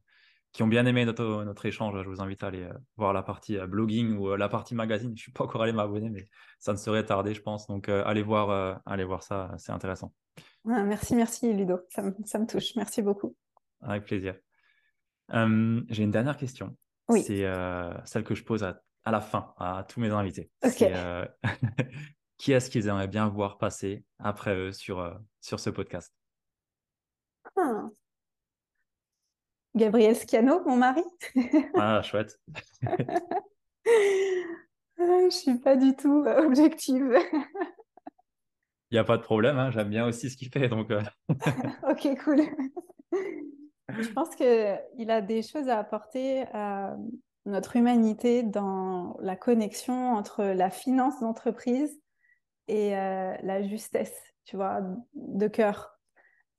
qui 0.54 0.62
ont 0.62 0.68
bien 0.68 0.86
aimé 0.86 1.04
notre, 1.04 1.42
notre 1.42 1.66
échange, 1.66 2.00
je 2.00 2.08
vous 2.08 2.22
invite 2.22 2.44
à 2.44 2.46
aller 2.46 2.68
voir 2.96 3.12
la 3.12 3.24
partie 3.24 3.58
blogging 3.58 4.16
ou 4.16 4.36
la 4.36 4.48
partie 4.48 4.76
magazine. 4.76 5.12
Je 5.16 5.22
suis 5.22 5.32
pas 5.32 5.44
encore 5.44 5.62
allé 5.62 5.72
m'abonner, 5.72 6.08
mais 6.08 6.28
ça 6.60 6.72
ne 6.72 6.78
serait 6.78 7.04
tardé, 7.04 7.34
je 7.34 7.42
pense. 7.42 7.66
Donc, 7.66 7.88
allez, 7.88 8.22
voir, 8.22 8.80
allez 8.86 9.04
voir 9.04 9.24
ça, 9.24 9.50
c'est 9.58 9.72
intéressant. 9.72 10.14
merci, 10.64 11.16
merci 11.16 11.52
Ludo, 11.52 11.80
ça 11.90 12.02
me, 12.02 12.14
ça 12.24 12.38
me, 12.38 12.46
touche. 12.46 12.76
Merci 12.76 13.02
beaucoup. 13.02 13.36
Avec 13.82 14.04
plaisir. 14.04 14.36
J'ai 15.28 16.02
une 16.02 16.12
dernière 16.12 16.36
question. 16.36 16.76
Oui. 17.08 17.24
C'est 17.24 17.44
celle 18.04 18.22
que 18.22 18.36
je 18.36 18.44
pose 18.44 18.62
à, 18.62 18.80
à, 19.04 19.10
la 19.10 19.20
fin 19.20 19.52
à 19.58 19.84
tous 19.88 19.98
mes 19.98 20.10
invités. 20.10 20.52
Ok. 20.64 20.84
qui 22.38 22.52
est-ce 22.52 22.70
qu'ils 22.70 22.86
aimeraient 22.86 23.08
bien 23.08 23.28
voir 23.28 23.58
passer 23.58 24.04
après 24.20 24.54
eux 24.54 24.72
sur, 24.72 25.18
sur 25.40 25.58
ce 25.58 25.70
podcast? 25.70 26.14
Ah. 27.56 27.88
Gabriel 29.74 30.14
Sciano, 30.14 30.62
mon 30.66 30.76
mari. 30.76 31.02
ah, 31.74 32.00
chouette. 32.02 32.38
Je 34.96 35.30
suis 35.30 35.58
pas 35.58 35.76
du 35.76 35.96
tout 35.96 36.24
euh, 36.26 36.46
objective. 36.46 37.18
Il 38.90 38.94
n'y 38.94 38.98
a 38.98 39.04
pas 39.04 39.16
de 39.16 39.22
problème, 39.22 39.58
hein, 39.58 39.70
j'aime 39.72 39.88
bien 39.88 40.06
aussi 40.06 40.30
ce 40.30 40.36
qu'il 40.36 40.50
fait. 40.50 40.68
Donc 40.68 40.92
euh. 40.92 41.02
ok, 41.90 42.16
cool. 42.22 42.42
Je 43.88 44.08
pense 44.10 44.36
qu'il 44.36 45.10
a 45.10 45.20
des 45.20 45.42
choses 45.42 45.68
à 45.68 45.80
apporter 45.80 46.42
à 46.52 46.96
notre 47.44 47.74
humanité 47.76 48.44
dans 48.44 49.16
la 49.20 49.34
connexion 49.34 50.12
entre 50.12 50.44
la 50.44 50.70
finance 50.70 51.18
d'entreprise 51.20 52.00
et 52.68 52.96
euh, 52.96 53.34
la 53.42 53.62
justesse, 53.62 54.14
tu 54.44 54.54
vois, 54.56 54.80
de 55.14 55.48
cœur. 55.48 55.98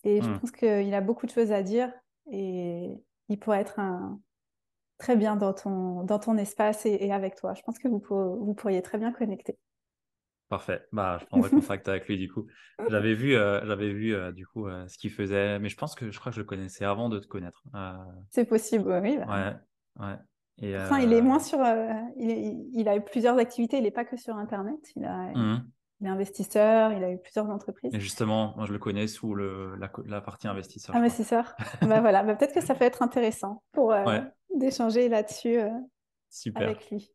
Et 0.03 0.21
je 0.21 0.27
hmm. 0.27 0.39
pense 0.39 0.51
qu'il 0.51 0.93
a 0.93 1.01
beaucoup 1.01 1.25
de 1.25 1.31
choses 1.31 1.53
à 1.53 1.63
dire 1.63 1.91
et 2.31 3.03
il 3.29 3.39
pourrait 3.39 3.61
être 3.61 3.79
un... 3.79 4.19
très 4.97 5.15
bien 5.15 5.35
dans 5.35 5.53
ton, 5.53 6.03
dans 6.03 6.19
ton 6.19 6.37
espace 6.37 6.85
et, 6.85 7.11
avec 7.11 7.35
toi. 7.35 7.53
Je 7.53 7.61
pense 7.63 7.79
que 7.79 7.87
vous, 7.87 8.01
vous 8.09 8.53
pourriez 8.53 8.81
très 8.81 8.97
bien 8.97 9.11
connecter. 9.11 9.57
Parfait. 10.49 10.85
Bah, 10.91 11.17
je 11.19 11.25
prendrai 11.25 11.49
contact 11.51 11.87
avec 11.87 12.07
lui 12.07 12.17
du 12.17 12.31
coup. 12.31 12.45
J'avais 12.89 13.15
vu, 13.15 13.35
euh, 13.35 13.65
j'avais 13.65 13.91
vu 13.91 14.13
euh, 14.13 14.31
du 14.31 14.45
coup 14.45 14.67
ce 14.69 14.97
qu'il 14.97 15.11
faisait, 15.11 15.59
mais 15.59 15.69
je 15.69 15.77
pense 15.77 15.95
que 15.95 16.11
je 16.11 16.19
crois 16.19 16.31
que 16.31 16.35
je 16.35 16.41
le 16.41 16.47
connaissais 16.47 16.85
avant 16.85 17.09
de 17.09 17.19
te 17.19 17.27
connaître. 17.27 17.63
C'est 18.29 18.45
possible, 18.45 18.99
oui. 19.01 19.17
Bah. 19.17 19.59
Ouais, 19.99 20.05
ouais. 20.05 20.17
Et, 20.59 20.77
enfin, 20.77 20.99
il 20.99 21.11
est 21.11 21.21
moins 21.21 21.39
sur. 21.39 21.59
il, 22.17 22.69
il, 22.73 22.87
a 22.87 22.95
eu 22.95 23.01
plusieurs 23.01 23.37
activités. 23.37 23.77
Il 23.77 23.83
n'est 23.83 23.91
pas 23.91 24.05
que 24.05 24.15
sur 24.15 24.37
Internet. 24.37 24.79
Il 24.95 25.03
a, 25.03 25.33
mmh. 25.33 25.65
Il 26.01 26.07
est 26.07 26.09
investisseur, 26.09 26.91
il 26.91 27.03
a 27.03 27.11
eu 27.11 27.17
plusieurs 27.17 27.49
entreprises. 27.49 27.93
Et 27.93 27.99
justement, 27.99 28.53
moi 28.57 28.65
je 28.65 28.73
le 28.73 28.79
connais 28.79 29.07
sous 29.07 29.33
le, 29.33 29.75
la, 29.77 30.21
partie 30.21 30.47
investisseur. 30.47 30.95
Investisseur. 30.95 31.55
bah 31.81 32.01
voilà, 32.01 32.23
bah, 32.23 32.35
peut-être 32.35 32.53
que 32.53 32.61
ça 32.61 32.75
peut 32.75 32.83
être 32.83 33.01
intéressant 33.01 33.63
pour 33.71 33.93
euh, 33.93 34.19
d'échanger 34.55 35.07
là-dessus 35.07 35.57
euh, 35.59 35.69
avec 36.55 36.89
lui. 36.89 37.13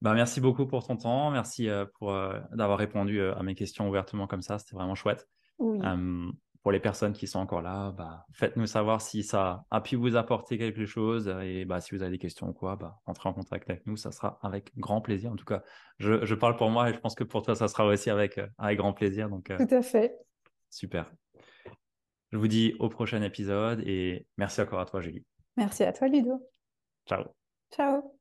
Bah, 0.00 0.14
merci 0.14 0.40
beaucoup 0.40 0.66
pour 0.66 0.86
ton 0.86 0.96
temps, 0.96 1.30
merci 1.30 1.68
euh, 1.68 1.86
pour 1.98 2.12
d'avoir 2.52 2.78
répondu 2.78 3.20
à 3.22 3.42
mes 3.42 3.54
questions 3.54 3.88
ouvertement 3.88 4.26
comme 4.26 4.42
ça, 4.42 4.58
c'était 4.58 4.74
vraiment 4.74 4.94
chouette. 4.94 5.28
Oui 5.58 5.78
pour 6.62 6.72
les 6.72 6.80
personnes 6.80 7.12
qui 7.12 7.26
sont 7.26 7.38
encore 7.38 7.62
là, 7.62 7.92
bah, 7.92 8.26
faites-nous 8.32 8.66
savoir 8.66 9.00
si 9.00 9.22
ça 9.22 9.64
a 9.70 9.80
pu 9.80 9.96
vous 9.96 10.16
apporter 10.16 10.58
quelque 10.58 10.86
chose. 10.86 11.32
Et 11.42 11.64
bah, 11.64 11.80
si 11.80 11.94
vous 11.94 12.02
avez 12.02 12.10
des 12.10 12.18
questions 12.18 12.48
ou 12.48 12.52
quoi, 12.52 12.76
bah, 12.76 12.98
entrez 13.06 13.28
en 13.28 13.32
contact 13.32 13.70
avec 13.70 13.86
nous. 13.86 13.96
Ça 13.96 14.10
sera 14.10 14.38
avec 14.42 14.76
grand 14.76 15.00
plaisir. 15.00 15.32
En 15.32 15.36
tout 15.36 15.44
cas, 15.44 15.62
je, 15.98 16.24
je 16.24 16.34
parle 16.34 16.56
pour 16.56 16.70
moi 16.70 16.90
et 16.90 16.94
je 16.94 16.98
pense 16.98 17.14
que 17.14 17.24
pour 17.24 17.42
toi, 17.42 17.54
ça 17.54 17.68
sera 17.68 17.86
aussi 17.86 18.10
avec, 18.10 18.38
euh, 18.38 18.48
avec 18.58 18.78
grand 18.78 18.92
plaisir. 18.92 19.28
Donc, 19.28 19.50
euh, 19.50 19.56
Tout 19.56 19.74
à 19.74 19.82
fait. 19.82 20.16
Super. 20.70 21.10
Je 22.32 22.36
vous 22.36 22.48
dis 22.48 22.74
au 22.78 22.88
prochain 22.88 23.22
épisode 23.22 23.80
et 23.86 24.26
merci 24.36 24.60
encore 24.60 24.80
à 24.80 24.84
toi, 24.84 25.00
Julie. 25.00 25.24
Merci 25.56 25.84
à 25.84 25.92
toi, 25.92 26.08
Ludo. 26.08 26.46
Ciao. 27.06 27.24
Ciao. 27.72 28.17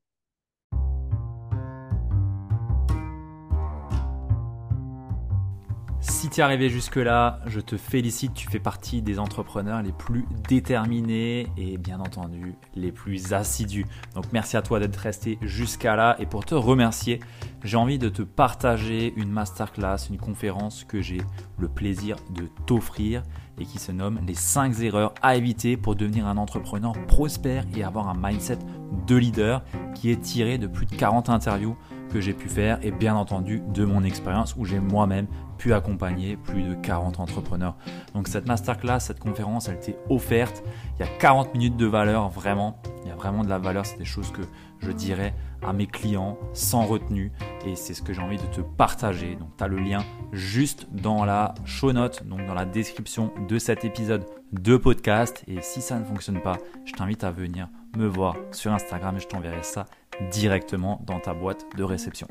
Si 6.10 6.30
tu 6.30 6.40
es 6.40 6.44
arrivé 6.44 6.70
jusque-là, 6.70 7.42
je 7.46 7.60
te 7.60 7.78
félicite, 7.78 8.34
tu 8.34 8.50
fais 8.50 8.60
partie 8.60 9.02
des 9.02 9.20
entrepreneurs 9.20 9.84
les 9.84 9.92
plus 9.92 10.26
déterminés 10.48 11.48
et 11.58 11.78
bien 11.78 12.00
entendu 12.00 12.56
les 12.76 12.92
plus 12.92 13.34
assidus. 13.34 13.86
Donc 14.16 14.26
merci 14.34 14.58
à 14.58 14.62
toi 14.62 14.80
d'être 14.80 14.96
resté 14.96 15.38
jusqu'à 15.42 15.96
là 15.96 16.16
et 16.20 16.26
pour 16.26 16.44
te 16.44 16.56
remercier, 16.56 17.20
j'ai 17.64 17.78
envie 17.78 18.00
de 18.00 18.10
te 18.10 18.24
partager 18.24 19.14
une 19.16 19.30
masterclass, 19.30 20.08
une 20.10 20.18
conférence 20.18 20.86
que 20.86 21.02
j'ai 21.02 21.22
le 21.60 21.68
plaisir 21.68 22.16
de 22.32 22.48
t'offrir 22.66 23.22
et 23.60 23.66
qui 23.66 23.80
se 23.80 23.92
nomme 23.92 24.20
les 24.26 24.36
5 24.36 24.80
erreurs 24.82 25.14
à 25.22 25.36
éviter 25.36 25.78
pour 25.78 25.96
devenir 25.96 26.28
un 26.28 26.38
entrepreneur 26.38 26.94
prospère 27.08 27.66
et 27.76 27.84
avoir 27.84 28.08
un 28.10 28.16
mindset 28.16 28.60
de 29.08 29.16
leader 29.16 29.64
qui 29.96 30.12
est 30.12 30.22
tiré 30.22 30.58
de 30.58 30.68
plus 30.68 30.86
de 30.86 30.96
40 30.96 31.30
interviews 31.30 31.76
que 32.10 32.22
j'ai 32.22 32.34
pu 32.34 32.50
faire 32.50 32.80
et 32.84 32.92
bien 32.92 33.16
entendu 33.16 33.62
de 33.74 33.84
mon 33.84 34.04
expérience 34.04 34.56
où 34.58 34.66
j'ai 34.66 34.80
moi-même 34.80 35.28
pu 35.58 35.74
accompagner 35.74 36.38
plus 36.38 36.64
de 36.64 36.74
40 36.76 37.20
entrepreneurs. 37.20 37.76
Donc 38.14 38.28
cette 38.28 38.48
masterclass, 38.48 39.00
cette 39.00 39.20
conférence, 39.20 39.68
elle 39.68 39.80
t'est 39.80 39.98
offerte. 40.10 40.64
Il 40.96 41.06
y 41.06 41.10
a 41.10 41.12
40 41.20 41.54
minutes 41.54 41.78
de 41.78 41.86
valeur, 41.86 42.30
vraiment. 42.30 42.80
Il 43.04 43.10
y 43.10 43.12
a 43.12 43.16
vraiment 43.16 43.44
de 43.44 43.50
la 43.50 43.58
valeur. 43.58 43.86
C'est 43.86 43.98
des 43.98 44.06
choses 44.06 44.32
que 44.32 44.42
je 44.80 44.92
dirais 44.92 45.34
à 45.62 45.74
mes 45.74 45.88
clients 45.88 46.38
sans 46.54 46.86
retenue 46.86 47.32
et 47.66 47.76
c'est 47.76 47.94
ce 47.94 48.02
que 48.02 48.14
j'ai 48.14 48.22
envie 48.22 48.38
de 48.38 48.46
te 48.48 48.62
partager. 48.62 49.36
Donc 49.36 49.50
tu 49.58 49.64
as 49.64 49.68
le 49.68 49.78
lien 49.78 50.04
juste 50.32 50.88
dans 50.92 51.26
la 51.26 51.56
show 51.66 51.92
note, 51.94 52.26
donc 52.26 52.46
dans 52.46 52.54
la 52.54 52.66
description 52.66 53.32
de 53.48 53.60
cet 53.60 53.86
épisode 53.86 54.26
de 54.54 54.78
podcast. 54.78 55.44
Et 55.48 55.62
si 55.62 55.82
ça 55.82 56.00
ne 56.00 56.06
fonctionne 56.06 56.42
pas, 56.42 56.58
je 56.86 56.94
t'invite 56.94 57.24
à 57.24 57.32
venir 57.32 57.68
me 57.98 58.08
voir 58.08 58.36
sur 58.52 58.72
Instagram 58.72 59.18
et 59.18 59.20
je 59.20 59.28
t'enverrai 59.28 59.64
ça 59.64 59.86
directement 60.32 61.02
dans 61.06 61.20
ta 61.20 61.34
boîte 61.34 61.66
de 61.76 61.84
réception. 61.84 62.28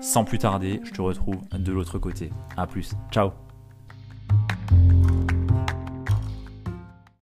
Sans 0.00 0.24
plus 0.24 0.38
tarder, 0.38 0.80
je 0.84 0.92
te 0.92 1.00
retrouve 1.00 1.40
de 1.52 1.72
l'autre 1.72 1.98
côté. 1.98 2.30
A 2.56 2.66
plus, 2.66 2.92
ciao 3.10 3.32